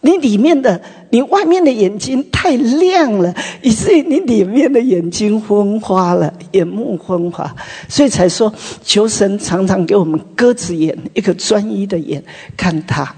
[0.00, 0.80] 你里面的、
[1.10, 3.32] 你外面的眼睛太亮了，
[3.62, 7.54] 以至于你里面的眼睛昏花了，眼目昏花。
[7.88, 8.52] 所以才说，
[8.82, 12.24] 求神常常给我们鸽子眼，一个专一的眼
[12.56, 13.14] 看他。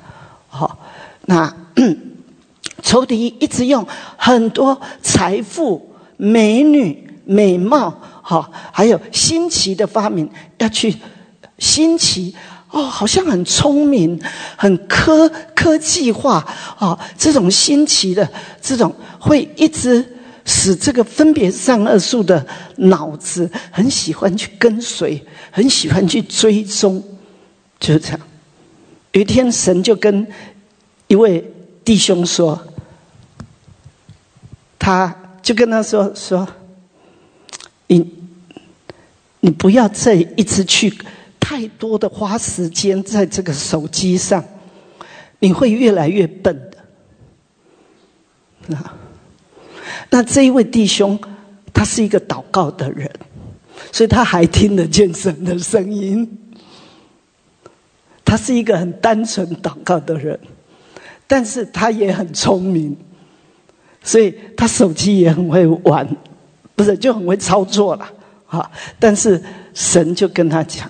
[0.49, 0.79] 好，
[1.27, 1.51] 那
[2.83, 5.89] 仇敌一直用很多财富、
[6.19, 7.06] 美女。
[7.29, 7.91] 美貌，
[8.23, 10.95] 哈，还有新奇的发明，要去
[11.59, 12.33] 新奇
[12.71, 14.19] 哦，好像很聪明，
[14.57, 16.47] 很科科技化
[16.79, 18.29] 啊，这种新奇的
[18.63, 20.07] 这种会一直
[20.45, 22.47] 使这个分别善恶树的
[22.77, 25.21] 脑子很喜欢去跟随，
[25.51, 27.03] 很喜欢去追踪，
[27.81, 28.21] 就是这样。
[29.11, 30.25] 有一天，神就跟
[31.09, 31.45] 一位
[31.85, 32.61] 弟兄说，
[34.79, 35.13] 他
[35.43, 36.47] 就跟他说说。
[37.89, 38.13] 你，
[39.41, 40.93] 你不要再一直去
[41.39, 44.45] 太多的花时间在这个手机上，
[45.39, 46.79] 你会越来越笨的。
[48.67, 48.95] 那，
[50.11, 51.19] 那这一位弟兄，
[51.73, 53.11] 他是一个祷告的人，
[53.93, 56.39] 所以他还听得见神的声音。
[58.25, 60.37] 他是一个很单纯祷告的人，
[61.29, 62.97] 但是他也很聪明，
[64.03, 66.05] 所以他手机也很会玩。
[66.77, 68.09] 不是就很会操作了，
[68.47, 68.71] 啊！
[69.01, 69.43] 但是
[69.75, 70.89] 神就跟他讲，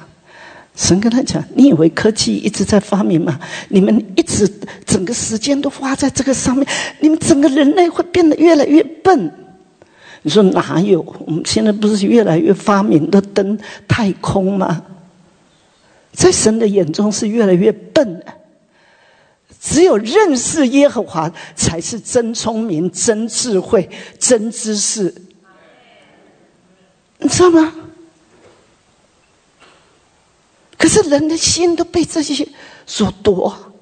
[0.75, 3.39] 神跟他讲，你以为科技一直在发明吗？
[3.69, 4.47] 你们一直
[4.85, 6.67] 整个时间都花在这个上面，
[7.01, 9.33] 你们整个人类会变得越来越笨。
[10.23, 11.01] 你说哪有？
[11.25, 13.57] 我们现在不是越来越发明的登
[13.87, 14.83] 太空吗？
[16.13, 18.27] 在神的眼中是越来越笨的。
[19.61, 23.89] 只有认识耶和华，才是真聪明、真智慧、
[24.19, 25.15] 真知识。
[27.19, 27.73] 你知道吗？
[30.79, 32.47] 可是人的心都被这些
[32.87, 33.73] 所夺。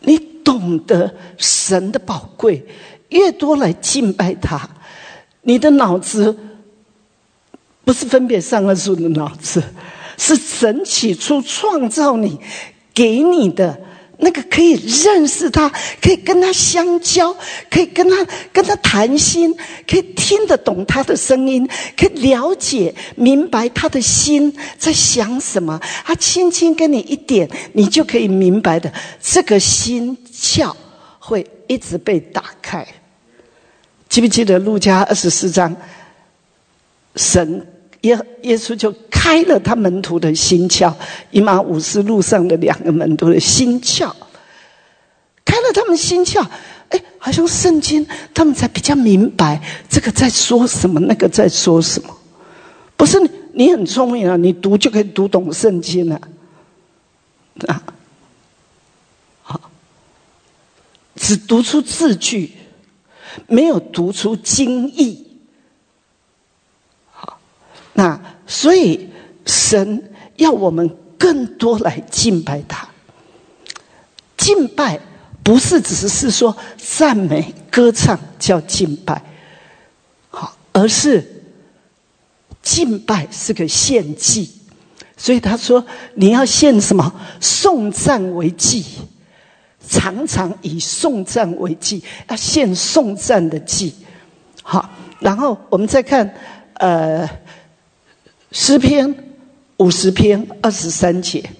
[0.00, 2.64] 你懂得神的宝贵，
[3.08, 4.70] 越多来敬拜他。
[5.42, 6.38] 你的脑子
[7.84, 9.62] 不是分别善恶树的脑子，
[10.16, 12.40] 是神起初创造你，
[12.96, 13.78] 给你的
[14.18, 14.72] 那个可以
[15.04, 15.70] 认识他，
[16.00, 17.36] 可以跟他相交，
[17.70, 19.54] 可以跟他跟他谈心，
[19.86, 25.78] 可以听得懂他的声音，可以了解明白他的心在想什么。
[26.06, 28.90] 他轻轻跟你一点，你就可以明白的。
[29.20, 30.74] 这个心窍
[31.18, 32.86] 会一直被打开。
[34.08, 35.76] 记不记得路加二十四章，
[37.16, 37.66] 神
[38.06, 40.92] 耶耶稣就开了他门徒的心窍，
[41.30, 44.12] 以马五斯路上的两个门徒的心窍，
[45.44, 46.46] 开了他们心窍，
[46.90, 52.16] 哎，好像圣经他们才比较明白这个在说什么，那个在说什么。
[52.96, 53.20] 不是
[53.52, 56.20] 你很聪明啊，你读就可以读懂圣经了，
[57.66, 57.82] 啊，
[59.42, 59.60] 好，
[61.16, 62.52] 只读出字句。
[63.48, 65.25] 没有读出经义，
[67.96, 69.10] 那所以
[69.46, 72.86] 神要我们更多来敬拜他。
[74.36, 75.00] 敬拜
[75.42, 79.22] 不是只是说赞美、歌唱叫敬拜，
[80.28, 81.42] 好，而是
[82.62, 84.52] 敬拜是个献祭。
[85.16, 87.12] 所以他说你要献什么？
[87.40, 88.84] 送赞为祭。
[89.88, 93.94] 常常以送赞为祭，要献送赞的祭。
[94.62, 94.90] 好，
[95.20, 96.34] 然后我们再看，
[96.74, 97.28] 呃，
[98.58, 99.14] 诗篇
[99.76, 101.50] 五十篇二十三节，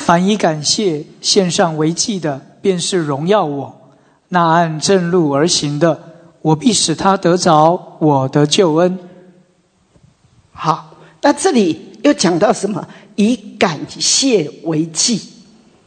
[0.00, 3.72] 凡以感谢献上为祭的，便是荣耀我；
[4.28, 5.98] 那按正路而行的，
[6.42, 8.98] 我必使他得着我的救恩。
[10.52, 12.86] 好，那这里又讲到什么？
[13.14, 15.22] 以感谢为祭。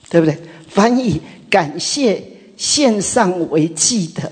[0.10, 0.36] 对不对？
[0.68, 2.26] 凡以感谢
[2.58, 4.32] 献上为祭的，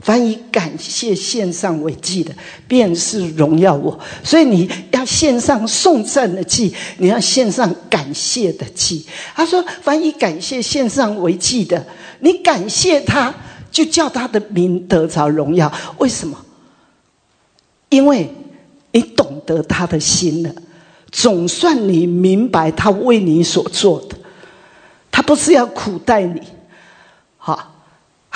[0.00, 2.32] 凡以感谢献上为祭的，
[2.68, 3.98] 便是荣耀我。
[4.22, 9.04] 所以你要献上送赞的祭，你要献上感谢的祭。
[9.34, 11.84] 他说：“凡以感谢献上为祭的，
[12.20, 13.34] 你感谢他，
[13.72, 15.72] 就叫他的名得着荣耀。
[15.98, 16.38] 为什么？
[17.88, 18.32] 因为
[18.92, 20.54] 你懂得他的心了，
[21.10, 24.16] 总算你明白他为你所做的。”
[25.10, 26.40] 他不是要苦待你，
[27.36, 27.77] 好，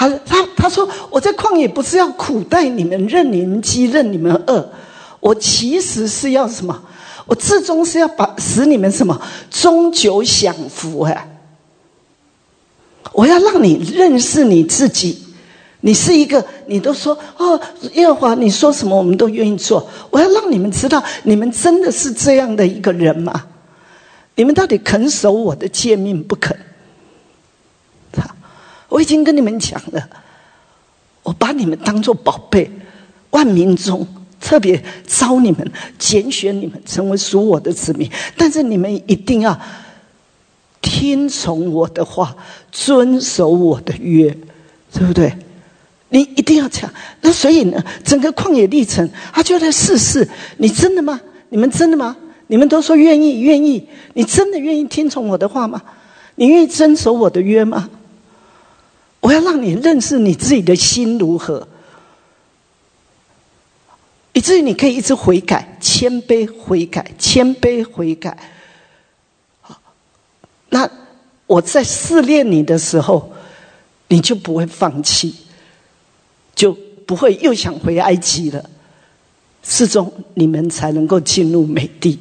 [0.09, 4.69] 他他他说我在旷野不是要苦待你们，任你们饥，任你们饿，
[5.21, 6.83] 我其实是要什么？
[7.27, 9.21] 我最终是要把使你们什么？
[9.49, 11.29] 终究享福哎！
[13.13, 15.23] 我要让你认识你自己，
[15.83, 17.61] 你是一个，你都说哦，
[17.93, 19.89] 耶和华，你说什么我们都愿意做。
[20.11, 23.45] 我要让你们知道，你们真的是这样的一个人吗？
[24.35, 26.57] 你们到底肯守我的诫命不肯？
[28.93, 30.07] 我已经跟你们讲了，
[31.23, 32.71] 我把你们当做宝贝，
[33.31, 34.07] 万民中
[34.39, 38.11] 特别招你们、拣选你们成为属我的子民。
[38.37, 39.59] 但是你们一定要
[40.83, 42.37] 听从我的话，
[42.71, 44.37] 遵守我的约，
[44.93, 45.33] 对不对？
[46.11, 46.93] 你一定要讲。
[47.23, 50.29] 那所以呢，整个旷野历程，他就在试试：
[50.59, 51.19] 你真的吗？
[51.49, 52.15] 你们真的吗？
[52.49, 53.89] 你们都说愿意，愿意。
[54.13, 55.81] 你真的愿意听从我的话吗？
[56.35, 57.89] 你愿意遵守我的约吗？
[59.23, 61.69] 我要让你认识你自己的心如何，
[64.33, 68.37] 以至于你可以一直悔改、谦卑悔改、谦卑悔改。
[69.61, 69.81] 好，
[70.71, 70.91] 那
[71.47, 73.33] 我在试炼你的时候，
[74.09, 75.33] 你就不会放弃，
[76.57, 76.77] 就
[77.07, 78.69] 不会又想回埃及了。
[79.63, 82.19] 始终你们才能够进入美地，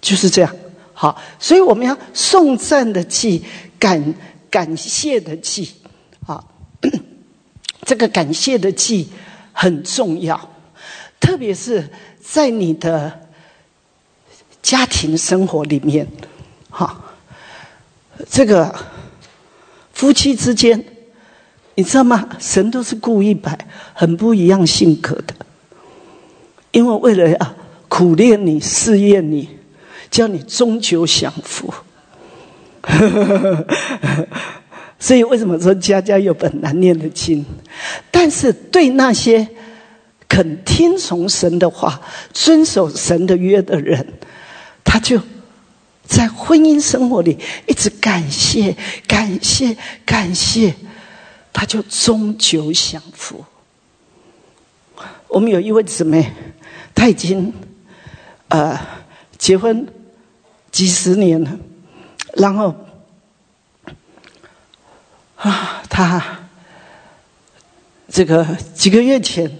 [0.00, 0.52] 就是这样。
[0.92, 3.44] 好，所以我们要颂赞的祭
[3.78, 4.12] 感。
[4.50, 5.70] 感谢的祭，
[6.26, 6.44] 啊，
[7.86, 9.08] 这个感谢的祭
[9.52, 10.50] 很重要，
[11.20, 11.88] 特别是
[12.20, 13.28] 在你的
[14.60, 16.06] 家庭生活里面，
[16.68, 17.02] 哈，
[18.28, 18.74] 这个
[19.92, 20.84] 夫妻之间，
[21.76, 22.28] 你知道吗？
[22.38, 25.34] 神都是故意摆很不一样性格的，
[26.72, 27.54] 因为为了要
[27.88, 29.48] 苦练你、试验你，
[30.10, 31.72] 叫你终究享福。
[34.98, 37.44] 所以为什么说家家有本难念的经？
[38.10, 39.48] 但是对那些
[40.28, 42.00] 肯听从神的话、
[42.32, 44.06] 遵守神的约的人，
[44.84, 45.20] 他就
[46.06, 48.76] 在婚姻生活里一直感谢、
[49.06, 50.74] 感谢、感谢，
[51.52, 53.44] 他就终究享福。
[55.28, 56.30] 我们有一位姊妹，
[56.94, 57.52] 她已经
[58.48, 58.78] 呃
[59.38, 59.86] 结婚
[60.70, 61.58] 几十年了，
[62.34, 62.74] 然后
[65.36, 66.22] 啊，他
[68.08, 68.44] 这个
[68.74, 69.58] 几个月前，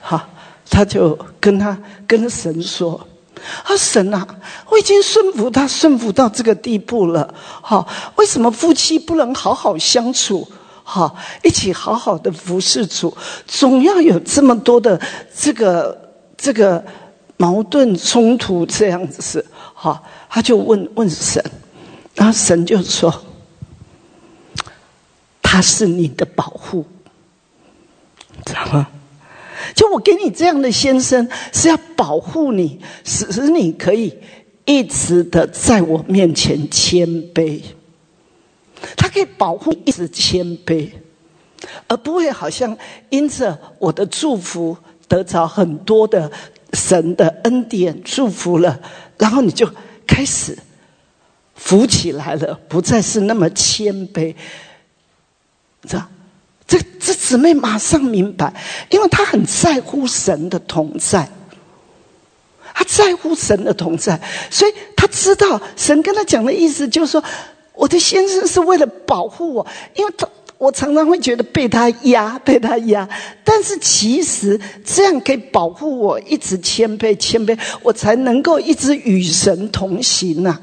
[0.00, 0.28] 哈，
[0.70, 3.06] 他就跟他跟神说
[3.64, 4.26] ：“啊，神啊，
[4.68, 7.86] 我已经顺服他，顺服到这个地步了，哈，
[8.16, 10.48] 为什么夫妻不能好好相处？”
[10.84, 13.16] 好，一起好好的服侍主，
[13.46, 15.00] 总要有这么多的
[15.32, 16.84] 这个这个
[17.36, 21.42] 矛盾冲突这样子是好，他就问问神，
[22.14, 23.24] 然后神就说
[25.42, 26.84] ：“他是你的保护，
[28.44, 28.88] 知道吗？
[29.74, 34.18] 就我给你这样的先生，是要保护你，使你可以
[34.64, 37.62] 一直的在我面前谦卑。”
[38.96, 40.90] 他可以保护一直谦卑，
[41.86, 42.76] 而不会好像
[43.10, 44.76] 因着我的祝福
[45.06, 46.30] 得着很多的
[46.72, 48.80] 神的恩典祝福了，
[49.18, 49.70] 然后你就
[50.04, 50.58] 开始
[51.62, 54.34] 浮起来了，不再是那么谦卑。
[55.88, 56.02] 这？
[56.66, 58.52] 这这姊妹马上明白，
[58.90, 61.28] 因为她很在乎神的同在，
[62.74, 64.20] 她在乎神的同在，
[64.50, 67.22] 所以她知道神跟她讲的意思就是说。
[67.74, 70.28] 我的先生是为了保护我，因为他
[70.58, 73.08] 我常常会觉得被他压，被他压。
[73.42, 80.60] 但是其实这样可以保护我，一直谦卑谦卑，我才能够一直与神同行呐。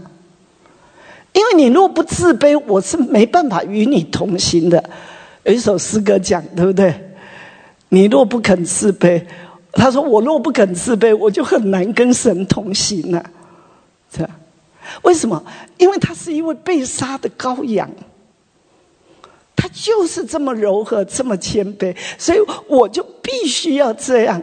[1.34, 4.84] 因为你若不自卑，我是没办法与你同行的。
[5.44, 6.94] 有一首诗歌讲，对不对？
[7.90, 9.24] 你若不肯自卑，
[9.72, 13.24] 他说我若不肯自卑，我就很难跟神同行了。
[14.12, 14.30] 这。
[15.04, 15.44] 为什么？
[15.78, 17.88] 因为他是一位被杀的羔羊，
[19.56, 24.42] 他就是这么柔和，这么谦卑，所以我就必须要这样，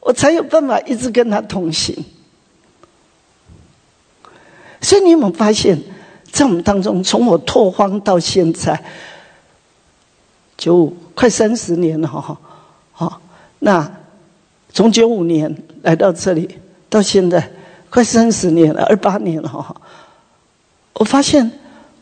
[0.00, 2.02] 我才有办法一直跟他同行。
[4.80, 5.78] 所以你有没有发现，
[6.34, 8.84] 在我们当中，从我拓荒到现在，
[10.58, 12.36] 就快三十年了，哈，
[12.92, 13.22] 好，
[13.60, 13.90] 那
[14.72, 16.58] 从九五年来到这里，
[16.90, 17.50] 到现在。
[17.88, 19.80] 快三十年了，二八年了哈。
[20.94, 21.48] 我发现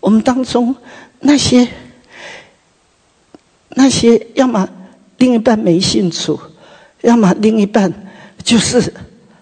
[0.00, 0.74] 我们当中
[1.20, 1.68] 那些
[3.68, 4.66] 那些，要么
[5.18, 6.34] 另一半没兴趣，
[7.02, 7.92] 要么另一半
[8.42, 8.94] 就是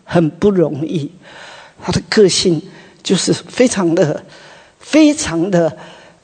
[0.03, 1.13] 很不容易。
[1.81, 2.61] 他的个性
[3.01, 4.25] 就是非常的、
[4.91, 5.77] 非常的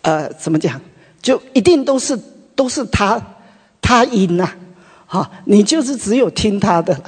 [0.03, 0.81] 呃，怎么讲？
[1.23, 2.19] 就一定都是
[2.57, 3.23] 都是他
[3.81, 4.51] 他赢呐，
[5.07, 7.05] 好，你就是只有听他的了，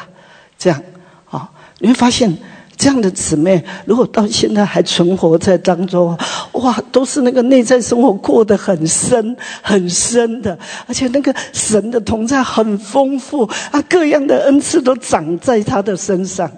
[0.57, 0.81] 这样
[1.29, 2.37] 啊，你会发现。
[2.81, 6.17] 这样的姊妹，如果到现在还存活在当中，
[6.53, 10.57] 哇，都是那个内在生活过得很深、很深的，
[10.87, 16.49] 而且那个神的同在很丰富啊，各样的恩赐都长在他的身上。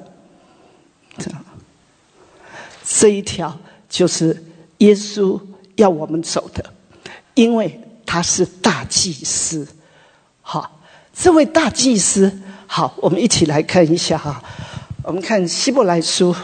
[1.16, 1.42] 这样，
[2.84, 3.58] 这一条
[3.88, 4.44] 就是
[4.80, 5.40] 耶稣
[5.76, 6.74] 要我们走的，
[7.34, 9.66] 因为他是大祭司。
[10.42, 10.80] 好，
[11.14, 14.42] 这位大祭司，好，我们一起来看一下哈。
[15.02, 16.34] 我们看希伯来书，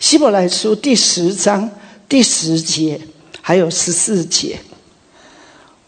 [0.00, 1.70] 希伯来书第十章
[2.08, 3.00] 第十节
[3.42, 4.60] 还有十四节，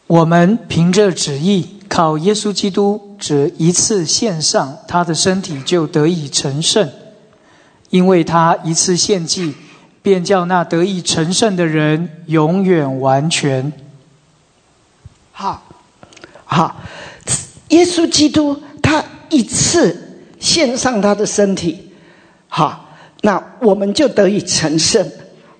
[0.06, 6.88] 我们凭着旨意，靠耶稣基督，只一次献上他的身体，就得以成圣，
[7.90, 9.54] 因为他一次献祭，
[10.02, 13.72] 便叫那得以成圣的人永远完全。
[15.32, 15.64] 好。
[16.50, 16.80] 好，
[17.68, 21.92] 耶稣基督他一次献上他的身体，
[22.48, 22.88] 好，
[23.20, 25.06] 那我们就得以成圣。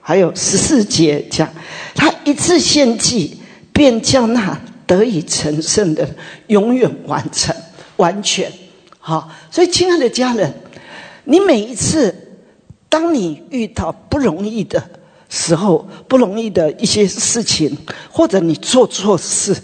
[0.01, 1.47] 还有十四节讲，
[1.95, 3.39] 他一次献祭，
[3.71, 6.09] 便叫那得以成圣的
[6.48, 7.55] 永远完成
[7.98, 8.52] 完全。
[8.98, 10.52] 好，所以亲爱的家人，
[11.24, 12.12] 你每一次
[12.89, 14.82] 当你遇到不容易的
[15.28, 17.78] 时候，不容易的一些事情，
[18.10, 19.56] 或者你做错事。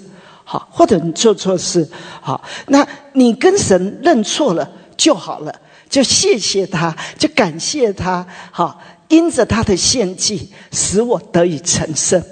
[0.46, 1.88] 好，或者你做错事，
[2.20, 8.78] 好，那你跟神认错了就好了，就谢谢他，就感谢他，好，
[9.08, 12.22] 因着他的献祭，使我得以成圣。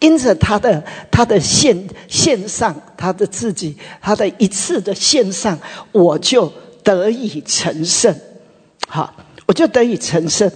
[0.00, 5.58] 因着他的他的献献上，他的自己，他的一次的献上，
[5.92, 6.52] 我就
[6.82, 8.14] 得以成圣。
[8.86, 9.12] 好，
[9.46, 10.50] 我就得以成圣。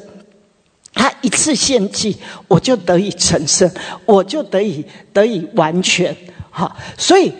[0.94, 3.70] 他一次献祭，我就得以成圣，
[4.04, 6.14] 我就得以得以完全。
[6.50, 7.32] 好，所以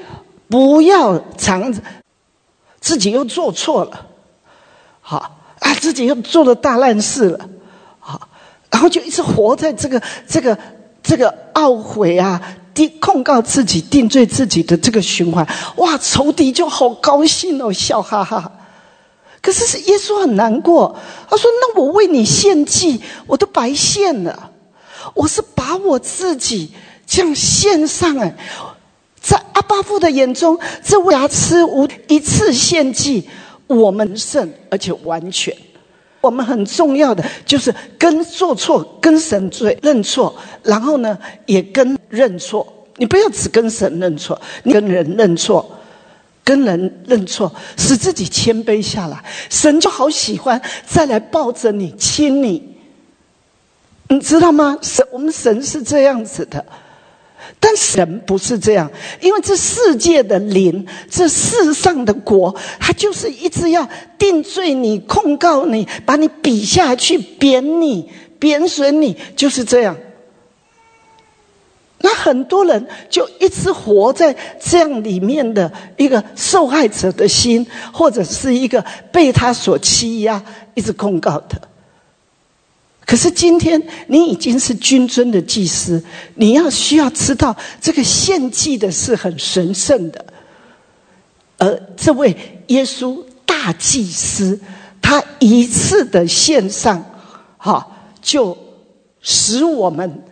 [0.48, 1.72] 不要常
[2.80, 4.06] 自己又做错了，
[5.00, 7.48] 好啊，自己又做了大烂事了，
[8.00, 8.28] 好，
[8.70, 10.58] 然后就一直活在这个这个
[11.02, 12.40] 这个懊悔啊、
[12.72, 15.46] 定控告自己、定罪自己的这个循环。
[15.76, 18.52] 哇，仇敌就好高兴哦，笑哈哈。
[19.40, 20.96] 可是是耶稣很难过，
[21.28, 24.50] 他说：“那我为你献祭，我都白献了。
[25.14, 26.70] 我是把我自己
[27.08, 28.36] 这样献上哎，
[29.20, 33.28] 在阿巴父的眼中，这牙齿无一次献祭，
[33.66, 35.52] 我们胜而且完全。
[36.22, 42.66] 我们很重要的就是跟做错跟神罪认错，然后呢也跟认错。
[42.96, 45.70] 你不要只跟神认错，你跟人认错。”
[46.44, 52.60] 跟人认错，使自己谦卑下来，神就好喜欢再来抱着你亲你，
[54.08, 54.76] 你知道吗？
[54.82, 56.66] 神，我们神是这样子的，
[57.60, 58.90] 但神不是这样，
[59.20, 63.88] 因为这世界的灵，这世上的国，他就是一直要
[64.18, 69.96] 定罪你、控告你、把你比下去、贬你、贬损你，就是这样。
[72.04, 80.42] 那很多人就一直活在这样里面的一个受害者的心，或者是一个被他所欺压、
[80.74, 81.68] 一直控告的。
[83.04, 86.02] 可是今天你已经是君尊的祭司，
[86.34, 90.24] 你要需要知道，这个献祭的是很神圣的。
[91.58, 92.36] 而这位
[92.68, 94.60] 耶稣大祭司，
[95.00, 97.04] 他一次的献上，
[97.58, 97.86] 哈，
[98.20, 98.56] 就
[99.20, 100.22] 使我们。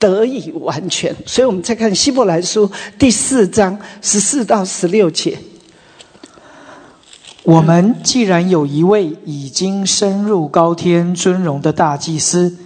[0.00, 5.36] 得以完全，所以我们再看希伯来书第四章十四到十六节。
[7.50, 12.56] 我们既然有一位已经深入高天尊荣的大祭司，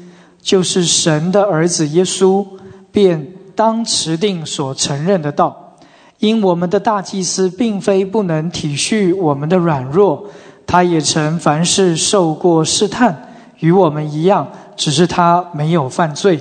[0.42, 2.44] 就是神的儿子耶稣，
[2.92, 5.76] 便当持定所承认的道。
[6.18, 10.26] 因我们的大祭司并非不能体恤我们的软弱，
[10.66, 13.30] 他也曾凡事受过试探，
[13.60, 14.46] 与我们一样，
[14.76, 16.38] 只是他没有犯罪。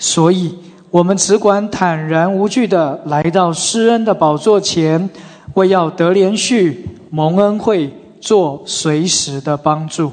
[0.00, 0.52] 所以，
[0.90, 5.08] 我们只管坦然无惧地来到施恩的宝座前，
[5.54, 10.10] 为要得连续蒙恩会，做随时的帮助。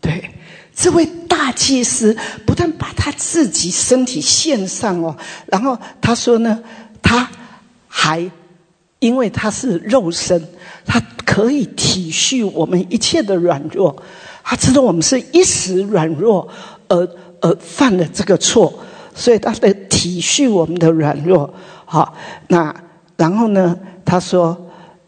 [0.00, 0.30] 对，
[0.74, 2.16] 这位大祭司
[2.46, 5.14] 不但把他自己身体献上哦，
[5.44, 6.58] 然后他说呢，
[7.02, 7.28] 他
[7.86, 8.30] 还
[8.98, 10.42] 因为他是肉身，
[10.86, 13.94] 他可以体恤我们一切的软弱，
[14.42, 16.48] 他知道我们是一时软弱
[16.88, 17.06] 而
[17.42, 18.72] 而犯了这个错。
[19.14, 21.52] 所以他的体恤我们的软弱，
[21.84, 22.14] 好，
[22.46, 22.74] 那
[23.18, 23.76] 然后呢？
[24.02, 24.56] 他说，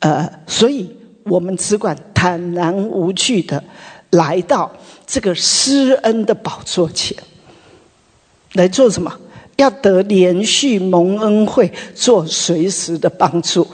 [0.00, 0.94] 呃，所以
[1.30, 3.62] 我们只管坦然无惧的
[4.10, 4.70] 来到
[5.06, 7.16] 这个施恩的宝座前，
[8.54, 9.16] 来做什么？
[9.54, 13.64] 要得连续蒙恩惠，做随时的帮助。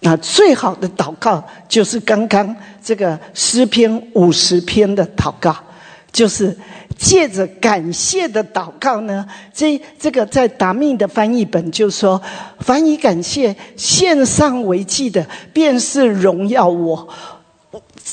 [0.00, 5.56] 那最好的祷告就是刚刚这个诗篇五十篇的祷告，
[6.12, 6.56] 就是。
[7.02, 12.22] 借着感谢的祷告呢，这这个在达命的翻译本就说
[12.62, 17.08] ：“凡以感谢献上为祭的，便是荣耀我。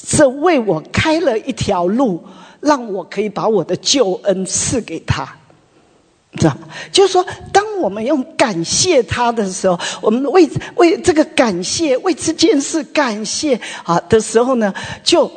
[0.08, 2.24] 这为我开了一条路，
[2.62, 5.24] 让我可以把我的救恩赐给他。”
[6.40, 6.58] 知道？
[6.92, 15.32] 就是说，当我们用感谢他的时候，我们为为这个感谢，为这件事感谢啊的时候呢，就。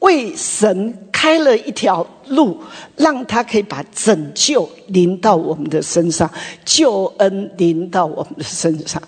[0.00, 2.58] 为神开了一条路，
[2.96, 6.30] 让他可以把拯救临到我们的身上，
[6.64, 9.02] 救恩临到我们的身上。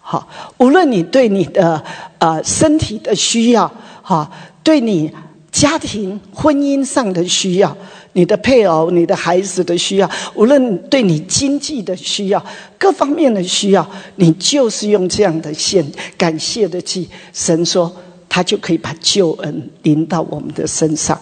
[0.00, 1.82] 好，无论你对你的
[2.18, 3.72] 呃身体的需要，
[4.02, 4.30] 哈，
[4.62, 5.10] 对你
[5.50, 7.76] 家庭婚姻上的需要，
[8.12, 12.44] 你的配偶、你的孩子的需要，无论对你经济的需要，
[12.78, 15.84] 各方面的需要，你就是用这样的献
[16.16, 17.08] 感谢的祭。
[17.32, 17.92] 神说。
[18.34, 21.20] 他就可以把救恩临到我们的身上，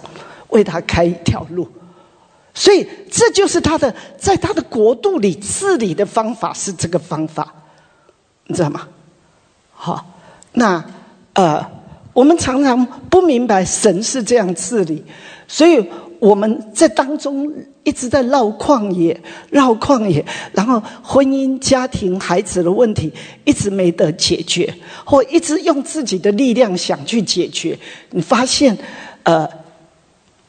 [0.50, 1.68] 为他开一条路。
[2.54, 7.54] 所以这就是他的在他的国度里治理的方法是这个方法，
[8.46, 8.88] 你知道吗？
[9.72, 10.04] 好，
[10.52, 10.84] 那
[11.34, 11.64] 呃，
[12.12, 15.04] 我们常常不明白神是这样治理，
[15.48, 15.88] 所以。
[16.20, 17.50] 我们在当中
[17.82, 19.18] 一直在绕旷野，
[19.48, 20.22] 绕旷野，
[20.52, 23.10] 然后婚姻、家庭、孩子的问题
[23.46, 24.70] 一直没得解决，
[25.02, 27.78] 或一直用自己的力量想去解决。
[28.10, 28.76] 你发现，
[29.22, 29.48] 呃，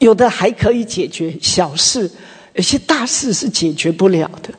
[0.02, 2.10] 有的还可以解决小事，
[2.54, 4.52] 有些大事是解决不了的。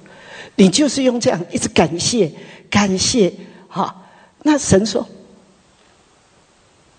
[0.55, 2.31] 你就是用这样一直感谢，
[2.69, 3.33] 感谢，
[3.67, 3.93] 哈。
[4.43, 5.05] 那神说：“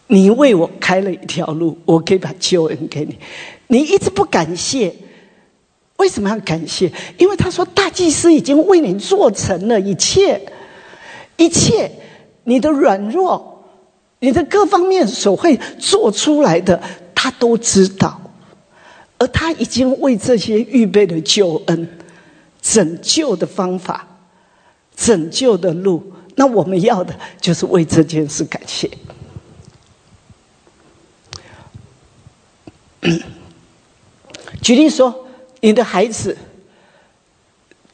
[0.08, 3.18] 你为我开了一条路，我可以把救恩给你。
[3.68, 4.94] 你一直不感谢，
[5.96, 6.92] 为什么要感谢？
[7.16, 10.42] 因为他说大祭司已经为你做成了一切，
[11.38, 11.90] 一切
[12.44, 13.64] 你的软弱，
[14.18, 16.82] 你的各方面所会做出来的，
[17.14, 18.20] 他都知道。
[19.24, 21.88] 而他已经为这些预备的救恩、
[22.60, 24.06] 拯救的方法、
[24.94, 28.90] 拯救的路。”那我们要的就是为这件事感谢。
[34.60, 35.26] 举例说，
[35.60, 36.36] 你的孩子，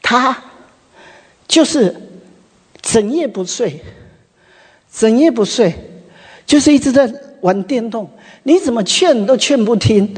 [0.01, 0.43] 他
[1.47, 1.95] 就是
[2.81, 3.81] 整夜不睡，
[4.93, 5.73] 整夜不睡，
[6.45, 7.09] 就是一直在
[7.39, 8.09] 玩电动，
[8.43, 10.13] 你怎么劝都劝不听。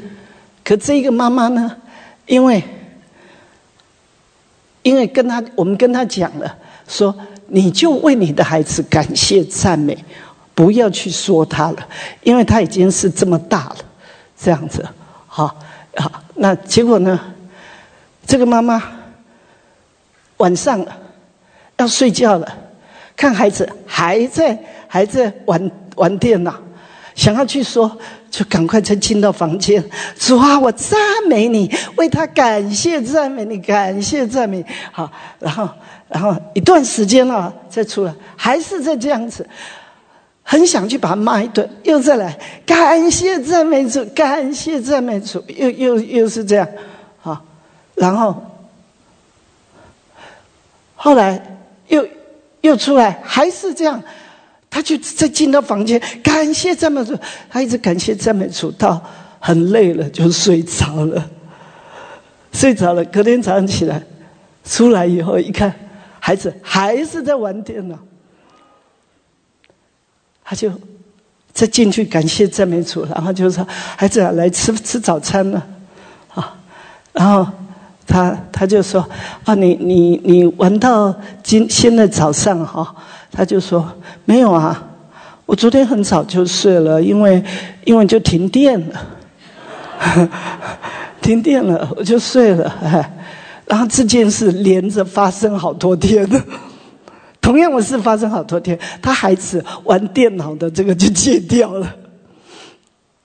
[0.64, 1.76] 可这个妈妈呢，
[2.26, 2.64] 因为
[4.82, 6.58] 因为跟他，我们跟他讲了，
[6.88, 7.16] 说。
[7.48, 9.96] 你就为你的孩子感谢赞美，
[10.56, 11.88] 不要去说他了，
[12.24, 13.76] 因为他已经是这么大了，
[14.36, 14.84] 这样子，
[15.28, 15.56] 好，
[15.96, 17.20] 好，那结果呢？
[18.26, 18.82] 这个妈妈
[20.38, 20.84] 晚上
[21.78, 22.58] 要睡觉了，
[23.16, 24.58] 看孩子还在
[24.88, 26.56] 还在玩玩电脑，
[27.14, 28.00] 想要去说，
[28.34, 29.84] 就赶快再进到房间，
[30.18, 31.00] 主啊，我赞
[31.30, 35.70] 美你，为他感谢赞美你，感谢赞美，好，然后。
[36.10, 39.50] 然后一段时间了，再出来，还是在这样子，
[40.44, 42.38] 很想去把他骂一顿，又再来，
[42.68, 46.68] 感谢赞美主，感谢赞美主，又又又是这样，
[47.20, 47.44] 好，
[47.96, 48.36] 然后
[50.96, 51.42] 后来
[51.88, 52.08] 又
[52.62, 54.00] 又出来，还是这样，
[54.74, 57.16] 他就再进到房间，感谢赞美主，
[57.48, 59.00] 他一直感谢赞美主，到
[59.40, 61.30] 很累了就睡着了，
[62.52, 64.02] 睡着了，隔天早上起来，
[64.66, 65.72] 出来以后一看。
[66.20, 68.00] 孩子还是在玩电脑，
[70.44, 70.72] 他就
[71.54, 75.68] 再进去感谢赞美主，然后就说：“孩子来吃吃早餐了。”
[76.34, 76.58] 啊，
[77.12, 77.48] 然后
[78.06, 79.08] 他他就说
[79.46, 82.96] ：“啊，你你你玩到今现在早上哈？”
[83.32, 83.88] 他就说
[84.26, 84.82] ：“没有啊，
[85.46, 87.44] 我昨天很早就睡了，因为
[87.86, 90.30] 因为就停电了，
[91.22, 93.20] 停电了我就睡了。”哎。
[93.66, 96.28] 然后这件事连着发生好多天，
[97.40, 101.88] 同样的事发生好多天，他孩子玩电脑的这个就戒掉了。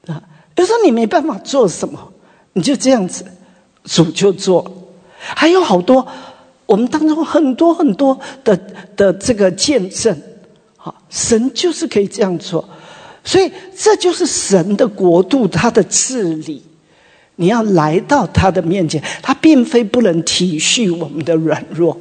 [0.06, 0.22] 啊，
[0.54, 1.98] 有时候你没办法做什么，
[2.52, 3.24] 你就这样子，
[3.88, 4.64] 主就做。
[5.18, 6.06] 还有好多
[6.66, 8.56] 我们当中很多很多的
[8.94, 10.16] 的这个见证，
[10.76, 12.68] 好，神就是可以这样做，
[13.24, 16.62] 所以这就是神的国度，他的治理。
[17.36, 21.96] 你要来到他的面前，他并非不能体恤我们的软弱，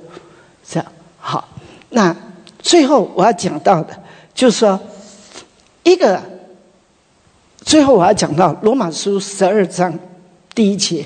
[0.68, 1.47] 这样好。
[1.89, 2.15] 那
[2.59, 3.97] 最后我要讲到的，
[4.34, 4.80] 就是说，
[5.84, 6.22] 一个
[7.61, 9.97] 最后我要讲到罗马书十二章
[10.53, 11.05] 第一节。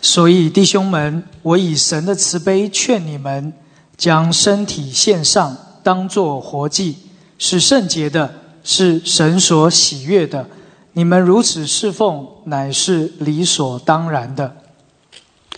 [0.00, 3.52] 所以，弟兄们，我以神的慈悲劝你们，
[3.96, 6.96] 将身体献上，当作活祭，
[7.36, 10.46] 是圣洁的，是神所喜悦的。
[10.92, 14.56] 你们如此侍奉，乃是理所当然的。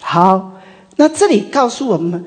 [0.00, 0.52] 好，
[0.96, 2.24] 那这里告诉我们，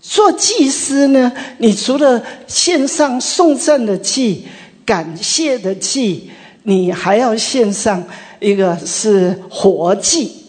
[0.00, 4.46] 做祭司呢，你除了献上颂赞的祭、
[4.84, 6.30] 感谢的祭，
[6.62, 8.04] 你还要献上
[8.38, 10.45] 一个是活祭。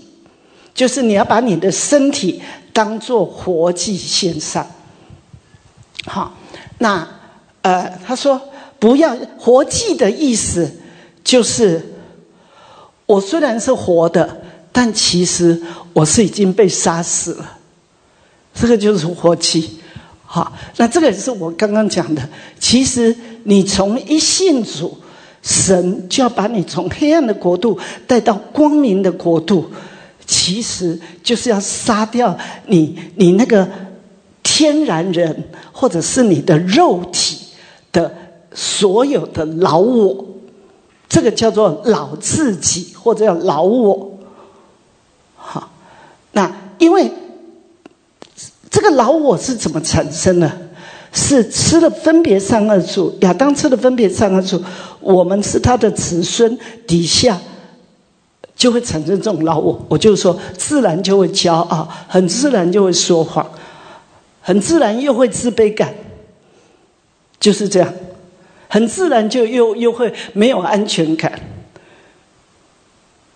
[0.77, 2.39] 就是你要把你的身体
[2.71, 4.67] 当做活祭献上，
[6.05, 6.37] 好，
[6.77, 7.07] 那
[7.63, 8.39] 呃，他说
[8.77, 10.71] 不要活祭的意思，
[11.23, 11.81] 就是
[13.07, 14.39] 我虽然是活的，
[14.71, 15.59] 但其实
[15.93, 17.57] 我是已经被杀死了，
[18.53, 19.79] 这个就是活祭。
[20.27, 22.21] 好，那这个也是我刚刚讲的，
[22.59, 24.95] 其实你从一信主，
[25.41, 29.71] 神就要把你从黑暗的国度带到光明的国度。
[30.27, 33.67] 其实就是要杀掉你，你那个
[34.43, 37.39] 天然人，或者是你的肉体
[37.93, 38.13] 的
[38.53, 40.25] 所有的老我，
[41.07, 44.19] 这个叫做老自己，或者叫老我。
[45.37, 45.71] 好，
[46.33, 47.09] 那因为
[48.69, 50.51] 这个老我是怎么产生的？
[51.13, 54.61] 是吃了分别善恶树，亚当吃了分别善恶树，
[54.99, 57.39] 我们是他的子孙底下。
[58.57, 63.47] 就会产生这种老我，我就说自然就会骄傲，很自然就会说谎，
[64.41, 65.93] 很自然又会自卑感，
[67.39, 67.93] 就是这样。
[68.67, 71.39] 很自然就又又会没有安全感。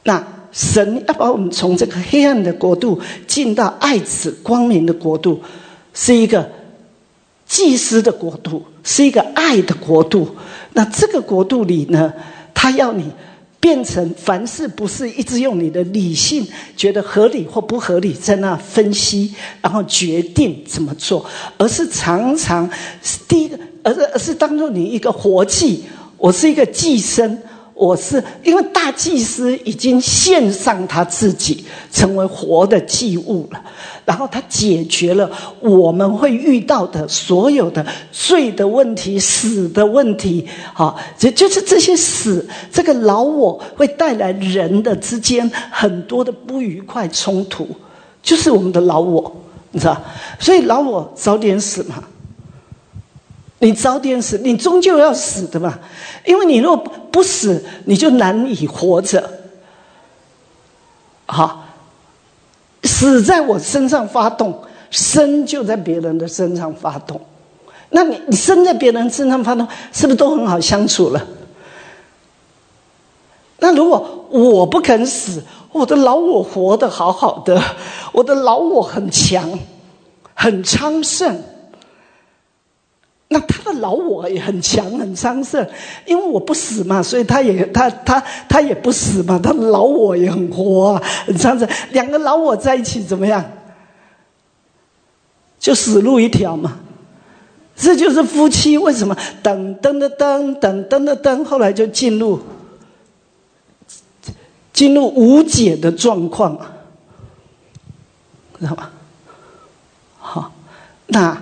[0.03, 5.41] 那神要把我们从这个黑暗的国度进到爱子光明的国度，
[5.93, 6.49] 是一个
[7.45, 10.35] 祭司的国度，是一个爱的国度。
[10.73, 12.11] 那这个国度里呢，
[12.55, 13.11] 他要你。
[13.61, 21.23] 变成凡事不是一直用你的理性觉得合理或不合理在那分析，然后决定怎么做，
[21.57, 22.69] 而是常常
[23.01, 25.83] 是第一个，而是而是当做你一个活计，
[26.17, 27.37] 我是一个寄生。
[27.81, 33.59] 我是因为大祭司已经献上他自己，成为活的祭物了，
[34.05, 35.27] 然后他解决了
[35.59, 40.47] 我们会遇到的所有的罪的问题、死的问题。
[40.75, 47.67] 好，就就是这些死，这个老我会带来人的之间很多的不愉快冲突，
[48.21, 49.35] 就是我们的老我，
[49.71, 49.99] 你知道？
[50.39, 52.03] 所以老我早点死嘛。
[53.61, 55.77] 你早点死，你终究要死的嘛，
[56.25, 59.23] 因为你若不死，你就难以活着。
[61.27, 61.63] 好，
[62.83, 67.21] 死在我身上发动，生就在别人的身上发动。
[67.91, 71.23] 那你你生在别人身上发动，是不是都很好相处了？
[73.59, 77.61] 那如果我不肯死，我的老我活得好好的，
[78.11, 79.59] 我的老我很强，
[80.33, 81.39] 很昌盛。
[83.33, 85.65] 那他的老我也很强很昌盛，
[86.05, 91.65] 因为我不死嘛，所以他也他他他也不死嘛，他的老我也很活啊，很昌盛。
[91.91, 93.41] 两个老我在一起怎么样？
[95.57, 96.77] 就死路一条嘛。
[97.73, 102.37] 这就是夫妻为什么等等的等等等的等，后来就进入
[104.73, 106.59] 进入无解的状况，
[108.59, 108.89] 知道吗？
[110.19, 110.51] 好，
[111.07, 111.41] 那。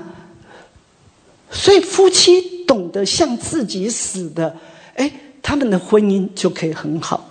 [1.51, 4.55] 所以夫妻懂得向自己死的，
[4.95, 5.11] 哎，
[5.41, 7.29] 他们的婚姻就可以很好。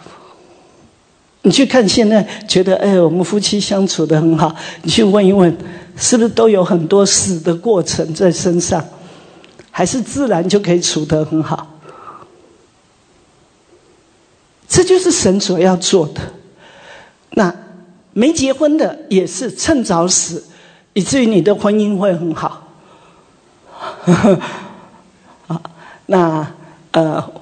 [1.43, 5.57] 你去看现在觉得哎，我们夫妻相处的很好，你去问一问，
[5.97, 8.85] 是不是都有很多死的过程在身上，
[9.70, 11.78] 还是自然就可以处得很好？
[14.69, 16.20] 这就是神所要做的。
[17.31, 17.55] 那
[18.12, 20.45] 没结婚的也是趁早死，
[20.93, 22.68] 以至于你的婚姻会很好。
[25.47, 25.61] 啊，
[26.07, 26.47] 那
[26.93, 27.33] 呃，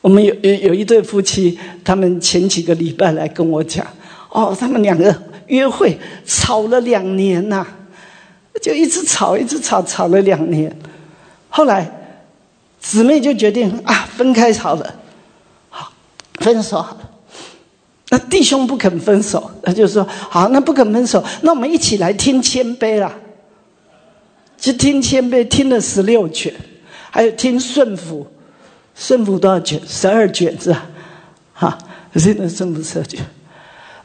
[0.00, 3.86] 我们有有有一对夫妻，他们前几个礼拜来跟我讲，
[4.30, 5.14] 哦，他们两个
[5.46, 7.66] 约会吵了两年呐，
[8.62, 10.74] 就一直吵，一直吵，吵了两年。
[11.48, 11.90] 后来
[12.80, 14.94] 姊妹就决定啊，分开吵了，
[15.68, 15.92] 好，
[16.40, 17.10] 分手好了。
[18.10, 23.12] 那弟兄不肯分手，他就说好，那不肯分手，那我们一起来听谦卑啦。
[24.58, 26.52] 就听谦卑听了十六卷，
[27.10, 28.26] 还有听顺服，
[28.94, 29.80] 顺服多少卷？
[29.86, 30.86] 十二卷是吧？
[31.54, 31.78] 哈，
[32.14, 33.20] 真的顺服十二卷。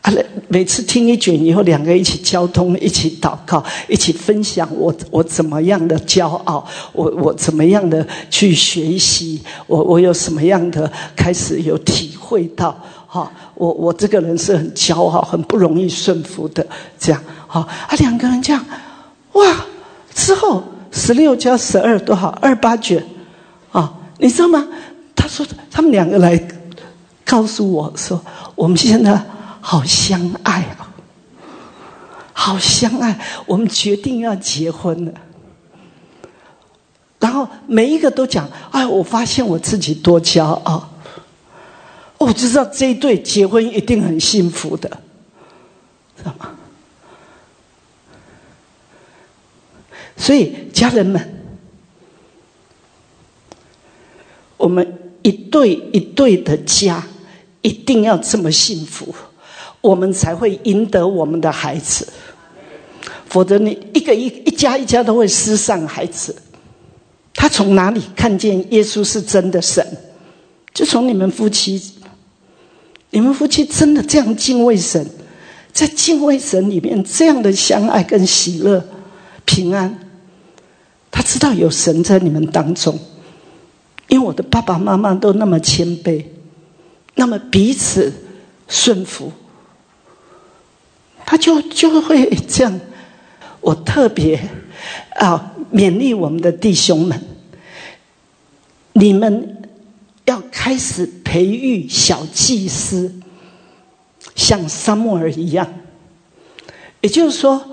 [0.02, 0.14] 啊，
[0.50, 12.78] 每次听一卷以后，两个一起交通，一起祷告，一起分享我我怎么样的骄傲，我我怎么样的去学习，我我有什么样的开始有体会到，
[13.08, 16.68] 哈，我我这个人是很骄傲，很不容易顺服的，
[17.00, 18.64] 这样，哈啊，两个人这样，
[19.32, 19.66] 哇！
[20.14, 22.28] 之后十六加十二多少？
[22.42, 23.04] 二八卷，
[23.72, 24.68] 啊，你知道吗？
[25.16, 26.40] 他说他们两个来
[27.26, 28.24] 告诉我说，
[28.56, 29.20] 我们现在
[29.60, 30.94] 好相爱啊，
[32.34, 35.14] 好相爱，我们决定要结婚了。
[37.20, 40.90] 然后每一个都讲，哎，我发现我自己多骄傲，
[42.18, 44.90] 我就知道这一对结婚一定很幸福的，
[46.18, 46.50] 知道吗？
[50.16, 51.22] 所以，家人们，
[54.58, 57.04] 我们一对一对的家，
[57.62, 59.14] 一定要这么幸福，
[59.82, 62.08] 我们才会赢得我们的孩子。
[63.28, 66.36] 否则，你一个一一家一家都会失散孩子。
[67.34, 69.86] 他从哪里看见耶稣是真的神？
[70.74, 71.82] 就从你们夫妻，
[73.10, 75.06] 你们夫妻真的这样敬畏神，
[75.74, 78.86] 在敬畏神里面这样的相爱跟喜乐、
[79.46, 80.03] 平安。
[81.16, 83.00] 他知道有神在你们当中，
[84.08, 86.26] 因为我的爸爸妈妈都那么谦卑，
[87.14, 88.12] 那么彼此
[88.68, 89.32] 顺服，
[91.24, 92.80] 他就就会这样。
[93.62, 94.42] 我特别
[95.12, 97.22] 啊勉励我们的弟兄们，
[98.94, 99.70] 你们
[100.26, 103.14] 要开始培育小祭司，
[104.34, 105.72] 像沙漠尔一样，
[107.02, 107.70] 也就是说。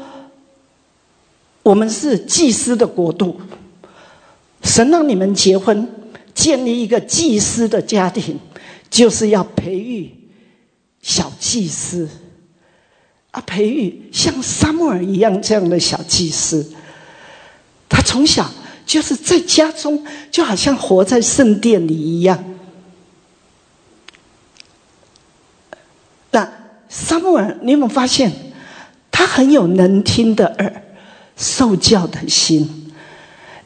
[1.71, 3.41] 我们是祭司的国度，
[4.65, 5.89] 神让你们结婚，
[6.35, 8.41] 建立一个祭司的家庭，
[8.91, 10.11] 就是要培育
[11.01, 12.09] 小祭司，
[13.31, 16.73] 啊，培育像撒母耳一样这样的小祭司。
[17.89, 18.51] 他从小
[18.85, 22.45] 就是在家中，就好像活在圣殿里一样。
[26.33, 26.53] 那
[26.89, 28.33] 撒母耳，你有没有发现，
[29.13, 30.83] 他很有能听的耳，
[31.41, 32.93] 受教的心。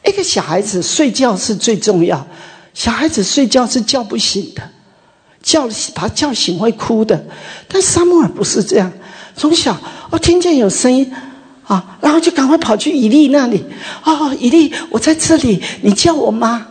[0.05, 2.25] 一个小孩子睡觉是最重要。
[2.73, 4.63] 小孩子睡觉是叫不醒的，
[5.43, 7.25] 叫把他叫醒会哭的。
[7.67, 8.91] 但沙摩尔不是这样，
[9.35, 9.77] 从小
[10.09, 11.11] 我听见有声音
[11.65, 13.63] 啊，然后就赶快跑去以利那里。
[14.03, 16.67] 哦，以利，我在这里，你叫我吗？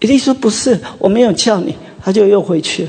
[0.00, 1.74] 以利说不是，我没有叫你。
[2.04, 2.88] 他就又回去。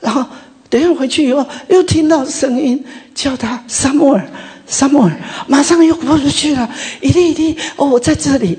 [0.00, 0.24] 然后
[0.68, 2.84] 等下回去以后，又听到声音
[3.14, 4.28] 叫他沙摩尔，
[4.72, 6.66] 沙摩尔，马上又跑出去了。
[7.02, 8.58] 一粒一粒，哦，我在这里，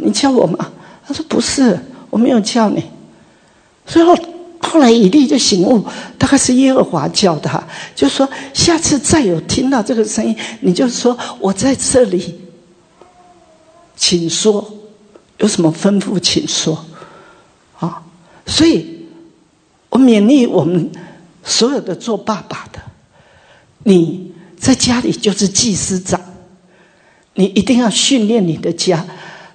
[0.00, 0.72] 你叫我吗？
[1.06, 2.82] 他说：“不是，我没有叫你。”
[3.84, 4.16] 最后
[4.58, 7.62] 后来以利就醒悟，大概是耶和华叫他，
[7.94, 12.40] 就说：“下次再有听到这个声音，你就说我在这里，
[13.94, 14.66] 请说，
[15.36, 16.82] 有什么吩咐，请说。”
[17.78, 18.02] 啊，
[18.46, 19.04] 所以
[19.90, 20.90] 我勉励我们
[21.42, 22.80] 所有的做爸爸的，
[23.82, 24.32] 你
[24.64, 26.18] 在家里就是祭司长，
[27.34, 29.04] 你一定要训练你的家。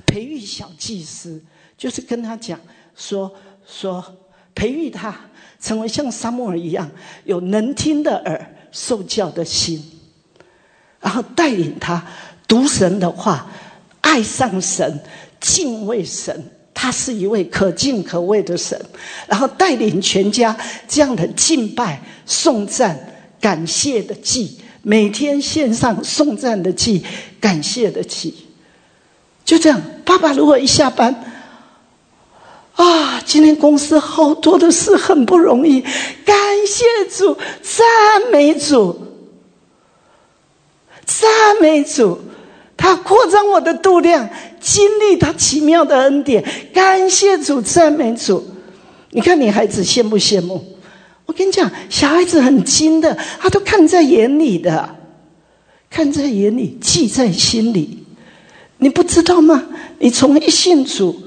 [0.05, 1.41] 培育小祭司，
[1.75, 2.59] 就是跟他讲
[2.95, 3.33] 说
[3.65, 4.05] 说，
[4.53, 5.19] 培育他
[5.59, 6.87] 成为像沙漠尔一样
[7.23, 9.83] 有能听的耳、受教的心，
[10.99, 12.05] 然后带领他
[12.47, 13.49] 读神的话，
[14.01, 14.99] 爱上神、
[15.41, 16.51] 敬畏神。
[16.71, 18.79] 他是一位可敬可畏的神，
[19.27, 20.55] 然后带领全家
[20.87, 22.97] 这样的敬拜、颂赞、
[23.41, 27.03] 感谢的祭，每天献上颂赞的祭、
[27.39, 28.33] 感谢的祭。
[29.45, 31.23] 就这样，爸爸如果一下班，
[32.75, 35.81] 啊，今天公司好多的事，很不容易。
[35.81, 36.35] 感
[36.67, 38.99] 谢主，赞美主，
[41.05, 41.29] 赞
[41.59, 42.19] 美主，
[42.77, 44.29] 他扩张我的度量，
[44.61, 46.43] 经历他奇妙的恩典。
[46.73, 48.47] 感谢主，赞美主。
[49.11, 50.63] 你看，你孩子羡不羡慕？
[51.29, 54.95] 我跟你讲，小孩子很精的，他都看在眼里的，
[55.87, 58.03] 看在眼里，记在心里。
[58.79, 59.63] 你不知道吗？
[59.99, 61.21] 你从一信主，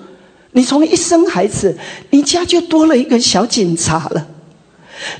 [0.50, 1.78] 你从一生孩子，
[2.10, 4.26] 你家就多了一个小警察了。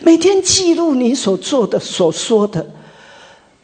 [0.00, 2.66] 每天记录你所做的、所说的。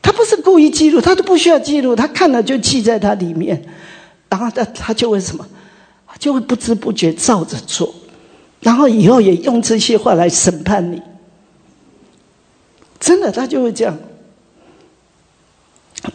[0.00, 3.60] 他不是故意记录，他都不需要记录，他看了就记在他里面。
[4.28, 5.44] 然后他他就会什么？
[6.20, 7.92] 就会不知不觉照着做。
[8.60, 11.02] 然后以后也用这些话来审判你。
[13.00, 13.98] 真的，他就会这样。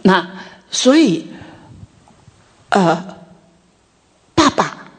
[0.02, 0.28] 那
[0.70, 1.26] 所以。
[2.70, 3.06] 呃，
[4.34, 4.90] 爸爸、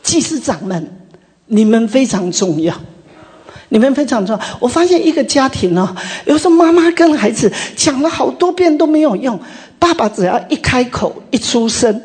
[0.00, 1.08] 祭司长们，
[1.46, 2.80] 你们非常重要，
[3.68, 4.44] 你们非常重要。
[4.60, 9.40] 我发现一个家庭呢，有时候妈妈跟孩子讲了好多遍都没有用，
[9.76, 12.00] 爸爸只要一开口、一出声，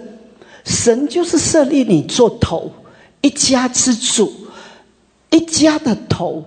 [0.64, 2.72] 神就是设立你做头，
[3.22, 4.45] 一家之主，
[5.36, 6.46] 一家的头，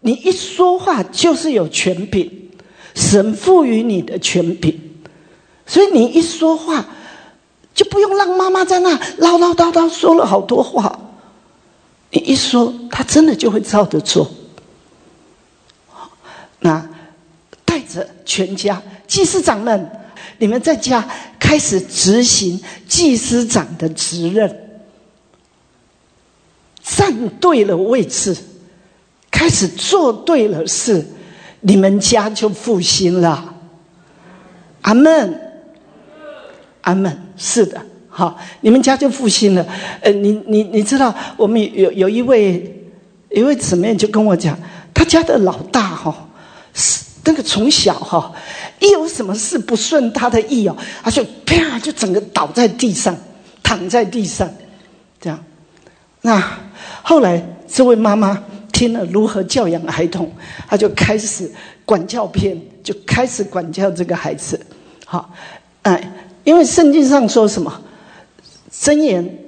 [0.00, 2.50] 你一说话就是有权柄，
[2.94, 4.78] 神赋予你的权柄，
[5.66, 6.86] 所以你一说话。
[7.74, 10.98] 就不用让妈妈在那唠唠叨叨说了好多话，
[12.10, 14.30] 你一说，他真的就会照着做。
[16.60, 16.86] 那
[17.64, 19.90] 带着全家祭司长们，
[20.36, 21.08] 你们在家
[21.40, 24.71] 开始执行祭司长的责任，
[26.82, 28.36] 站对了位置，
[29.30, 31.06] 开始做对了事，
[31.60, 33.54] 你们家就复兴了。
[34.82, 35.40] 阿门。
[36.84, 39.64] 阿门，是的，好，你们家就复兴了。
[40.00, 42.90] 呃，你你你知道，我们有有一位
[43.30, 44.58] 一位姊妹就跟我讲，
[44.92, 46.28] 他家的老大哈，
[46.74, 48.34] 是那个从小哈，
[48.80, 53.16] 一有什么事不顺他的意哦，他就啪就整个倒在地上，
[53.62, 54.52] 躺在地上，
[55.20, 55.44] 这样。
[56.22, 56.58] 那
[57.02, 58.42] 后来这位妈妈
[58.72, 60.32] 听了如何教养孩童，
[60.66, 61.50] 她就开始
[61.84, 64.58] 管教片，就开始管教这个孩子。
[65.04, 65.30] 好，
[65.82, 66.12] 哎。
[66.44, 67.80] 因为圣经上说什么
[68.68, 69.38] 箴言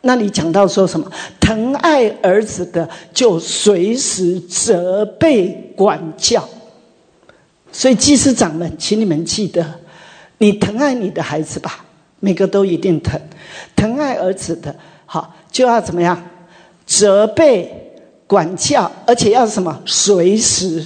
[0.00, 1.08] 那里讲到说什么
[1.38, 6.48] 疼爱儿子的就随时责备管教，
[7.70, 9.64] 所以祭司长们，请你们记得，
[10.38, 11.84] 你疼爱你的孩子吧，
[12.18, 13.20] 每个都一定疼。
[13.76, 14.74] 疼爱儿子的，
[15.50, 16.22] 就要怎么样
[16.86, 17.92] 责备
[18.26, 20.84] 管教，而且要什么随时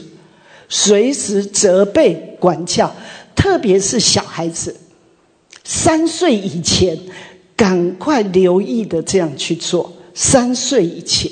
[0.69, 2.95] 随时责备管教，
[3.37, 4.75] 特别是小孩子。
[5.63, 6.99] 三岁以前，
[7.57, 9.93] 赶快留意的这样去做。
[10.15, 11.31] 三岁以前，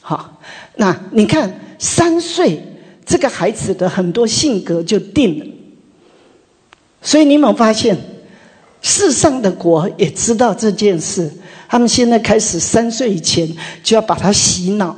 [0.00, 0.40] 好，
[0.76, 2.62] 那你看三岁
[3.04, 5.46] 这个孩子的很多性格就定了。
[7.02, 7.96] 所以你有没有发现，
[8.82, 11.30] 世上的国也知道这件事，
[11.68, 13.48] 他们现在开始三岁以前
[13.82, 14.96] 就要把他洗脑，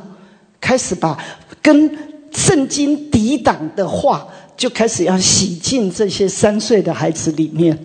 [0.60, 1.18] 开始把
[1.62, 1.90] 跟
[2.32, 4.26] 圣经抵挡的话，
[4.56, 7.78] 就开始要洗进这些三岁的孩子里面，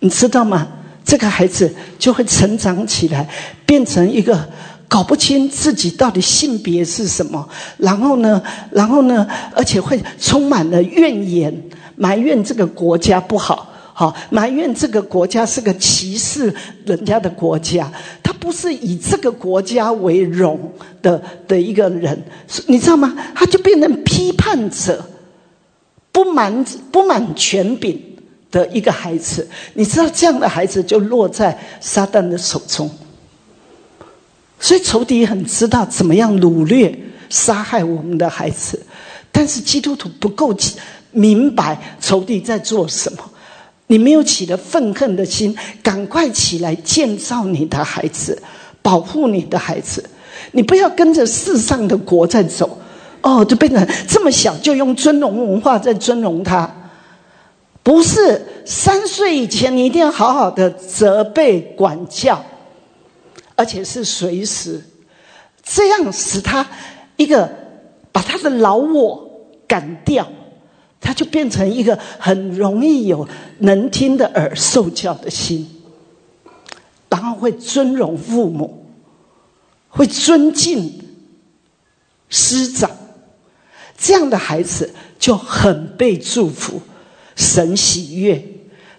[0.00, 0.68] 你知道吗？
[1.04, 3.28] 这个孩子就会成长起来，
[3.64, 4.48] 变成一个
[4.88, 7.48] 搞不清自己到底性别是什么，
[7.78, 8.42] 然后呢，
[8.72, 11.62] 然后呢，而且会充满了怨言，
[11.94, 16.54] 埋怨这个国家不好，好埋怨这个国家是个歧视
[16.84, 17.90] 人家的国家，
[18.22, 20.70] 他不是以这个国家为荣
[21.00, 22.22] 的的一个人，
[22.66, 23.16] 你知道吗？
[23.34, 25.02] 他就变成批判者，
[26.12, 26.62] 不满
[26.92, 27.98] 不满权柄。
[28.48, 32.88] 的一个孩子，你知道这样的孩子就落在撒旦的手中，
[34.60, 36.96] 所以仇敌很知道怎么样掳掠、
[37.28, 38.80] 杀害我们的孩子，
[39.32, 40.54] 但是基督徒不够
[41.10, 43.18] 明白仇敌在做什么。
[43.88, 48.42] 你没有起了愤恨的心，赶快起来建造你的孩子，
[48.82, 50.04] 保护你的孩子。
[50.52, 52.78] 你不要跟着世上的国在走，
[53.20, 56.68] 哦，就变成这么小就用尊荣文化在尊荣他。
[57.82, 62.44] 不是三岁以前，你一定要好好的责备管教，
[63.54, 64.82] 而且是随时，
[65.62, 66.66] 这样使他
[67.16, 67.48] 一个
[68.10, 69.30] 把他的老我
[69.68, 70.26] 赶掉，
[71.06, 73.28] 他就变成一个很容易有
[73.60, 75.64] 能听的耳、受教的心，
[77.08, 78.86] 然后会尊荣父母，
[79.88, 81.00] 会尊敬
[82.28, 82.90] 师长，
[83.96, 86.82] 这样的孩子就很被祝福。
[87.36, 88.44] 神喜悦，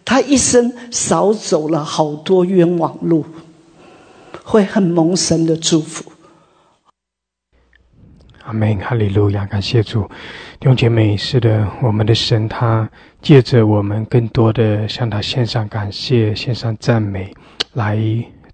[0.06, 3.26] 他一生少走了好多冤枉路，
[4.46, 6.10] 会很蒙神的祝福。
[8.48, 10.04] 阿门，哈利路亚，感谢主，
[10.58, 12.90] 弟兄姐妹，是的，我们的神他
[13.22, 17.30] 借着我们更多的向他献上感谢、献上赞美，
[17.74, 18.00] 来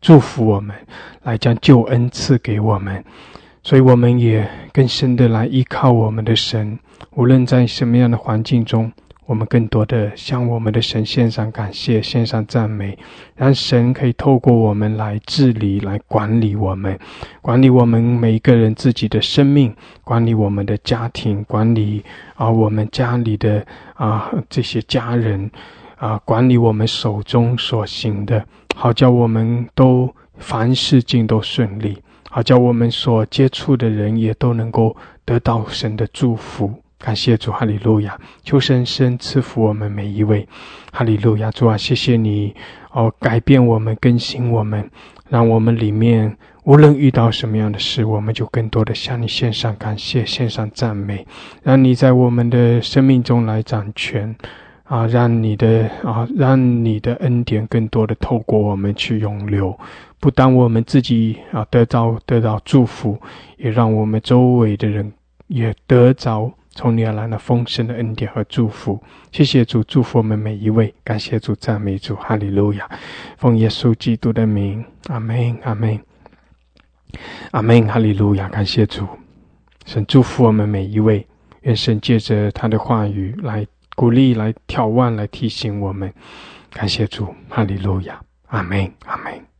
[0.01, 0.75] 祝福我们，
[1.21, 3.03] 来将救恩赐给我们，
[3.61, 6.79] 所以我们也更深的来依靠我们的神，
[7.11, 8.91] 无论在什么样的环境中。
[9.33, 12.95] 我们更多的向我们的神献上感谢，献上赞美，
[13.35, 16.99] 让神可以透过我们来治理、来管理我们，
[17.41, 22.05] 管理我们每一个人自己的生命，管理我们的家庭，管理
[22.35, 23.65] 啊我们家里的
[23.95, 25.49] 啊这些家人，
[25.97, 28.45] 啊管理我们手中所行的，
[28.75, 31.97] 好叫我们都凡事尽都顺利，
[32.29, 34.95] 好叫我们所接触的人也都能够
[35.25, 36.82] 得到神的祝福。
[37.03, 38.17] 感谢主，哈利路亚！
[38.43, 40.47] 求神神赐福我们每一位，
[40.93, 41.51] 哈利路亚！
[41.51, 42.55] 主啊，谢谢你
[42.91, 44.89] 哦，改变我们，更新我们，
[45.27, 51.27] 让我们里面无论遇到什么样的事，我们就更多的向你献上感谢，献上赞美，
[51.61, 54.33] 让你在我们的生命中来掌权
[54.85, 55.05] 啊！
[55.05, 59.77] 让你的啊，让你的恩典更多的透过我们去涌流，
[60.21, 63.19] 不但我们自己啊得到得到祝福，
[63.57, 65.11] 也让我们周围的人
[65.47, 66.49] 也得着。
[66.75, 69.01] 从你而来的丰盛的恩典和祝福，
[69.31, 72.89] 谢谢主，祝福我们每一位，感谢主，赞美主，哈利路亚，
[73.37, 75.99] 奉耶稣基督的名，阿门，阿门，
[77.51, 79.07] 阿门，哈利路亚，感谢主，
[79.85, 81.25] 神祝福我们每一位，
[81.61, 86.11] 愿神借着他的话语来鼓励、来眺望、来提醒我们，
[86.71, 89.52] 感谢主，哈利路亚，阿门，阿门。